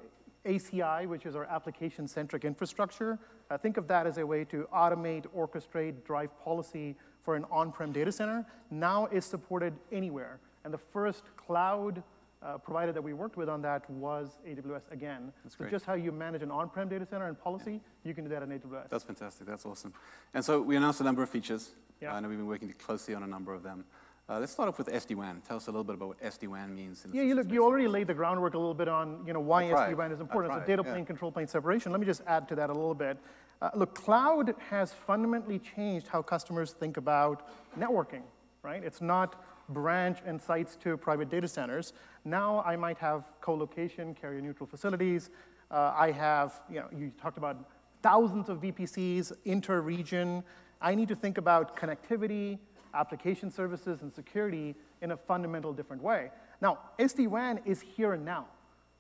ACI, 0.46 1.08
which 1.08 1.26
is 1.26 1.36
our 1.36 1.46
application-centric 1.46 2.46
infrastructure, 2.46 3.20
uh, 3.50 3.58
think 3.58 3.78
of 3.78 3.88
that 3.88 4.08
as 4.08 4.18
a 4.18 4.26
way 4.26 4.44
to 4.46 4.68
automate, 4.74 5.26
orchestrate, 5.36 6.04
drive 6.06 6.30
policy 6.44 6.96
for 7.22 7.36
an 7.36 7.46
on-prem 7.52 7.92
data 7.92 8.12
center, 8.12 8.46
now 8.72 9.08
is 9.08 9.26
supported 9.26 9.74
anywhere. 9.92 10.40
And 10.64 10.74
the 10.74 10.78
first 10.78 11.24
cloud 11.36 12.04
uh, 12.44 12.58
provider 12.58 12.92
that 12.92 13.02
we 13.02 13.14
worked 13.14 13.38
with 13.38 13.50
on 13.50 13.62
that 13.64 13.90
was 13.90 14.40
AWS 14.48 14.92
again. 14.92 15.32
That's 15.44 15.56
so 15.56 15.60
great. 15.60 15.72
just 15.72 15.86
how 15.86 15.94
you 15.96 16.12
manage 16.12 16.44
an 16.44 16.52
on-prem 16.52 16.88
data 16.88 17.06
center 17.06 17.28
and 17.28 17.40
policy, 17.40 17.74
yeah. 17.74 17.80
you 18.04 18.14
can 18.14 18.24
do 18.24 18.30
that 18.30 18.44
in 18.44 18.50
AWS. 18.50 18.90
That's 18.90 19.04
fantastic. 19.04 19.48
That's 19.48 19.66
awesome. 19.66 19.94
And 20.34 20.44
so 20.44 20.62
we 20.62 20.76
announced 20.76 21.02
a 21.02 21.04
number 21.04 21.24
of 21.24 21.30
features. 21.30 21.72
Yeah. 22.02 22.14
I 22.14 22.20
know 22.20 22.30
we've 22.30 22.38
been 22.38 22.48
working 22.48 22.74
closely 22.78 23.16
on 23.16 23.24
a 23.24 23.28
number 23.28 23.54
of 23.54 23.64
them. 23.64 23.86
Uh, 24.30 24.40
let's 24.40 24.52
start 24.52 24.68
off 24.68 24.78
with 24.78 24.88
SD-WAN. 24.88 25.42
Tell 25.48 25.56
us 25.56 25.68
a 25.68 25.72
little 25.72 25.86
bit 25.86 25.96
about 25.96 26.10
what 26.10 26.22
SD-WAN 26.22 26.76
means. 26.76 27.06
yeah, 27.14 27.22
you, 27.22 27.34
look, 27.34 27.50
you 27.50 27.64
already 27.64 27.88
laid 27.88 28.08
the 28.08 28.14
groundwork 28.14 28.56
a 28.56 28.58
little 28.58 28.74
bit 28.74 28.90
on 28.90 29.24
you 29.26 29.32
know, 29.32 29.40
why 29.40 29.64
SD-WAN 29.64 30.12
is 30.12 30.20
important. 30.20 30.54
So 30.54 30.60
data 30.60 30.84
plane, 30.84 31.00
yeah. 31.00 31.06
control 31.06 31.32
plane 31.32 31.48
separation. 31.48 31.94
Let 31.94 32.02
me 32.02 32.06
just 32.06 32.22
add 32.28 32.48
to 32.50 32.56
that 32.56 32.70
a 32.70 32.74
little 32.74 32.94
bit. 32.94 33.18
Uh, 33.62 33.70
look, 33.74 33.96
cloud 33.96 34.54
has 34.70 34.92
fundamentally 34.92 35.60
changed 35.60 36.08
how 36.08 36.22
customers 36.22 36.74
think 36.74 36.98
about 36.98 37.48
networking, 37.80 38.22
right? 38.62 38.84
It's 38.84 39.02
not 39.02 39.42
branch 39.70 40.20
and 40.26 40.42
sites 40.42 40.76
to 40.78 40.98
private 40.98 41.30
data 41.30 41.48
centers. 41.48 41.94
Now 42.26 42.62
I 42.66 42.76
might 42.76 42.98
have 42.98 43.28
co-location, 43.42 44.14
carrier 44.16 44.42
neutral 44.42 44.68
facilities. 44.68 45.30
Uh, 45.70 45.94
I 45.96 46.12
have, 46.12 46.62
you 46.70 46.80
know, 46.80 46.88
you 46.96 47.12
talked 47.22 47.38
about 47.38 47.70
thousands 48.02 48.50
of 48.50 48.62
VPCs, 48.62 49.34
inter-region. 49.46 50.44
I 50.82 50.96
need 50.96 51.08
to 51.10 51.16
think 51.16 51.38
about 51.38 51.76
connectivity, 51.76 52.60
application 52.94 53.52
services, 53.52 54.02
and 54.02 54.14
security 54.14 54.76
in 55.02 55.12
a 55.12 55.18
fundamental 55.18 55.74
different 55.74 56.02
way. 56.02 56.32
Now, 56.62 56.80
SD-WAN 57.00 57.62
is 57.66 57.82
here 57.82 58.14
and 58.14 58.24
now. 58.24 58.48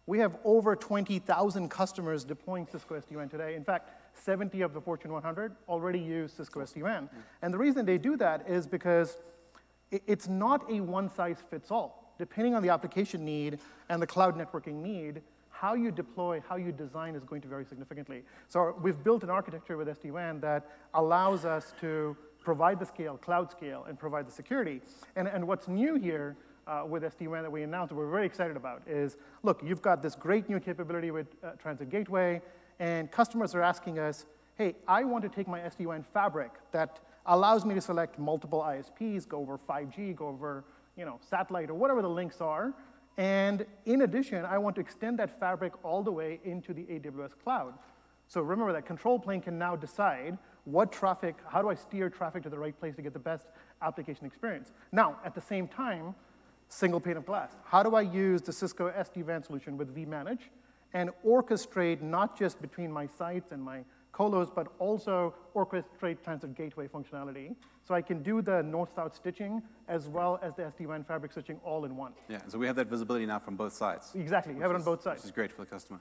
We 0.06 0.20
have 0.20 0.38
over 0.46 0.76
20,000 0.76 1.70
customers 1.70 2.24
deploying 2.24 2.66
Cisco 2.66 2.96
SD-WAN 2.96 3.30
today. 3.30 3.56
In 3.56 3.64
fact, 3.64 3.90
70 4.18 4.62
of 4.62 4.74
the 4.74 4.82
Fortune 4.82 5.12
100 5.12 5.56
already 5.68 6.00
use 6.00 6.32
Cisco 6.34 6.62
SD-WAN. 6.62 7.10
And 7.42 7.54
the 7.54 7.58
reason 7.58 7.86
they 7.86 7.98
do 7.98 8.16
that 8.18 8.48
is 8.48 8.66
because 8.68 9.18
it's 9.92 10.28
not 10.28 10.70
a 10.72 10.82
one-size-fits-all. 10.82 12.16
Depending 12.18 12.56
on 12.56 12.64
the 12.64 12.70
application 12.70 13.24
need 13.24 13.60
and 13.90 14.02
the 14.02 14.08
cloud 14.08 14.38
networking 14.38 14.82
need, 14.82 15.22
how 15.50 15.74
you 15.74 15.92
deploy, 15.92 16.42
how 16.48 16.56
you 16.56 16.72
design 16.72 17.16
is 17.16 17.24
going 17.24 17.42
to 17.42 17.48
vary 17.48 17.66
significantly. 17.66 18.24
So 18.48 18.76
we've 18.82 19.04
built 19.04 19.24
an 19.24 19.30
architecture 19.30 19.78
with 19.78 19.88
SD-WAN 19.88 20.40
that 20.42 20.70
allows 20.94 21.46
us 21.46 21.74
to 21.82 22.16
provide 22.40 22.80
the 22.80 22.86
scale, 22.86 23.18
cloud 23.18 23.52
scale, 23.52 23.86
and 23.88 23.98
provide 23.98 24.28
the 24.28 24.32
security. 24.32 24.82
And, 25.16 25.28
and 25.28 25.48
what's 25.48 25.68
new 25.68 25.96
here 25.96 26.38
uh, 26.68 26.84
with 26.88 27.04
SD-WAN 27.04 27.44
that 27.44 27.52
we 27.52 27.64
announced, 27.64 27.94
we're 27.94 28.10
very 28.10 28.26
excited 28.26 28.56
about, 28.56 28.84
is 28.88 29.18
look, 29.42 29.62
you've 29.64 29.82
got 29.82 30.02
this 30.02 30.16
great 30.16 30.48
new 30.48 30.60
capability 30.60 31.12
with 31.12 31.28
uh, 31.44 31.52
Transit 31.54 31.90
Gateway, 31.90 32.42
and 32.80 33.12
customers 33.12 33.56
are 33.56 33.64
asking 33.64 34.00
us, 34.00 34.26
hey, 34.56 34.76
I 34.88 35.04
want 35.04 35.24
to 35.24 35.30
take 35.30 35.48
my 35.48 35.60
SD-WAN 35.60 36.06
fabric 36.14 36.52
that 36.72 37.00
allows 37.28 37.66
me 37.66 37.76
to 37.76 37.82
select 37.82 38.18
multiple 38.18 38.62
ISPs, 38.62 39.28
go 39.28 39.40
over 39.40 39.58
5G, 39.58 40.16
go 40.16 40.28
over 40.28 40.64
you 40.96 41.06
know, 41.06 41.20
satellite 41.22 41.70
or 41.70 41.76
whatever 41.76 42.02
the 42.02 42.10
links 42.10 42.42
are. 42.42 42.74
And 43.18 43.66
in 43.86 44.02
addition, 44.02 44.46
I 44.46 44.58
want 44.58 44.76
to 44.76 44.82
extend 44.82 45.20
that 45.20 45.40
fabric 45.40 45.74
all 45.84 46.04
the 46.04 46.12
way 46.12 46.40
into 46.44 46.74
the 46.74 46.84
AWS 46.84 47.32
cloud. 47.44 47.74
So 48.28 48.42
remember 48.42 48.74
that 48.74 48.86
control 48.86 49.20
plane 49.20 49.42
can 49.42 49.58
now 49.58 49.76
decide 49.76 50.38
what 50.66 50.92
traffic, 50.92 51.36
how 51.48 51.62
do 51.62 51.70
I 51.70 51.76
steer 51.76 52.10
traffic 52.10 52.44
to 52.44 52.50
the 52.50 52.60
right 52.60 52.78
place 52.78 52.96
to 52.96 53.02
get 53.02 53.14
the 53.14 53.20
best 53.20 53.48
application 53.82 54.26
experience. 54.26 54.72
Now, 54.92 55.18
at 55.24 55.34
the 55.34 55.42
same 55.42 55.68
time, 55.68 56.14
single 56.68 57.00
pane 57.00 57.16
of 57.16 57.26
glass. 57.26 57.54
How 57.64 57.84
do 57.84 57.96
I 57.96 58.02
use 58.02 58.42
the 58.42 58.52
Cisco 58.52 58.90
SD-WAN 58.92 59.44
solution 59.44 59.78
with 59.78 59.96
vManage 59.96 60.50
and 60.94 61.12
orchestrate 61.26 62.02
not 62.02 62.38
just 62.38 62.62
between 62.62 62.92
my 62.92 63.08
sites 63.08 63.52
and 63.52 63.64
my 63.64 63.84
colos, 64.18 64.54
but 64.54 64.68
also 64.80 65.34
orchestrate 65.56 66.24
transit 66.24 66.56
gateway 66.56 66.88
functionality. 66.88 67.56
So 67.84 67.94
I 67.94 68.02
can 68.02 68.24
do 68.24 68.42
the 68.42 68.64
north-south 68.64 69.16
stitching 69.16 69.62
as 69.88 70.08
well 70.08 70.40
as 70.42 70.56
the 70.56 70.64
SD-WAN 70.64 71.04
fabric 71.04 71.32
stitching 71.32 71.60
all 71.64 71.86
in 71.86 71.96
one. 71.96 72.14
Yeah, 72.28 72.40
so 72.48 72.58
we 72.58 72.68
have 72.68 72.76
that 72.78 72.88
visibility 72.88 73.26
now 73.26 73.40
from 73.40 73.56
both 73.56 73.74
sides. 73.74 74.12
Exactly, 74.16 74.54
you 74.56 74.62
have 74.62 74.72
it 74.72 74.76
on 74.76 74.84
both 74.84 75.02
sides. 75.02 75.22
Which 75.22 75.30
is 75.30 75.36
great 75.36 75.52
for 75.52 75.62
the 75.62 75.68
customer. 75.68 76.00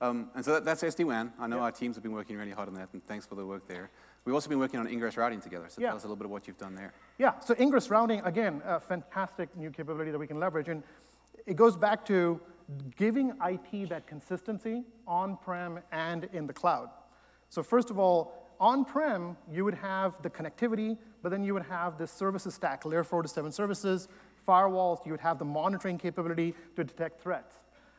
Um, 0.00 0.30
and 0.34 0.44
so 0.44 0.54
that, 0.54 0.64
that's 0.64 0.82
SD-WAN. 0.82 1.32
I 1.38 1.46
know 1.46 1.56
yep. 1.56 1.62
our 1.62 1.70
teams 1.70 1.94
have 1.94 2.02
been 2.02 2.12
working 2.12 2.36
really 2.36 2.50
hard 2.50 2.68
on 2.68 2.74
that, 2.74 2.88
and 2.92 3.04
thanks 3.04 3.24
for 3.24 3.36
the 3.36 3.46
work 3.46 3.68
there. 3.68 3.88
We've 4.24 4.34
also 4.34 4.48
been 4.48 4.58
working 4.58 4.80
on 4.80 4.88
ingress 4.88 5.16
routing 5.16 5.40
together, 5.40 5.66
so 5.68 5.80
yeah. 5.80 5.88
tell 5.88 5.96
us 5.96 6.02
a 6.02 6.06
little 6.06 6.16
bit 6.16 6.24
of 6.24 6.32
what 6.32 6.48
you've 6.48 6.58
done 6.58 6.74
there. 6.74 6.92
Yeah, 7.18 7.38
so 7.38 7.54
ingress 7.58 7.88
routing, 7.88 8.20
again, 8.24 8.62
a 8.64 8.80
fantastic 8.80 9.56
new 9.56 9.70
capability 9.70 10.10
that 10.10 10.18
we 10.18 10.26
can 10.26 10.40
leverage, 10.40 10.68
and 10.68 10.82
it 11.46 11.54
goes 11.54 11.76
back 11.76 12.04
to 12.06 12.40
giving 12.96 13.32
IT 13.44 13.88
that 13.88 14.06
consistency 14.06 14.82
on-prem 15.06 15.80
and 15.92 16.28
in 16.32 16.46
the 16.46 16.52
cloud. 16.52 16.88
So 17.52 17.62
first 17.62 17.90
of 17.90 17.98
all, 17.98 18.32
on-prem, 18.58 19.36
you 19.50 19.62
would 19.66 19.74
have 19.74 20.14
the 20.22 20.30
connectivity, 20.30 20.96
but 21.22 21.28
then 21.28 21.44
you 21.44 21.52
would 21.52 21.64
have 21.64 21.98
the 21.98 22.06
services 22.06 22.54
stack, 22.54 22.86
layer 22.86 23.04
four 23.04 23.20
to 23.20 23.28
seven 23.28 23.52
services, 23.52 24.08
firewalls, 24.48 25.04
you 25.04 25.12
would 25.12 25.20
have 25.20 25.38
the 25.38 25.44
monitoring 25.44 25.98
capability 25.98 26.54
to 26.76 26.82
detect 26.82 27.20
threats. 27.20 27.56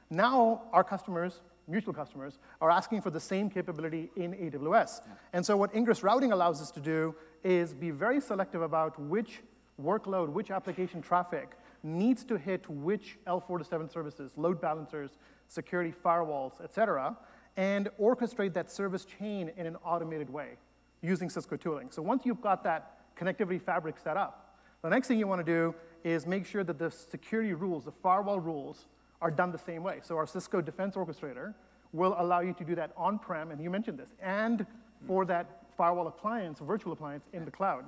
Now, 0.10 0.64
our 0.74 0.84
customers, 0.84 1.42
mutual 1.68 1.94
customers, 1.94 2.40
are 2.62 2.72
asking 2.72 3.02
for 3.02 3.12
the 3.12 3.20
same 3.20 3.48
capability 3.48 4.10
in 4.16 4.34
AWS. 4.34 5.02
Yeah. 5.06 5.14
And 5.34 5.46
so 5.46 5.56
what 5.56 5.76
ingress 5.76 6.02
routing 6.02 6.32
allows 6.32 6.60
us 6.60 6.72
to 6.72 6.80
do 6.80 7.14
is 7.44 7.76
be 7.76 7.92
very 7.92 8.22
selective 8.22 8.64
about 8.64 9.00
which 9.00 9.42
workload, 9.80 10.30
which 10.30 10.50
application 10.50 11.00
traffic 11.00 11.52
needs 11.84 12.24
to 12.24 12.40
hit 12.40 12.68
which 12.68 13.20
L4 13.28 13.60
to 13.60 13.64
7 13.64 13.88
services, 13.88 14.32
load 14.36 14.60
balancers, 14.60 15.12
security 15.48 15.94
firewalls, 16.04 16.54
et 16.64 16.74
cetera, 16.74 17.16
and 17.58 17.90
orchestrate 18.00 18.54
that 18.54 18.72
service 18.72 19.06
chain 19.06 19.52
in 19.58 19.66
an 19.66 19.76
automated 19.86 20.30
way 20.30 20.58
using 21.02 21.30
Cisco 21.30 21.56
tooling. 21.56 21.92
So 21.92 22.02
once 22.02 22.26
you've 22.26 22.42
got 22.42 22.64
that 22.64 23.16
connectivity 23.18 23.62
fabric 23.62 23.98
set 23.98 24.18
up, 24.18 24.58
the 24.82 24.90
next 24.90 25.08
thing 25.08 25.20
you 25.20 25.28
want 25.28 25.46
to 25.46 25.52
do 25.52 25.76
is 26.04 26.26
make 26.26 26.46
sure 26.46 26.64
that 26.64 26.78
the 26.78 26.92
security 26.92 27.54
rules, 27.54 27.86
the 27.86 27.92
firewall 27.92 28.40
rules, 28.40 28.88
are 29.22 29.32
done 29.32 29.52
the 29.52 29.58
same 29.58 29.84
way. 29.84 30.00
So 30.04 30.18
our 30.18 30.28
Cisco 30.28 30.62
Defense 30.62 30.96
Orchestrator 30.96 31.54
will 31.94 32.16
allow 32.18 32.42
you 32.42 32.54
to 32.54 32.64
do 32.64 32.76
that 32.76 32.92
on-prem, 32.98 33.52
and 33.52 33.62
you 33.62 33.70
mentioned 33.70 33.98
this, 33.98 34.14
and 34.22 34.66
for 35.08 35.26
that 35.26 35.62
firewall 35.78 36.08
appliance, 36.08 36.60
virtual 36.60 36.92
appliance 36.92 37.26
in 37.34 37.46
the 37.46 37.52
cloud. 37.52 37.86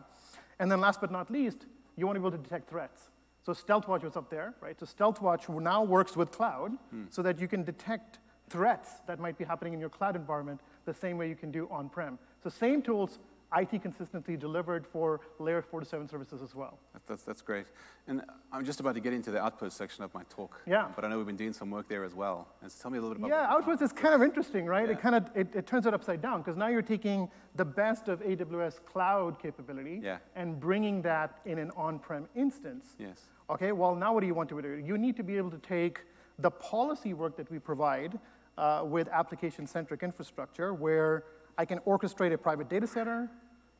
And 0.60 0.72
then 0.72 0.80
last 0.80 1.02
but 1.02 1.12
not 1.12 1.30
least, 1.30 1.66
you 1.98 2.06
want 2.06 2.16
to 2.16 2.20
be 2.20 2.28
able 2.28 2.38
to 2.38 2.44
detect 2.44 2.70
threats. 2.70 3.10
So 3.46 3.52
StealthWatch 3.52 4.04
was 4.04 4.16
up 4.16 4.30
there, 4.30 4.54
right? 4.62 4.80
So 4.80 4.86
StealthWatch 4.86 5.50
now 5.62 5.84
works 5.84 6.16
with 6.16 6.32
cloud 6.32 6.72
hmm. 6.90 7.04
so 7.10 7.22
that 7.22 7.40
you 7.40 7.48
can 7.48 7.64
detect 7.64 8.20
threats 8.50 8.90
that 9.08 9.20
might 9.20 9.38
be 9.38 9.44
happening 9.44 9.74
in 9.74 9.80
your 9.80 9.90
cloud 9.90 10.16
environment 10.16 10.62
the 10.86 10.94
same 10.94 11.18
way 11.18 11.28
you 11.28 11.36
can 11.36 11.52
do 11.52 11.68
on-prem. 11.72 12.20
So 12.44 12.50
same 12.50 12.82
tools, 12.82 13.20
IT 13.56 13.82
consistency 13.82 14.36
delivered 14.36 14.86
for 14.86 15.22
layer 15.40 15.62
four 15.62 15.80
to 15.80 15.86
seven 15.86 16.08
services 16.08 16.42
as 16.42 16.54
well. 16.56 16.78
That's, 17.08 17.24
that's 17.24 17.42
great. 17.42 17.68
And 18.08 18.22
I'm 18.52 18.66
just 18.66 18.80
about 18.80 18.96
to 18.96 19.00
get 19.00 19.14
into 19.14 19.32
the 19.32 19.42
Outpost 19.42 19.78
section 19.78 20.04
of 20.04 20.14
my 20.14 20.24
talk. 20.30 20.62
Yeah. 20.66 20.88
But 20.96 21.06
I 21.06 21.08
know 21.08 21.18
we've 21.18 21.26
been 21.26 21.36
doing 21.36 21.54
some 21.54 21.70
work 21.70 21.88
there 21.88 22.04
as 22.04 22.14
well. 22.14 22.48
And 22.62 22.72
so 22.72 22.82
tell 22.82 22.92
me 22.92 22.98
a 22.98 23.02
little 23.02 23.16
bit 23.16 23.26
about 23.26 23.30
Yeah, 23.30 23.54
Outpost 23.54 23.82
is 23.82 23.94
kind 23.94 24.14
of 24.14 24.24
interesting, 24.24 24.66
right? 24.66 24.88
Yeah. 24.88 24.94
It 24.94 25.02
kind 25.02 25.16
of, 25.16 25.30
it, 25.36 25.56
it, 25.56 25.68
turns 25.68 25.86
it 25.86 25.94
upside 25.94 26.22
down 26.22 26.42
because 26.42 26.58
now 26.58 26.68
you're 26.68 26.82
taking 26.82 27.30
the 27.56 27.66
best 27.66 28.08
of 28.08 28.22
AWS 28.22 28.84
cloud 28.86 29.40
capability 29.42 30.02
yeah. 30.04 30.18
and 30.36 30.60
bringing 30.60 31.02
that 31.04 31.40
in 31.46 31.60
an 31.60 31.72
on-prem 31.78 32.28
instance. 32.36 32.96
Yes. 33.00 33.22
Okay, 33.50 33.72
well, 33.72 33.96
now 33.96 34.14
what 34.14 34.22
do 34.22 34.28
you 34.28 34.34
want 34.34 34.50
to 34.50 34.62
do? 34.62 34.84
You 34.84 34.98
need 34.98 35.16
to 35.18 35.24
be 35.24 35.38
able 35.38 35.52
to 35.52 35.60
take 35.60 36.00
the 36.40 36.52
policy 36.52 37.14
work 37.14 37.38
that 37.38 37.50
we 37.50 37.60
provide 37.60 38.20
uh, 38.58 38.84
with 38.86 39.08
application-centric 39.10 40.04
infrastructure 40.04 40.74
where 40.74 41.24
I 41.58 41.66
can 41.66 41.80
orchestrate 41.80 42.34
a 42.34 42.38
private 42.38 42.70
data 42.70 42.88
center 42.88 43.30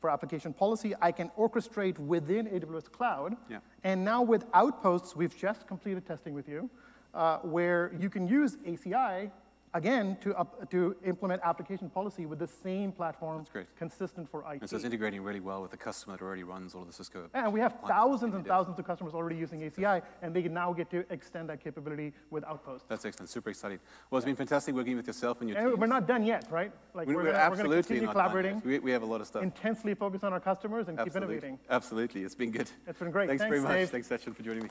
for 0.00 0.10
application 0.10 0.52
policy. 0.52 0.94
I 1.00 1.12
can 1.12 1.30
orchestrate 1.38 1.98
within 1.98 2.46
AWS 2.46 2.90
Cloud. 2.90 3.36
Yeah. 3.48 3.58
And 3.84 4.04
now 4.04 4.22
with 4.22 4.44
Outposts, 4.54 5.16
we've 5.16 5.36
just 5.36 5.66
completed 5.66 6.06
testing 6.06 6.34
with 6.34 6.48
you, 6.48 6.70
uh, 7.14 7.38
where 7.38 7.92
you 7.98 8.10
can 8.10 8.28
use 8.28 8.56
ACI 8.66 9.30
again, 9.76 10.16
to, 10.22 10.34
up, 10.34 10.70
to 10.70 10.96
implement 11.04 11.40
application 11.44 11.90
policy 11.90 12.26
with 12.26 12.38
the 12.38 12.46
same 12.46 12.90
platform, 12.90 13.44
consistent 13.76 14.28
for 14.28 14.40
IT. 14.52 14.60
And 14.62 14.70
so 14.70 14.76
it's 14.76 14.84
integrating 14.84 15.22
really 15.22 15.40
well 15.40 15.62
with 15.62 15.70
the 15.70 15.76
customer 15.76 16.16
that 16.16 16.24
already 16.24 16.42
runs 16.42 16.74
all 16.74 16.82
of 16.82 16.86
the 16.88 16.92
Cisco. 16.92 17.28
And 17.34 17.52
we 17.52 17.60
have 17.60 17.76
thousands 17.86 18.34
and 18.34 18.46
thousands 18.46 18.78
of 18.78 18.86
customers 18.86 19.14
already 19.14 19.36
using 19.36 19.60
ACI, 19.60 20.02
and 20.22 20.34
they 20.34 20.42
can 20.42 20.54
now 20.54 20.72
get 20.72 20.90
to 20.90 21.04
extend 21.10 21.48
that 21.50 21.62
capability 21.62 22.12
with 22.30 22.44
Outpost. 22.44 22.88
That's 22.88 23.04
excellent, 23.04 23.28
super 23.28 23.50
exciting. 23.50 23.78
Well, 24.10 24.18
it's 24.18 24.24
been 24.24 24.36
fantastic 24.36 24.74
working 24.74 24.96
with 24.96 25.06
yourself 25.06 25.40
and 25.40 25.50
your 25.50 25.60
team. 25.60 25.78
We're 25.78 25.86
not 25.86 26.06
done 26.08 26.24
yet, 26.24 26.46
right? 26.50 26.72
Like 26.94 27.06
we're, 27.06 27.16
we're, 27.16 27.24
we're 27.24 27.56
gonna 27.56 27.82
continue 27.82 28.08
collaborating. 28.08 28.62
We, 28.64 28.78
we, 28.78 28.90
have 28.92 29.02
a 29.02 29.06
lot 29.06 29.20
of 29.20 29.26
stuff. 29.26 29.42
Intensely 29.42 29.94
focus 29.94 30.24
on 30.24 30.32
our 30.32 30.40
customers 30.40 30.88
and 30.88 30.98
Absolutely. 30.98 31.36
keep 31.36 31.44
innovating. 31.44 31.58
Absolutely, 31.68 32.22
it's 32.22 32.34
been 32.34 32.50
good. 32.50 32.70
It's 32.86 32.98
been 32.98 33.10
great. 33.10 33.28
Thanks, 33.28 33.42
Thanks 33.42 33.50
very 33.50 33.60
much. 33.60 33.72
Dave. 33.72 33.90
Thanks, 33.90 34.08
Sachin, 34.08 34.34
for 34.34 34.42
joining 34.42 34.64
me. 34.64 34.70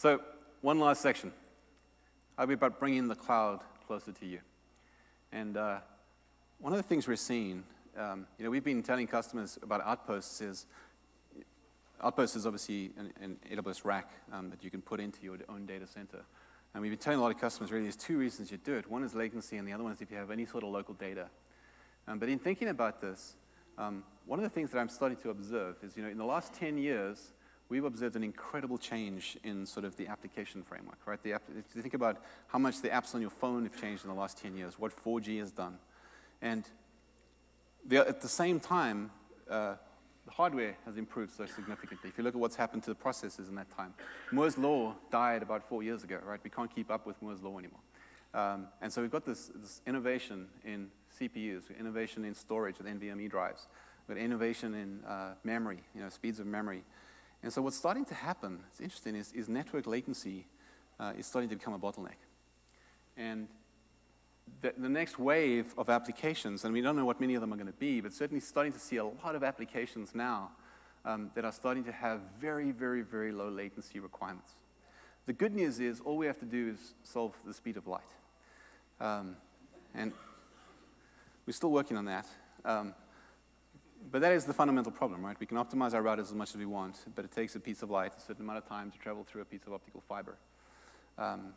So 0.00 0.18
one 0.62 0.80
last 0.80 1.02
section. 1.02 1.30
I'll 2.38 2.46
be 2.46 2.54
about 2.54 2.80
bringing 2.80 3.06
the 3.06 3.14
cloud 3.14 3.60
closer 3.86 4.12
to 4.12 4.24
you. 4.24 4.38
And 5.30 5.58
uh, 5.58 5.80
one 6.58 6.72
of 6.72 6.78
the 6.78 6.82
things 6.82 7.06
we're 7.06 7.16
seeing, 7.16 7.64
um, 7.98 8.26
you 8.38 8.46
know, 8.46 8.50
we've 8.50 8.64
been 8.64 8.82
telling 8.82 9.06
customers 9.06 9.58
about 9.62 9.82
Outposts 9.84 10.40
is, 10.40 10.66
Outposts 12.02 12.36
is 12.36 12.46
obviously 12.46 12.92
an, 12.96 13.12
an 13.20 13.36
AWS 13.54 13.84
rack 13.84 14.08
um, 14.32 14.48
that 14.48 14.64
you 14.64 14.70
can 14.70 14.80
put 14.80 15.00
into 15.00 15.22
your 15.22 15.36
own 15.50 15.66
data 15.66 15.86
center. 15.86 16.22
And 16.72 16.80
we've 16.80 16.92
been 16.92 16.98
telling 16.98 17.18
a 17.18 17.22
lot 17.22 17.34
of 17.34 17.38
customers 17.38 17.70
really 17.70 17.84
there's 17.84 17.94
two 17.94 18.16
reasons 18.16 18.50
you 18.50 18.56
do 18.56 18.78
it. 18.78 18.90
One 18.90 19.04
is 19.04 19.14
latency, 19.14 19.58
and 19.58 19.68
the 19.68 19.74
other 19.74 19.82
one 19.82 19.92
is 19.92 20.00
if 20.00 20.10
you 20.10 20.16
have 20.16 20.30
any 20.30 20.46
sort 20.46 20.64
of 20.64 20.70
local 20.70 20.94
data. 20.94 21.26
Um, 22.08 22.18
but 22.18 22.30
in 22.30 22.38
thinking 22.38 22.68
about 22.68 23.02
this, 23.02 23.34
um, 23.76 24.02
one 24.24 24.38
of 24.38 24.44
the 24.44 24.48
things 24.48 24.70
that 24.70 24.78
I'm 24.78 24.88
starting 24.88 25.18
to 25.18 25.28
observe 25.28 25.76
is, 25.82 25.94
you 25.94 26.02
know, 26.02 26.08
in 26.08 26.16
the 26.16 26.24
last 26.24 26.54
10 26.54 26.78
years, 26.78 27.34
we've 27.70 27.84
observed 27.84 28.16
an 28.16 28.24
incredible 28.24 28.76
change 28.76 29.38
in 29.44 29.64
sort 29.64 29.86
of 29.86 29.96
the 29.96 30.08
application 30.08 30.62
framework, 30.62 30.98
right? 31.06 31.22
The 31.22 31.34
app, 31.34 31.42
if 31.56 31.74
you 31.74 31.80
think 31.80 31.94
about 31.94 32.18
how 32.48 32.58
much 32.58 32.82
the 32.82 32.88
apps 32.88 33.14
on 33.14 33.20
your 33.20 33.30
phone 33.30 33.62
have 33.62 33.80
changed 33.80 34.04
in 34.04 34.10
the 34.10 34.16
last 34.16 34.36
10 34.38 34.56
years, 34.56 34.78
what 34.78 34.92
4G 34.92 35.38
has 35.38 35.52
done. 35.52 35.78
And 36.42 36.64
the, 37.86 38.06
at 38.06 38.20
the 38.20 38.28
same 38.28 38.60
time, 38.60 39.10
uh, 39.48 39.76
the 40.26 40.32
hardware 40.32 40.76
has 40.84 40.96
improved 40.96 41.32
so 41.32 41.46
significantly. 41.46 42.10
If 42.10 42.18
you 42.18 42.24
look 42.24 42.34
at 42.34 42.40
what's 42.40 42.56
happened 42.56 42.82
to 42.84 42.90
the 42.90 42.96
processors 42.96 43.48
in 43.48 43.54
that 43.54 43.70
time, 43.70 43.94
Moore's 44.32 44.58
Law 44.58 44.94
died 45.10 45.42
about 45.42 45.66
four 45.68 45.82
years 45.82 46.04
ago, 46.04 46.18
right? 46.24 46.40
We 46.42 46.50
can't 46.50 46.72
keep 46.74 46.90
up 46.90 47.06
with 47.06 47.20
Moore's 47.22 47.40
Law 47.40 47.58
anymore. 47.58 47.80
Um, 48.32 48.68
and 48.80 48.92
so 48.92 49.02
we've 49.02 49.10
got 49.10 49.24
this, 49.24 49.50
this, 49.56 49.80
innovation 49.86 50.46
in 50.64 50.88
CPUs, 51.18 51.76
innovation 51.78 52.24
in 52.24 52.34
storage 52.34 52.78
with 52.78 52.86
NVMe 52.86 53.28
drives, 53.28 53.66
but 54.06 54.16
innovation 54.16 54.74
in 54.74 55.04
uh, 55.04 55.34
memory, 55.42 55.78
you 55.94 56.02
know, 56.02 56.08
speeds 56.08 56.38
of 56.38 56.46
memory. 56.46 56.84
And 57.42 57.52
so 57.52 57.62
what's 57.62 57.76
starting 57.76 58.04
to 58.06 58.14
happen, 58.14 58.60
it's 58.70 58.80
interesting, 58.80 59.16
is, 59.16 59.32
is 59.32 59.48
network 59.48 59.86
latency 59.86 60.46
uh, 60.98 61.12
is 61.18 61.26
starting 61.26 61.48
to 61.50 61.56
become 61.56 61.72
a 61.72 61.78
bottleneck. 61.78 62.18
And 63.16 63.48
the, 64.60 64.74
the, 64.76 64.88
next 64.88 65.18
wave 65.18 65.74
of 65.78 65.88
applications, 65.88 66.64
and 66.64 66.74
we 66.74 66.80
don't 66.80 66.96
know 66.96 67.04
what 67.04 67.20
many 67.20 67.34
of 67.34 67.40
them 67.40 67.52
are 67.52 67.56
going 67.56 67.66
to 67.66 67.72
be, 67.72 68.00
but 68.00 68.12
certainly 68.12 68.40
starting 68.40 68.72
to 68.72 68.78
see 68.78 68.96
a 68.96 69.04
lot 69.04 69.34
of 69.34 69.42
applications 69.42 70.14
now 70.14 70.50
um, 71.04 71.30
that 71.34 71.44
are 71.44 71.52
starting 71.52 71.84
to 71.84 71.92
have 71.92 72.20
very, 72.38 72.72
very, 72.72 73.02
very 73.02 73.32
low 73.32 73.48
latency 73.48 74.00
requirements. 74.00 74.54
The 75.26 75.32
good 75.32 75.54
news 75.54 75.80
is 75.80 76.00
all 76.00 76.16
we 76.16 76.26
have 76.26 76.38
to 76.40 76.44
do 76.44 76.70
is 76.70 76.94
solve 77.04 77.34
the 77.46 77.54
speed 77.54 77.76
of 77.76 77.86
light. 77.86 78.02
Um, 79.00 79.36
and 79.94 80.12
we're 81.46 81.52
still 81.52 81.72
working 81.72 81.96
on 81.96 82.04
that. 82.06 82.26
Um, 82.64 82.94
but 84.10 84.20
that 84.20 84.32
is 84.32 84.44
the 84.44 84.52
fundamental 84.52 84.92
problem, 84.92 85.24
right? 85.24 85.36
We 85.38 85.46
can 85.46 85.56
optimize 85.56 85.94
our 85.94 86.02
routers 86.02 86.22
as 86.22 86.34
much 86.34 86.50
as 86.50 86.56
we 86.56 86.66
want, 86.66 87.04
but 87.14 87.24
it 87.24 87.32
takes 87.32 87.54
a 87.56 87.60
piece 87.60 87.82
of 87.82 87.90
light 87.90 88.12
a 88.16 88.20
certain 88.20 88.44
amount 88.44 88.58
of 88.58 88.68
time 88.68 88.90
to 88.90 88.98
travel 88.98 89.24
through 89.24 89.42
a 89.42 89.44
piece 89.44 89.66
of 89.66 89.72
optical 89.72 90.02
fiber. 90.08 90.36
Um, 91.18 91.54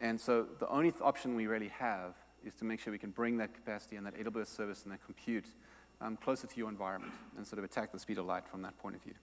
and 0.00 0.20
so 0.20 0.46
the 0.58 0.68
only 0.68 0.90
th 0.90 1.02
option 1.02 1.36
we 1.36 1.46
really 1.46 1.68
have 1.68 2.14
is 2.44 2.54
to 2.54 2.64
make 2.64 2.80
sure 2.80 2.92
we 2.92 2.98
can 2.98 3.10
bring 3.10 3.38
that 3.38 3.54
capacity 3.54 3.96
and 3.96 4.06
that 4.06 4.16
AWS 4.16 4.48
service 4.48 4.82
and 4.84 4.92
that 4.92 5.04
compute 5.04 5.46
um, 6.00 6.16
closer 6.16 6.46
to 6.46 6.56
your 6.56 6.68
environment 6.68 7.12
and 7.36 7.46
sort 7.46 7.58
of 7.58 7.64
attack 7.64 7.92
the 7.92 7.98
speed 7.98 8.18
of 8.18 8.26
light 8.26 8.46
from 8.48 8.62
that 8.62 8.76
point 8.78 8.96
of 8.96 9.02
view. 9.02 9.14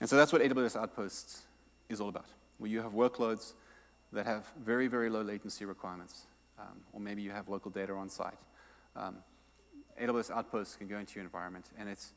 And 0.00 0.08
so 0.08 0.16
that's 0.16 0.32
what 0.32 0.42
AWS 0.42 0.76
Outposts 0.76 1.42
is 1.88 2.00
all 2.00 2.08
about, 2.08 2.26
where 2.58 2.70
you 2.70 2.82
have 2.82 2.92
workloads 2.92 3.54
that 4.12 4.26
have 4.26 4.44
very, 4.62 4.86
very 4.86 5.08
low 5.08 5.22
latency 5.22 5.64
requirements. 5.64 6.26
um, 6.58 6.80
or 6.92 7.00
maybe 7.00 7.22
you 7.22 7.30
have 7.30 7.48
local 7.48 7.70
data 7.70 7.92
on 7.92 8.08
site. 8.08 8.38
AWS 10.00 10.30
Outposts 10.30 10.76
can 10.76 10.88
go 10.88 10.98
into 10.98 11.14
your 11.14 11.24
environment, 11.24 11.66
and 11.78 11.88
it's 11.88 12.12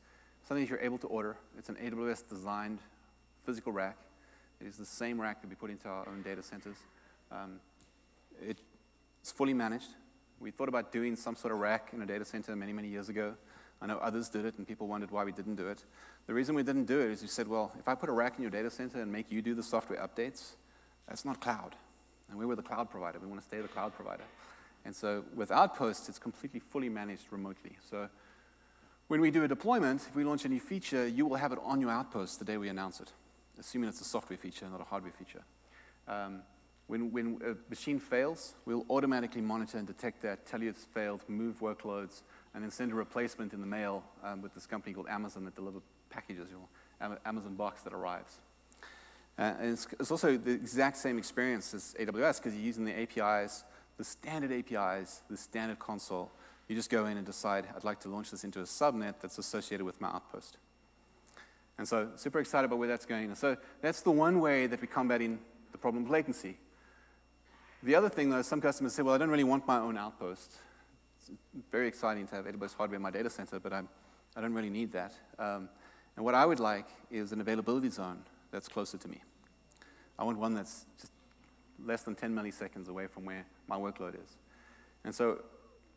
something 0.46 0.64
that 0.64 0.70
you're 0.70 0.80
able 0.80 0.98
to 0.98 1.06
order. 1.06 1.36
It's 1.58 1.68
an 1.68 1.76
AWS-designed 1.76 2.78
physical 3.44 3.72
rack. 3.72 3.96
It 4.60 4.66
is 4.66 4.76
the 4.76 4.84
same 4.84 5.20
rack 5.20 5.40
that 5.40 5.48
we 5.48 5.56
put 5.56 5.70
into 5.70 5.88
our 5.88 6.06
own 6.08 6.22
data 6.22 6.42
centers. 6.42 6.76
Um, 7.32 7.60
it's 9.22 9.32
fully 9.32 9.54
managed. 9.54 9.88
We 10.38 10.50
thought 10.50 10.68
about 10.68 10.92
doing 10.92 11.16
some 11.16 11.36
sort 11.36 11.52
of 11.52 11.60
rack 11.60 11.90
in 11.92 12.00
a 12.02 12.06
data 12.06 12.24
center 12.24 12.56
many, 12.56 12.72
many 12.72 12.88
years 12.88 13.08
ago. 13.08 13.34
I 13.82 13.86
know 13.86 13.98
others 13.98 14.28
did 14.28 14.44
it, 14.44 14.56
and 14.58 14.66
people 14.66 14.86
wondered 14.86 15.10
why 15.10 15.24
we 15.24 15.32
didn't 15.32 15.56
do 15.56 15.68
it. 15.68 15.84
The 16.26 16.34
reason 16.34 16.54
we 16.54 16.62
didn't 16.62 16.84
do 16.84 17.00
it 17.00 17.10
is 17.10 17.22
we 17.22 17.28
said, 17.28 17.48
well, 17.48 17.72
if 17.78 17.88
I 17.88 17.94
put 17.94 18.08
a 18.08 18.12
rack 18.12 18.36
in 18.36 18.42
your 18.42 18.50
data 18.50 18.70
center 18.70 19.00
and 19.00 19.10
make 19.10 19.30
you 19.30 19.40
do 19.42 19.54
the 19.54 19.62
software 19.62 19.98
updates, 19.98 20.52
that's 21.08 21.24
not 21.24 21.40
cloud. 21.40 21.74
And 22.28 22.38
we 22.38 22.44
were 22.46 22.56
the 22.56 22.62
cloud 22.62 22.90
provider. 22.90 23.18
We 23.18 23.26
want 23.26 23.40
to 23.40 23.46
stay 23.46 23.60
the 23.60 23.68
cloud 23.68 23.94
provider. 23.94 24.22
And 24.84 24.94
so 24.94 25.24
with 25.34 25.50
Outposts, 25.50 26.08
it's 26.08 26.18
completely 26.18 26.60
fully 26.60 26.88
managed 26.88 27.26
remotely. 27.30 27.76
So 27.88 28.08
when 29.08 29.20
we 29.20 29.30
do 29.30 29.44
a 29.44 29.48
deployment, 29.48 30.06
if 30.08 30.16
we 30.16 30.24
launch 30.24 30.44
a 30.44 30.48
new 30.48 30.60
feature, 30.60 31.06
you 31.06 31.26
will 31.26 31.36
have 31.36 31.52
it 31.52 31.58
on 31.62 31.80
your 31.80 31.90
Outpost 31.90 32.38
the 32.38 32.44
day 32.44 32.56
we 32.56 32.68
announce 32.68 33.00
it, 33.00 33.12
assuming 33.58 33.88
it's 33.88 34.00
a 34.00 34.04
software 34.04 34.38
feature, 34.38 34.66
not 34.70 34.80
a 34.80 34.84
hardware 34.84 35.12
feature. 35.12 35.42
Um, 36.08 36.42
when, 36.86 37.12
when 37.12 37.40
a 37.44 37.54
machine 37.70 38.00
fails, 38.00 38.54
we'll 38.64 38.84
automatically 38.90 39.40
monitor 39.40 39.78
and 39.78 39.86
detect 39.86 40.22
that, 40.22 40.44
tell 40.44 40.60
you 40.60 40.70
it's 40.70 40.86
failed, 40.86 41.22
move 41.28 41.60
workloads, 41.60 42.22
and 42.52 42.64
then 42.64 42.70
send 42.72 42.90
a 42.90 42.96
replacement 42.96 43.52
in 43.52 43.60
the 43.60 43.66
mail 43.66 44.02
um, 44.24 44.42
with 44.42 44.54
this 44.54 44.66
company 44.66 44.92
called 44.92 45.06
Amazon 45.08 45.44
that 45.44 45.54
delivers 45.54 45.82
packages, 46.10 46.48
you 46.50 46.56
know, 46.56 47.16
Amazon 47.24 47.54
box 47.54 47.82
that 47.82 47.92
arrives. 47.92 48.38
Uh, 49.38 49.54
and 49.60 49.72
it's, 49.72 49.86
it's, 49.98 50.10
also 50.10 50.36
the 50.36 50.50
exact 50.50 50.96
same 50.96 51.16
experience 51.16 51.72
as 51.72 51.94
AWS 51.98 52.38
because 52.38 52.54
you're 52.54 52.64
using 52.64 52.84
the 52.84 53.00
APIs, 53.00 53.64
the 54.00 54.04
standard 54.04 54.50
APIs, 54.50 55.20
the 55.28 55.36
standard 55.36 55.78
console. 55.78 56.30
You 56.68 56.74
just 56.74 56.88
go 56.88 57.04
in 57.04 57.18
and 57.18 57.26
decide, 57.26 57.66
I'd 57.76 57.84
like 57.84 58.00
to 58.00 58.08
launch 58.08 58.30
this 58.30 58.44
into 58.44 58.60
a 58.60 58.62
subnet 58.62 59.16
that's 59.20 59.36
associated 59.36 59.84
with 59.84 60.00
my 60.00 60.08
outpost. 60.08 60.56
And 61.76 61.86
so 61.86 62.08
super 62.16 62.40
excited 62.40 62.64
about 62.64 62.78
where 62.78 62.88
that's 62.88 63.04
going. 63.04 63.34
So 63.34 63.58
that's 63.82 64.00
the 64.00 64.10
one 64.10 64.40
way 64.40 64.66
that 64.68 64.80
we're 64.80 64.86
combating 64.86 65.38
the 65.72 65.76
problem 65.76 66.04
of 66.04 66.10
latency. 66.10 66.56
The 67.82 67.94
other 67.94 68.08
thing, 68.08 68.30
though, 68.30 68.40
some 68.40 68.62
customers 68.62 68.94
say, 68.94 69.02
well, 69.02 69.14
I 69.14 69.18
don't 69.18 69.28
really 69.28 69.44
want 69.44 69.66
my 69.66 69.76
own 69.78 69.98
outpost 69.98 70.52
It's 71.18 71.30
very 71.70 71.86
exciting 71.86 72.26
to 72.28 72.36
have 72.36 72.46
AWS 72.46 72.76
hardware 72.76 72.96
in 72.96 73.02
my 73.02 73.10
data 73.10 73.28
center, 73.28 73.60
but 73.60 73.74
I'm, 73.74 73.86
I 74.34 74.40
don't 74.40 74.54
really 74.54 74.70
need 74.70 74.92
that. 74.92 75.12
Um, 75.38 75.68
and 76.16 76.24
what 76.24 76.34
I 76.34 76.46
would 76.46 76.58
like 76.58 76.86
is 77.10 77.32
an 77.32 77.42
availability 77.42 77.90
zone 77.90 78.22
that's 78.50 78.66
closer 78.66 78.96
to 78.96 79.08
me. 79.08 79.20
I 80.18 80.24
want 80.24 80.38
one 80.38 80.54
that's 80.54 80.86
just 80.98 81.12
less 81.84 82.02
than 82.02 82.14
10 82.14 82.34
milliseconds 82.34 82.88
away 82.88 83.06
from 83.06 83.24
where 83.24 83.46
my 83.68 83.76
workload 83.76 84.14
is. 84.14 84.36
And 85.04 85.14
so 85.14 85.40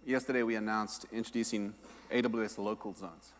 yesterday 0.05 0.43
we 0.43 0.55
announced 0.55 1.05
introducing 1.11 1.73
AWS 2.11 2.57
local 2.57 2.93
zones. 2.93 3.33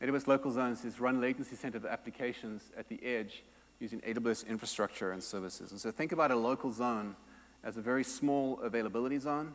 AWS 0.00 0.26
local 0.26 0.50
zones 0.50 0.84
is 0.84 0.98
run 0.98 1.20
latency 1.20 1.54
sensitive 1.56 1.86
applications 1.86 2.72
at 2.76 2.88
the 2.88 3.02
edge 3.04 3.44
using 3.78 4.00
AWS 4.00 4.46
infrastructure 4.46 5.12
and 5.12 5.22
services. 5.22 5.70
And 5.70 5.80
so 5.80 5.90
think 5.90 6.12
about 6.12 6.30
a 6.30 6.36
local 6.36 6.72
zone 6.72 7.16
as 7.64 7.76
a 7.76 7.80
very 7.80 8.04
small 8.04 8.60
availability 8.60 9.18
zone 9.18 9.54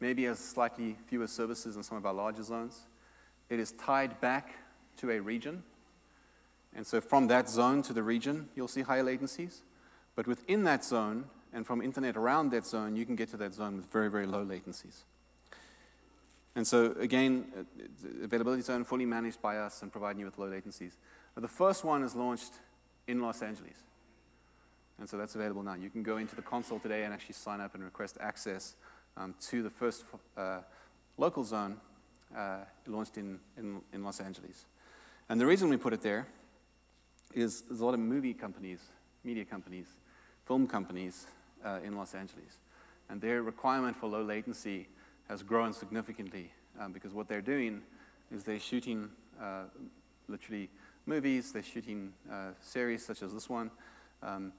maybe 0.00 0.24
has 0.24 0.38
slightly 0.38 0.96
fewer 1.06 1.26
services 1.26 1.74
than 1.74 1.82
some 1.82 1.98
of 1.98 2.06
our 2.06 2.14
larger 2.14 2.42
zones. 2.42 2.86
It 3.48 3.60
is 3.60 3.72
tied 3.72 4.20
back 4.20 4.54
to 4.96 5.10
a 5.10 5.20
region. 5.20 5.62
And 6.74 6.86
so 6.86 7.00
from 7.00 7.26
that 7.28 7.48
zone 7.48 7.82
to 7.82 7.92
the 7.92 8.02
region, 8.02 8.48
you'll 8.54 8.68
see 8.68 8.82
higher 8.82 9.04
latencies. 9.04 9.60
But 10.20 10.26
within 10.26 10.64
that 10.64 10.84
zone, 10.84 11.24
and 11.50 11.66
from 11.66 11.80
internet 11.80 12.14
around 12.14 12.50
that 12.50 12.66
zone, 12.66 12.94
you 12.94 13.06
can 13.06 13.16
get 13.16 13.30
to 13.30 13.38
that 13.38 13.54
zone 13.54 13.76
with 13.76 13.90
very, 13.90 14.10
very 14.10 14.26
low 14.26 14.44
latencies. 14.44 15.04
And 16.54 16.66
so 16.66 16.94
again, 17.00 17.46
uh, 17.56 18.24
availability 18.24 18.60
zone 18.60 18.84
fully 18.84 19.06
managed 19.06 19.40
by 19.40 19.56
us 19.56 19.80
and 19.80 19.90
providing 19.90 20.20
you 20.20 20.26
with 20.26 20.36
low 20.36 20.50
latencies. 20.50 20.92
the 21.36 21.48
first 21.48 21.84
one 21.84 22.02
is 22.02 22.14
launched 22.14 22.52
in 23.06 23.22
Los 23.22 23.40
Angeles. 23.40 23.78
And 24.98 25.08
so 25.08 25.16
that's 25.16 25.36
available 25.36 25.62
now. 25.62 25.72
You 25.72 25.88
can 25.88 26.02
go 26.02 26.18
into 26.18 26.36
the 26.36 26.42
console 26.42 26.78
today 26.78 27.04
and 27.04 27.14
actually 27.14 27.36
sign 27.36 27.62
up 27.62 27.74
and 27.74 27.82
request 27.82 28.18
access 28.20 28.76
um, 29.16 29.34
to 29.48 29.62
the 29.62 29.70
first 29.70 30.04
uh, 30.36 30.58
local 31.16 31.44
zone 31.44 31.78
uh, 32.36 32.58
launched 32.86 33.16
in, 33.16 33.38
in, 33.56 33.80
in, 33.94 34.04
Los 34.04 34.20
Angeles. 34.20 34.66
And 35.30 35.40
the 35.40 35.46
reason 35.46 35.70
we 35.70 35.78
put 35.78 35.94
it 35.94 36.02
there 36.02 36.26
is 37.32 37.62
there's 37.62 37.80
a 37.80 37.84
lot 37.86 37.94
of 37.94 38.00
movie 38.00 38.34
companies, 38.34 38.80
media 39.24 39.46
companies, 39.46 39.86
film 40.50 40.66
companies 40.66 41.28
uh, 41.64 41.78
in 41.84 41.96
Los 41.96 42.12
Angeles. 42.12 42.58
And 43.08 43.20
their 43.20 43.40
requirement 43.40 43.96
for 43.96 44.08
low 44.08 44.24
latency 44.24 44.88
has 45.28 45.44
grown 45.44 45.72
significantly 45.72 46.50
um, 46.80 46.92
because 46.92 47.14
what 47.14 47.28
they're 47.28 47.40
doing 47.40 47.82
is 48.32 48.42
they're 48.42 48.58
shooting 48.58 49.10
uh, 49.40 49.66
literally 50.26 50.68
movies, 51.06 51.52
they're 51.52 51.62
shooting 51.62 52.12
uh, 52.28 52.48
series 52.60 53.06
such 53.06 53.22
as 53.22 53.32
this 53.32 53.48
one. 53.48 53.70
Um, 54.24 54.52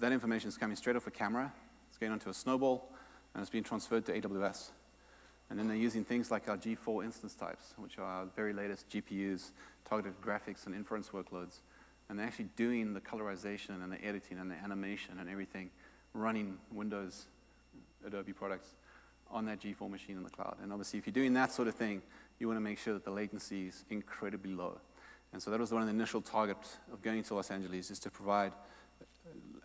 that 0.00 0.10
information 0.10 0.48
is 0.48 0.56
coming 0.56 0.74
straight 0.74 0.96
off 0.96 1.06
a 1.06 1.12
camera. 1.12 1.52
It's 1.88 1.96
going 1.96 2.10
onto 2.10 2.28
a 2.28 2.34
snowball 2.34 2.90
and 3.34 3.40
it's 3.40 3.50
being 3.50 3.62
transferred 3.62 4.04
to 4.06 4.20
AWS. 4.20 4.70
And 5.48 5.60
then 5.60 5.68
they're 5.68 5.76
using 5.76 6.04
things 6.04 6.32
like 6.32 6.48
our 6.48 6.56
G4 6.56 7.04
instance 7.04 7.36
types, 7.36 7.72
which 7.76 7.98
are 7.98 8.04
our 8.04 8.26
very 8.34 8.52
latest 8.52 8.90
GPUs, 8.90 9.52
targeted 9.88 10.20
graphics 10.20 10.66
and 10.66 10.74
inference 10.74 11.10
workloads. 11.10 11.60
And 12.08 12.18
they're 12.18 12.26
actually 12.26 12.48
doing 12.56 12.94
the 12.94 13.00
colorization 13.00 13.82
and 13.82 13.92
the 13.92 14.02
editing 14.04 14.38
and 14.38 14.50
the 14.50 14.56
animation 14.56 15.18
and 15.20 15.28
everything 15.28 15.70
running 16.14 16.58
Windows 16.72 17.26
Adobe 18.06 18.32
products 18.32 18.74
on 19.30 19.44
that 19.46 19.60
G4 19.60 19.90
machine 19.90 20.16
in 20.16 20.22
the 20.22 20.30
cloud. 20.30 20.56
And 20.62 20.72
obviously, 20.72 20.98
if 20.98 21.06
you're 21.06 21.12
doing 21.12 21.34
that 21.34 21.52
sort 21.52 21.68
of 21.68 21.74
thing, 21.74 22.02
you 22.38 22.46
want 22.46 22.56
to 22.56 22.62
make 22.62 22.78
sure 22.78 22.94
that 22.94 23.04
the 23.04 23.10
latency 23.10 23.66
is 23.66 23.84
incredibly 23.90 24.52
low. 24.52 24.78
And 25.32 25.42
so 25.42 25.50
that 25.50 25.60
was 25.60 25.72
one 25.72 25.82
of 25.82 25.88
the 25.88 25.94
initial 25.94 26.22
targets 26.22 26.78
of 26.92 27.02
going 27.02 27.22
to 27.22 27.34
Los 27.34 27.50
Angeles, 27.50 27.90
is 27.90 27.98
to 28.00 28.10
provide 28.10 28.52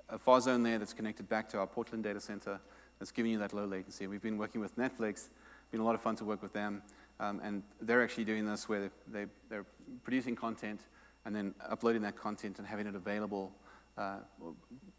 a 0.09 0.17
far 0.17 0.41
zone 0.41 0.63
there 0.63 0.77
that's 0.77 0.93
connected 0.93 1.29
back 1.29 1.47
to 1.49 1.59
our 1.59 1.67
Portland 1.67 2.03
data 2.03 2.19
center, 2.19 2.59
that's 2.99 3.11
giving 3.11 3.31
you 3.31 3.39
that 3.39 3.53
low 3.53 3.65
latency. 3.65 4.05
We've 4.07 4.21
been 4.21 4.37
working 4.37 4.59
with 4.59 4.77
Netflix, 4.77 5.29
been 5.71 5.79
a 5.79 5.85
lot 5.85 5.95
of 5.95 6.01
fun 6.01 6.15
to 6.17 6.25
work 6.25 6.41
with 6.41 6.53
them, 6.53 6.81
um, 7.19 7.39
and 7.43 7.63
they're 7.81 8.03
actually 8.03 8.25
doing 8.25 8.45
this 8.45 8.67
where 8.67 8.91
they, 9.11 9.25
they're 9.49 9.65
producing 10.03 10.35
content 10.35 10.81
and 11.25 11.35
then 11.35 11.53
uploading 11.69 12.01
that 12.01 12.15
content 12.15 12.59
and 12.59 12.67
having 12.67 12.87
it 12.87 12.95
available 12.95 13.51
uh, 13.97 14.17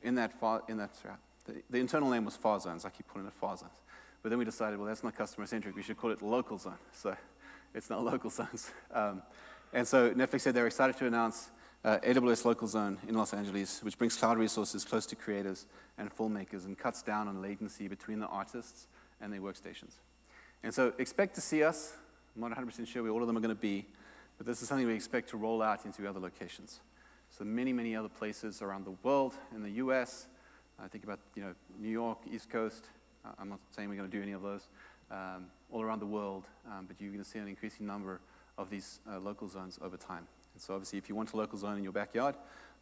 in 0.03 0.15
that, 0.15 0.33
in 0.69 0.77
that 0.79 0.91
the, 1.47 1.63
the, 1.69 1.79
internal 1.79 2.11
name 2.11 2.25
was 2.25 2.37
far 2.37 2.59
zones. 2.61 2.85
I 2.85 2.91
keep 2.91 3.09
calling 3.09 3.27
it 3.27 3.35
far 3.35 3.57
zones. 3.57 3.73
But 4.23 4.31
then 4.31 4.39
we 4.39 4.45
decided, 4.45 4.79
well, 4.79 4.89
that's 4.89 5.05
not 5.05 5.17
customer 5.17 5.47
centric. 5.47 5.77
We 5.77 5.83
should 5.83 5.99
call 5.99 6.11
it 6.11 6.23
local 6.23 6.57
zone. 6.59 6.79
So 6.93 7.15
it's 7.75 7.91
not 7.91 8.05
local 8.05 8.31
zones. 8.31 8.71
Um, 8.93 9.23
and 9.73 9.87
so 9.87 10.11
Netflix 10.13 10.43
said 10.43 10.55
they're 10.55 10.67
excited 10.67 10.97
to 10.99 11.07
announce 11.07 11.51
uh, 11.85 11.99
AWS 11.99 12.45
Local 12.45 12.67
Zone 12.67 12.99
in 13.07 13.15
Los 13.15 13.35
Angeles, 13.35 13.83
which 13.83 13.99
brings 13.99 14.17
cloud 14.17 14.39
resources 14.39 14.85
close 14.85 15.05
to 15.07 15.17
creators 15.17 15.67
and 15.99 16.15
filmmakers 16.17 16.65
and 16.65 16.79
cuts 16.79 17.03
down 17.03 17.29
on 17.29 17.43
latency 17.43 17.89
between 17.89 18.21
the 18.21 18.27
artists 18.29 18.87
and 19.21 19.33
their 19.33 19.41
workstations. 19.41 19.97
And 20.63 20.73
so 20.73 20.93
expect 20.99 21.35
to 21.35 21.41
see 21.41 21.63
us. 21.63 21.95
I'm 22.35 22.41
not 22.41 22.57
100% 22.57 22.87
sure 22.87 23.03
where 23.03 23.13
all 23.13 23.21
of 23.21 23.27
them 23.27 23.37
are 23.37 23.41
going 23.41 23.55
to 23.55 23.61
be, 23.61 23.87
but 24.37 24.47
this 24.47 24.63
is 24.63 24.69
something 24.69 24.87
we 24.87 24.95
expect 24.95 25.29
to 25.31 25.37
roll 25.37 25.63
out 25.63 25.85
into 25.85 26.09
other 26.09 26.21
locations. 26.21 26.81
So 27.31 27.45
many, 27.45 27.73
many 27.73 27.97
other 27.97 28.09
places 28.09 28.63
around 28.63 28.85
the 28.85 28.95
world, 29.03 29.35
in 29.55 29.63
the 29.63 29.71
US, 29.71 30.27
I 30.83 30.89
think 30.89 31.05
about 31.05 31.21
you 31.35 31.43
know, 31.43 31.55
New 31.79 31.89
York, 31.89 32.19
East 32.33 32.51
Coast. 32.51 32.87
Uh, 33.25 33.31
I'm 33.39 33.49
not 33.49 33.61
saying 33.71 33.89
we're 33.89 33.97
going 33.97 34.11
to 34.11 34.17
do 34.17 34.23
any 34.23 34.33
of 34.33 34.43
those. 34.43 34.69
Um, 35.11 35.47
all 35.71 35.83
around 35.83 36.01
the 36.01 36.07
world, 36.07 36.45
um, 36.67 36.87
but 36.87 37.01
you're 37.01 37.11
going 37.11 37.23
to 37.23 37.29
see 37.29 37.39
an 37.39 37.49
increasing 37.49 37.87
number 37.87 38.21
of 38.57 38.71
these 38.71 39.01
uh, 39.11 39.19
local 39.19 39.49
zones 39.49 39.79
over 39.83 39.97
time. 39.97 40.27
And 40.55 40.63
so 40.63 40.75
obviously, 40.75 40.99
if 40.99 41.09
you 41.09 41.15
want 41.15 41.33
a 41.33 41.37
local 41.37 41.59
zone 41.59 41.77
in 41.77 41.83
your 41.83 41.93
backyard, 41.93 42.37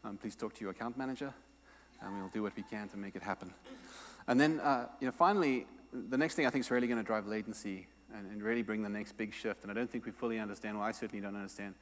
um, 0.04 0.16
please 0.18 0.36
talk 0.36 0.54
to 0.54 0.60
your 0.60 0.70
account 0.70 0.96
manager, 0.96 1.32
and 2.00 2.18
we'll 2.18 2.28
do 2.28 2.42
what 2.42 2.54
we 2.56 2.62
can 2.62 2.88
to 2.90 2.96
make 2.96 3.16
it 3.16 3.22
happen. 3.22 3.52
And 4.28 4.40
then, 4.40 4.60
uh, 4.60 4.86
you 5.00 5.06
know, 5.06 5.12
finally, 5.12 5.66
the 5.92 6.18
next 6.18 6.34
thing 6.34 6.46
I 6.46 6.50
think 6.50 6.64
is 6.64 6.70
really 6.70 6.86
going 6.86 6.98
to 6.98 7.04
drive 7.04 7.26
latency 7.26 7.86
and, 8.16 8.30
and, 8.30 8.42
really 8.42 8.62
bring 8.62 8.82
the 8.82 8.88
next 8.88 9.12
big 9.12 9.32
shift. 9.32 9.62
And 9.62 9.70
I 9.70 9.74
don't 9.74 9.90
think 9.90 10.04
we 10.04 10.12
fully 10.12 10.38
understand, 10.38 10.78
well, 10.78 10.86
I 10.86 10.92
certainly 10.92 11.22
don't 11.22 11.36
understand 11.36 11.74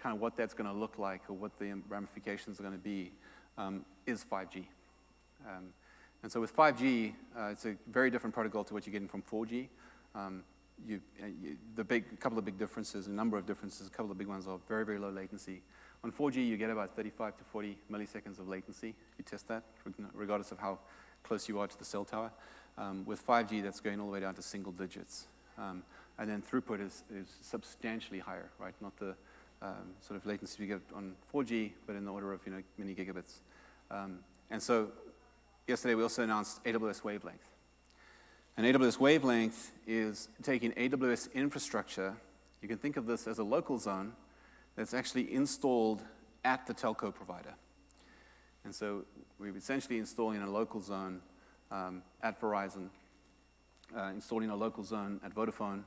kind 0.00 0.14
of 0.14 0.20
what 0.20 0.36
that's 0.36 0.54
going 0.54 0.70
to 0.70 0.76
look 0.76 0.98
like 0.98 1.22
or 1.28 1.34
what 1.34 1.58
the 1.58 1.74
ramifications 1.88 2.60
are 2.60 2.62
going 2.62 2.74
to 2.74 2.80
be, 2.80 3.12
um, 3.56 3.84
is 4.06 4.24
5G. 4.30 4.64
Um, 5.46 5.72
and 6.22 6.30
so 6.30 6.40
with 6.40 6.54
5G, 6.54 7.12
uh, 7.36 7.46
it's 7.46 7.64
a 7.64 7.76
very 7.90 8.10
different 8.10 8.34
protocol 8.34 8.64
to 8.64 8.74
what 8.74 8.86
you're 8.86 8.92
getting 8.92 9.08
from 9.08 9.22
4G. 9.22 9.68
Um, 10.14 10.42
you, 10.86 11.00
uh, 11.22 11.26
you, 11.26 11.56
the 11.74 11.84
big, 11.84 12.20
couple 12.20 12.38
of 12.38 12.44
big 12.44 12.58
differences, 12.58 13.06
a 13.06 13.10
number 13.10 13.36
of 13.36 13.46
differences, 13.46 13.86
a 13.86 13.90
couple 13.90 14.10
of 14.10 14.18
big 14.18 14.28
ones 14.28 14.46
are 14.46 14.58
very, 14.68 14.84
very 14.84 14.98
low 14.98 15.10
latency. 15.10 15.62
On 16.04 16.12
4G, 16.12 16.46
you 16.46 16.56
get 16.56 16.70
about 16.70 16.94
35 16.94 17.36
to 17.38 17.44
40 17.44 17.76
milliseconds 17.90 18.38
of 18.38 18.48
latency. 18.48 18.94
You 19.18 19.24
test 19.24 19.48
that, 19.48 19.64
regardless 20.14 20.52
of 20.52 20.58
how 20.58 20.78
close 21.24 21.48
you 21.48 21.58
are 21.58 21.66
to 21.66 21.78
the 21.78 21.84
cell 21.84 22.04
tower. 22.04 22.30
Um, 22.76 23.04
with 23.04 23.26
5G, 23.26 23.62
that's 23.62 23.80
going 23.80 23.98
all 23.98 24.06
the 24.06 24.12
way 24.12 24.20
down 24.20 24.34
to 24.34 24.42
single 24.42 24.72
digits. 24.72 25.26
Um, 25.58 25.82
and 26.18 26.28
then 26.28 26.42
throughput 26.42 26.84
is, 26.84 27.04
is 27.14 27.28
substantially 27.40 28.18
higher, 28.18 28.50
right? 28.58 28.74
Not 28.80 28.96
the 28.98 29.14
um, 29.62 29.94
sort 30.00 30.18
of 30.18 30.26
latency 30.26 30.56
we 30.60 30.66
get 30.66 30.80
on 30.94 31.14
4G, 31.32 31.72
but 31.86 31.96
in 31.96 32.04
the 32.04 32.12
order 32.12 32.32
of 32.32 32.40
you 32.44 32.52
know, 32.52 32.62
many 32.76 32.94
gigabits. 32.94 33.38
Um, 33.90 34.20
and 34.50 34.62
so 34.62 34.88
yesterday 35.66 35.94
we 35.94 36.02
also 36.02 36.22
announced 36.22 36.62
AWS 36.64 37.04
Wavelength. 37.04 37.50
And 38.56 38.66
AWS 38.66 38.98
Wavelength 38.98 39.72
is 39.86 40.28
taking 40.42 40.72
AWS 40.72 41.32
infrastructure. 41.32 42.16
You 42.60 42.68
can 42.68 42.78
think 42.78 42.96
of 42.96 43.06
this 43.06 43.26
as 43.26 43.38
a 43.38 43.44
local 43.44 43.78
zone 43.78 44.12
that's 44.74 44.94
actually 44.94 45.32
installed 45.32 46.02
at 46.44 46.66
the 46.66 46.74
telco 46.74 47.14
provider. 47.14 47.54
And 48.64 48.74
so 48.74 49.04
we're 49.38 49.56
essentially 49.56 49.98
installing 49.98 50.42
a 50.42 50.50
local 50.50 50.80
zone 50.80 51.20
um, 51.70 52.02
at 52.22 52.40
Verizon, 52.40 52.88
uh, 53.96 54.10
installing 54.14 54.50
a 54.50 54.56
local 54.56 54.84
zone 54.84 55.20
at 55.24 55.34
Vodafone, 55.34 55.82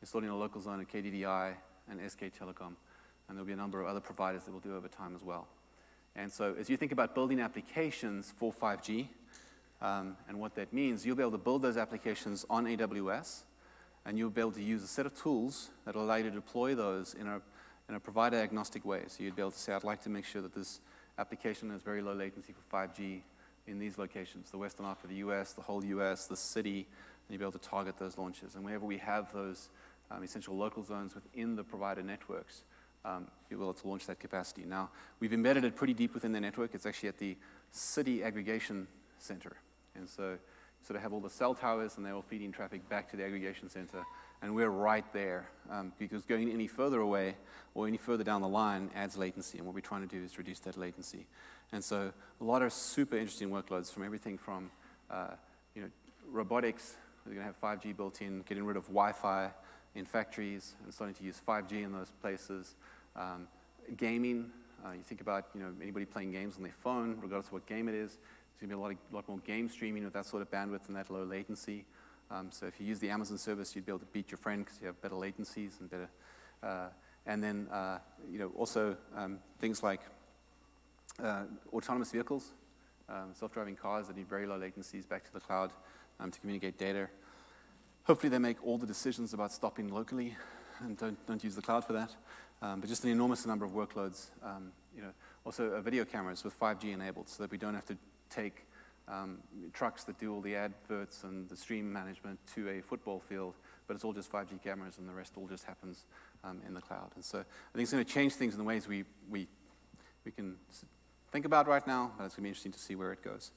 installing 0.00 0.28
a 0.28 0.36
local 0.36 0.60
zone 0.60 0.80
at 0.80 0.88
KDDI 0.88 1.54
and 1.90 2.10
SK 2.10 2.32
Telecom. 2.38 2.74
And 3.28 3.36
there'll 3.36 3.46
be 3.46 3.52
a 3.52 3.56
number 3.56 3.80
of 3.80 3.86
other 3.86 4.00
providers 4.00 4.44
that 4.44 4.52
will 4.52 4.60
do 4.60 4.76
over 4.76 4.88
time 4.88 5.14
as 5.14 5.22
well. 5.22 5.46
And 6.16 6.32
so 6.32 6.54
as 6.58 6.68
you 6.68 6.76
think 6.76 6.92
about 6.92 7.14
building 7.14 7.40
applications 7.40 8.32
for 8.36 8.52
5G, 8.52 9.08
um, 9.80 10.16
and 10.28 10.38
what 10.38 10.54
that 10.54 10.72
means, 10.72 11.04
you'll 11.04 11.16
be 11.16 11.22
able 11.22 11.32
to 11.32 11.38
build 11.38 11.62
those 11.62 11.76
applications 11.76 12.46
on 12.48 12.64
AWS, 12.64 13.42
and 14.06 14.18
you'll 14.18 14.30
be 14.30 14.40
able 14.40 14.52
to 14.52 14.62
use 14.62 14.82
a 14.82 14.86
set 14.86 15.06
of 15.06 15.20
tools 15.20 15.70
that 15.84 15.94
allow 15.94 16.16
you 16.16 16.24
to 16.24 16.30
deploy 16.30 16.74
those 16.74 17.14
in 17.14 17.26
a, 17.26 17.40
in 17.88 17.94
a 17.94 18.00
provider 18.00 18.36
agnostic 18.36 18.84
way. 18.84 19.02
So 19.08 19.22
you'd 19.22 19.36
be 19.36 19.42
able 19.42 19.50
to 19.50 19.58
say, 19.58 19.72
I'd 19.72 19.84
like 19.84 20.02
to 20.02 20.10
make 20.10 20.24
sure 20.24 20.42
that 20.42 20.54
this 20.54 20.80
application 21.18 21.70
has 21.70 21.82
very 21.82 22.02
low 22.02 22.14
latency 22.14 22.52
for 22.52 22.76
5G 22.76 23.20
in 23.66 23.78
these 23.78 23.98
locations, 23.98 24.50
the 24.50 24.58
western 24.58 24.84
half 24.86 25.02
of 25.04 25.10
the 25.10 25.16
US, 25.16 25.52
the 25.52 25.62
whole 25.62 25.84
US, 25.84 26.26
the 26.26 26.36
city, 26.36 26.86
and 27.26 27.34
you'll 27.34 27.38
be 27.38 27.44
able 27.44 27.58
to 27.58 27.68
target 27.68 27.98
those 27.98 28.18
launches. 28.18 28.54
And 28.54 28.64
wherever 28.64 28.84
we 28.84 28.98
have 28.98 29.32
those 29.32 29.70
um, 30.10 30.22
essential 30.22 30.56
local 30.56 30.82
zones 30.82 31.14
within 31.14 31.56
the 31.56 31.64
provider 31.64 32.02
networks, 32.02 32.64
um, 33.04 33.26
you'll 33.48 33.60
be 33.60 33.64
able 33.64 33.74
to 33.74 33.88
launch 33.88 34.06
that 34.06 34.20
capacity. 34.20 34.64
Now, 34.64 34.90
we've 35.20 35.32
embedded 35.32 35.64
it 35.64 35.76
pretty 35.76 35.94
deep 35.94 36.14
within 36.14 36.32
the 36.32 36.40
network. 36.40 36.74
It's 36.74 36.86
actually 36.86 37.10
at 37.10 37.18
the 37.18 37.36
city 37.70 38.22
aggregation 38.22 38.86
center. 39.18 39.56
And 39.94 40.08
so 40.08 40.30
you 40.32 40.38
sort 40.86 40.96
of 40.96 41.02
have 41.02 41.12
all 41.12 41.20
the 41.20 41.30
cell 41.30 41.54
towers, 41.54 41.96
and 41.96 42.04
they're 42.04 42.14
all 42.14 42.22
feeding 42.22 42.52
traffic 42.52 42.88
back 42.88 43.10
to 43.10 43.16
the 43.16 43.24
aggregation 43.24 43.68
center. 43.68 44.04
And 44.42 44.54
we're 44.54 44.70
right 44.70 45.10
there 45.12 45.48
um, 45.70 45.92
because 45.98 46.24
going 46.24 46.50
any 46.50 46.66
further 46.66 47.00
away 47.00 47.36
or 47.74 47.86
any 47.88 47.96
further 47.96 48.24
down 48.24 48.42
the 48.42 48.48
line 48.48 48.90
adds 48.94 49.16
latency. 49.16 49.58
And 49.58 49.66
what 49.66 49.74
we're 49.74 49.80
trying 49.80 50.06
to 50.06 50.14
do 50.18 50.22
is 50.22 50.36
reduce 50.36 50.60
that 50.60 50.76
latency. 50.76 51.26
And 51.72 51.82
so 51.82 52.12
a 52.40 52.44
lot 52.44 52.62
of 52.62 52.72
super 52.72 53.16
interesting 53.16 53.50
workloads 53.50 53.92
from 53.92 54.02
everything 54.02 54.36
from 54.38 54.70
uh, 55.10 55.30
you 55.74 55.82
know, 55.82 55.88
robotics, 56.30 56.96
we're 57.26 57.34
going 57.34 57.46
to 57.46 57.52
have 57.52 57.60
5G 57.60 57.96
built 57.96 58.20
in, 58.20 58.42
getting 58.42 58.64
rid 58.64 58.76
of 58.76 58.84
Wi-Fi 58.84 59.50
in 59.94 60.04
factories 60.04 60.74
and 60.84 60.92
starting 60.92 61.14
to 61.14 61.24
use 61.24 61.40
5G 61.46 61.84
in 61.84 61.92
those 61.92 62.12
places. 62.20 62.74
Um, 63.16 63.48
gaming, 63.96 64.50
uh, 64.84 64.92
you 64.92 65.02
think 65.02 65.20
about 65.20 65.46
you 65.54 65.60
know, 65.60 65.72
anybody 65.80 66.04
playing 66.04 66.32
games 66.32 66.56
on 66.56 66.62
their 66.62 66.72
phone, 66.72 67.16
regardless 67.20 67.46
of 67.46 67.54
what 67.54 67.66
game 67.66 67.88
it 67.88 67.94
is, 67.94 68.10
there's 68.10 68.60
going 68.60 68.70
to 68.70 68.74
be 68.74 68.74
a 68.74 68.78
lot, 68.78 68.90
of, 68.90 68.96
lot 69.12 69.28
more 69.28 69.38
game 69.38 69.68
streaming 69.68 70.04
with 70.04 70.12
that 70.12 70.26
sort 70.26 70.42
of 70.42 70.50
bandwidth 70.50 70.86
and 70.88 70.96
that 70.96 71.10
low 71.10 71.24
latency. 71.24 71.84
Um, 72.30 72.48
so 72.50 72.66
if 72.66 72.78
you 72.78 72.86
use 72.86 72.98
the 72.98 73.10
Amazon 73.10 73.38
service, 73.38 73.74
you'd 73.74 73.86
be 73.86 73.92
able 73.92 74.00
to 74.00 74.06
beat 74.06 74.30
your 74.30 74.38
friend 74.38 74.64
because 74.64 74.80
you 74.80 74.86
have 74.86 75.00
better 75.00 75.14
latencies 75.14 75.80
and 75.80 75.90
better. 75.90 76.08
Uh, 76.62 76.88
and 77.26 77.42
then, 77.42 77.68
uh, 77.72 77.98
you 78.30 78.38
know, 78.38 78.52
also 78.56 78.96
um, 79.16 79.38
things 79.60 79.82
like 79.82 80.00
uh, 81.22 81.44
autonomous 81.72 82.10
vehicles, 82.10 82.52
um, 83.08 83.30
self-driving 83.32 83.76
cars 83.76 84.08
that 84.08 84.16
need 84.16 84.28
very 84.28 84.46
low 84.46 84.58
latencies 84.58 85.08
back 85.08 85.24
to 85.24 85.32
the 85.32 85.40
cloud 85.40 85.70
um, 86.20 86.30
to 86.30 86.40
communicate 86.40 86.78
data. 86.78 87.08
Hopefully 88.04 88.30
they 88.30 88.38
make 88.38 88.64
all 88.64 88.78
the 88.78 88.86
decisions 88.86 89.32
about 89.32 89.52
stopping 89.52 89.88
locally 89.88 90.36
and 90.80 90.96
don't, 90.98 91.26
don't 91.26 91.42
use 91.42 91.54
the 91.54 91.62
cloud 91.62 91.84
for 91.84 91.94
that. 91.94 92.14
Um, 92.62 92.80
but 92.80 92.88
just 92.88 93.04
an 93.04 93.10
enormous 93.10 93.46
number 93.46 93.64
of 93.64 93.72
workloads. 93.72 94.30
Um, 94.42 94.72
you 94.94 95.02
know, 95.02 95.10
also 95.44 95.80
video 95.80 96.04
cameras 96.04 96.44
with 96.44 96.58
5G 96.58 96.92
enabled 96.92 97.28
so 97.28 97.42
that 97.42 97.50
we 97.50 97.58
don't 97.58 97.74
have 97.74 97.86
to 97.86 97.96
take 98.30 98.66
um, 99.08 99.38
trucks 99.72 100.04
that 100.04 100.18
do 100.18 100.32
all 100.32 100.40
the 100.40 100.56
adverts 100.56 101.24
and 101.24 101.48
the 101.48 101.56
stream 101.56 101.92
management 101.92 102.38
to 102.54 102.68
a 102.70 102.80
football 102.80 103.20
field, 103.20 103.54
but 103.86 103.94
it's 103.94 104.04
all 104.04 104.12
just 104.12 104.32
5G 104.32 104.62
cameras 104.62 104.98
and 104.98 105.08
the 105.08 105.12
rest 105.12 105.34
all 105.36 105.46
just 105.46 105.64
happens 105.64 106.04
um, 106.42 106.60
in 106.66 106.74
the 106.74 106.80
cloud. 106.80 107.10
And 107.14 107.24
so 107.24 107.38
I 107.38 107.72
think 107.74 107.82
it's 107.82 107.92
going 107.92 108.04
to 108.04 108.10
change 108.10 108.34
things 108.34 108.54
in 108.54 108.58
the 108.58 108.64
ways 108.64 108.88
we, 108.88 109.04
we, 109.28 109.46
we 110.24 110.32
can 110.32 110.56
think 111.32 111.44
about 111.44 111.68
right 111.68 111.86
now, 111.86 112.12
but 112.16 112.24
it's 112.24 112.34
going 112.34 112.42
to 112.42 112.44
be 112.44 112.48
interesting 112.48 112.72
to 112.72 112.78
see 112.78 112.94
where 112.94 113.12
it 113.12 113.22
goes. 113.22 113.50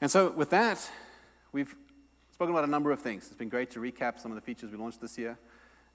And 0.00 0.10
so 0.10 0.30
with 0.30 0.50
that, 0.50 0.90
we've 1.52 1.74
spoken 2.32 2.54
about 2.54 2.64
a 2.64 2.70
number 2.70 2.90
of 2.90 3.00
things. 3.00 3.26
It's 3.26 3.36
been 3.36 3.50
great 3.50 3.70
to 3.72 3.80
recap 3.80 4.18
some 4.18 4.30
of 4.30 4.36
the 4.36 4.40
features 4.40 4.70
we 4.70 4.78
launched 4.78 5.00
this 5.00 5.18
year. 5.18 5.38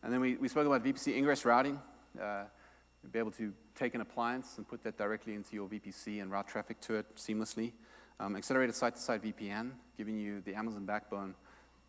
And 0.03 0.13
then 0.13 0.21
we, 0.21 0.35
we 0.35 0.47
spoke 0.47 0.67
about 0.67 0.83
VPC 0.83 1.17
ingress 1.17 1.45
routing. 1.45 1.79
Uh, 2.21 2.43
be 3.11 3.19
able 3.19 3.31
to 3.31 3.53
take 3.73 3.95
an 3.95 4.01
appliance 4.01 4.57
and 4.57 4.67
put 4.67 4.83
that 4.83 4.97
directly 4.97 5.33
into 5.33 5.55
your 5.55 5.67
VPC 5.67 6.21
and 6.21 6.29
route 6.29 6.47
traffic 6.47 6.79
to 6.81 6.95
it 6.95 7.15
seamlessly. 7.15 7.71
Um, 8.19 8.35
accelerated 8.35 8.75
site-to-site 8.75 9.21
-site 9.21 9.33
VPN, 9.33 9.71
giving 9.97 10.17
you 10.19 10.41
the 10.41 10.55
Amazon 10.55 10.85
backbone 10.85 11.35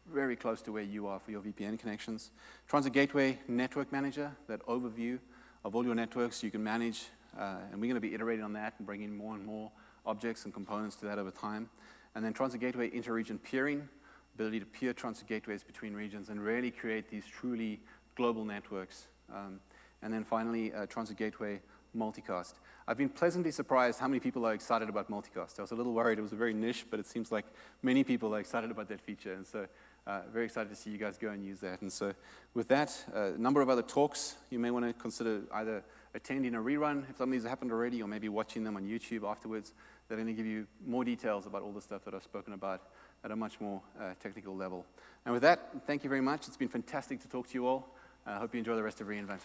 very 0.06 0.36
close 0.36 0.62
to 0.62 0.72
where 0.72 0.84
you 0.84 1.08
are 1.08 1.18
for 1.18 1.32
your 1.32 1.42
VPN 1.42 1.76
connections. 1.76 2.30
Transit 2.68 2.92
Gateway 2.92 3.38
Network 3.48 3.90
Manager, 3.90 4.30
that 4.46 4.64
overview 4.66 5.18
of 5.64 5.74
all 5.74 5.84
your 5.84 5.94
networks 5.94 6.42
you 6.42 6.50
can 6.50 6.62
manage, 6.62 7.06
uh, 7.36 7.72
and 7.72 7.80
we're 7.80 7.90
going 7.92 8.02
to 8.02 8.08
be 8.08 8.14
iterating 8.14 8.44
on 8.44 8.52
that 8.52 8.74
and 8.78 8.86
bringing 8.86 9.16
more 9.16 9.34
and 9.34 9.44
more 9.44 9.72
objects 10.04 10.44
and 10.44 10.54
components 10.54 10.96
to 10.96 11.06
that 11.06 11.18
over 11.18 11.32
time. 11.32 11.68
And 12.14 12.24
then 12.24 12.32
Transit 12.32 12.60
Gateway 12.60 12.90
Inter-Region 12.92 13.38
Peering, 13.38 13.88
ability 14.34 14.60
to 14.60 14.66
peer 14.66 14.92
transit 14.92 15.26
gateways 15.26 15.64
between 15.64 15.94
regions 15.94 16.28
and 16.28 16.40
really 16.40 16.70
create 16.70 17.10
these 17.10 17.26
truly 17.26 17.80
global 18.14 18.44
networks. 18.44 19.08
Um, 19.34 19.60
and 20.02 20.12
then 20.12 20.24
finally, 20.24 20.72
uh, 20.72 20.86
Transit 20.86 21.16
Gateway 21.16 21.60
multicast. 21.96 22.54
I've 22.86 22.96
been 22.96 23.08
pleasantly 23.08 23.50
surprised 23.50 23.98
how 23.98 24.08
many 24.08 24.20
people 24.20 24.46
are 24.46 24.54
excited 24.54 24.88
about 24.88 25.10
multicast. 25.10 25.58
I 25.58 25.62
was 25.62 25.72
a 25.72 25.74
little 25.74 25.92
worried 25.92 26.18
it 26.18 26.22
was 26.22 26.32
a 26.32 26.36
very 26.36 26.54
niche, 26.54 26.86
but 26.90 27.00
it 27.00 27.06
seems 27.06 27.32
like 27.32 27.44
many 27.82 28.04
people 28.04 28.34
are 28.34 28.40
excited 28.40 28.70
about 28.70 28.88
that 28.88 29.00
feature. 29.00 29.34
And 29.34 29.46
so 29.46 29.66
uh, 30.06 30.20
very 30.32 30.46
excited 30.46 30.70
to 30.70 30.76
see 30.76 30.90
you 30.90 30.98
guys 30.98 31.18
go 31.18 31.28
and 31.28 31.44
use 31.44 31.60
that. 31.60 31.82
And 31.82 31.92
so 31.92 32.14
with 32.54 32.68
that, 32.68 32.96
uh, 33.14 33.32
a 33.34 33.38
number 33.38 33.60
of 33.60 33.68
other 33.68 33.82
talks 33.82 34.36
you 34.50 34.58
may 34.58 34.70
want 34.70 34.86
to 34.86 34.92
consider 34.94 35.42
either 35.52 35.82
attending 36.14 36.54
a 36.54 36.58
rerun 36.58 37.08
if 37.10 37.18
some 37.18 37.28
of 37.28 37.32
these 37.32 37.44
happened 37.44 37.72
already, 37.72 38.00
or 38.02 38.08
maybe 38.08 38.28
watching 38.28 38.64
them 38.64 38.76
on 38.76 38.84
YouTube 38.84 39.28
afterwards. 39.28 39.74
They're 40.08 40.16
going 40.16 40.26
to 40.26 40.32
give 40.32 40.46
you 40.46 40.66
more 40.86 41.04
details 41.04 41.46
about 41.46 41.62
all 41.62 41.72
the 41.72 41.82
stuff 41.82 42.02
that 42.06 42.14
I've 42.14 42.24
spoken 42.24 42.54
about 42.54 42.80
at 43.22 43.30
a 43.30 43.36
much 43.36 43.60
more 43.60 43.82
uh, 44.00 44.14
technical 44.22 44.56
level. 44.56 44.86
And 45.26 45.34
with 45.34 45.42
that, 45.42 45.70
thank 45.86 46.02
you 46.02 46.08
very 46.08 46.22
much. 46.22 46.48
It's 46.48 46.56
been 46.56 46.68
fantastic 46.68 47.20
to 47.20 47.28
talk 47.28 47.48
to 47.48 47.54
you 47.54 47.66
all. 47.66 47.94
I 48.26 48.38
hope 48.38 48.54
you 48.54 48.58
enjoy 48.58 48.76
the 48.76 48.82
rest 48.82 49.00
of 49.02 49.08
re:Invent. 49.08 49.40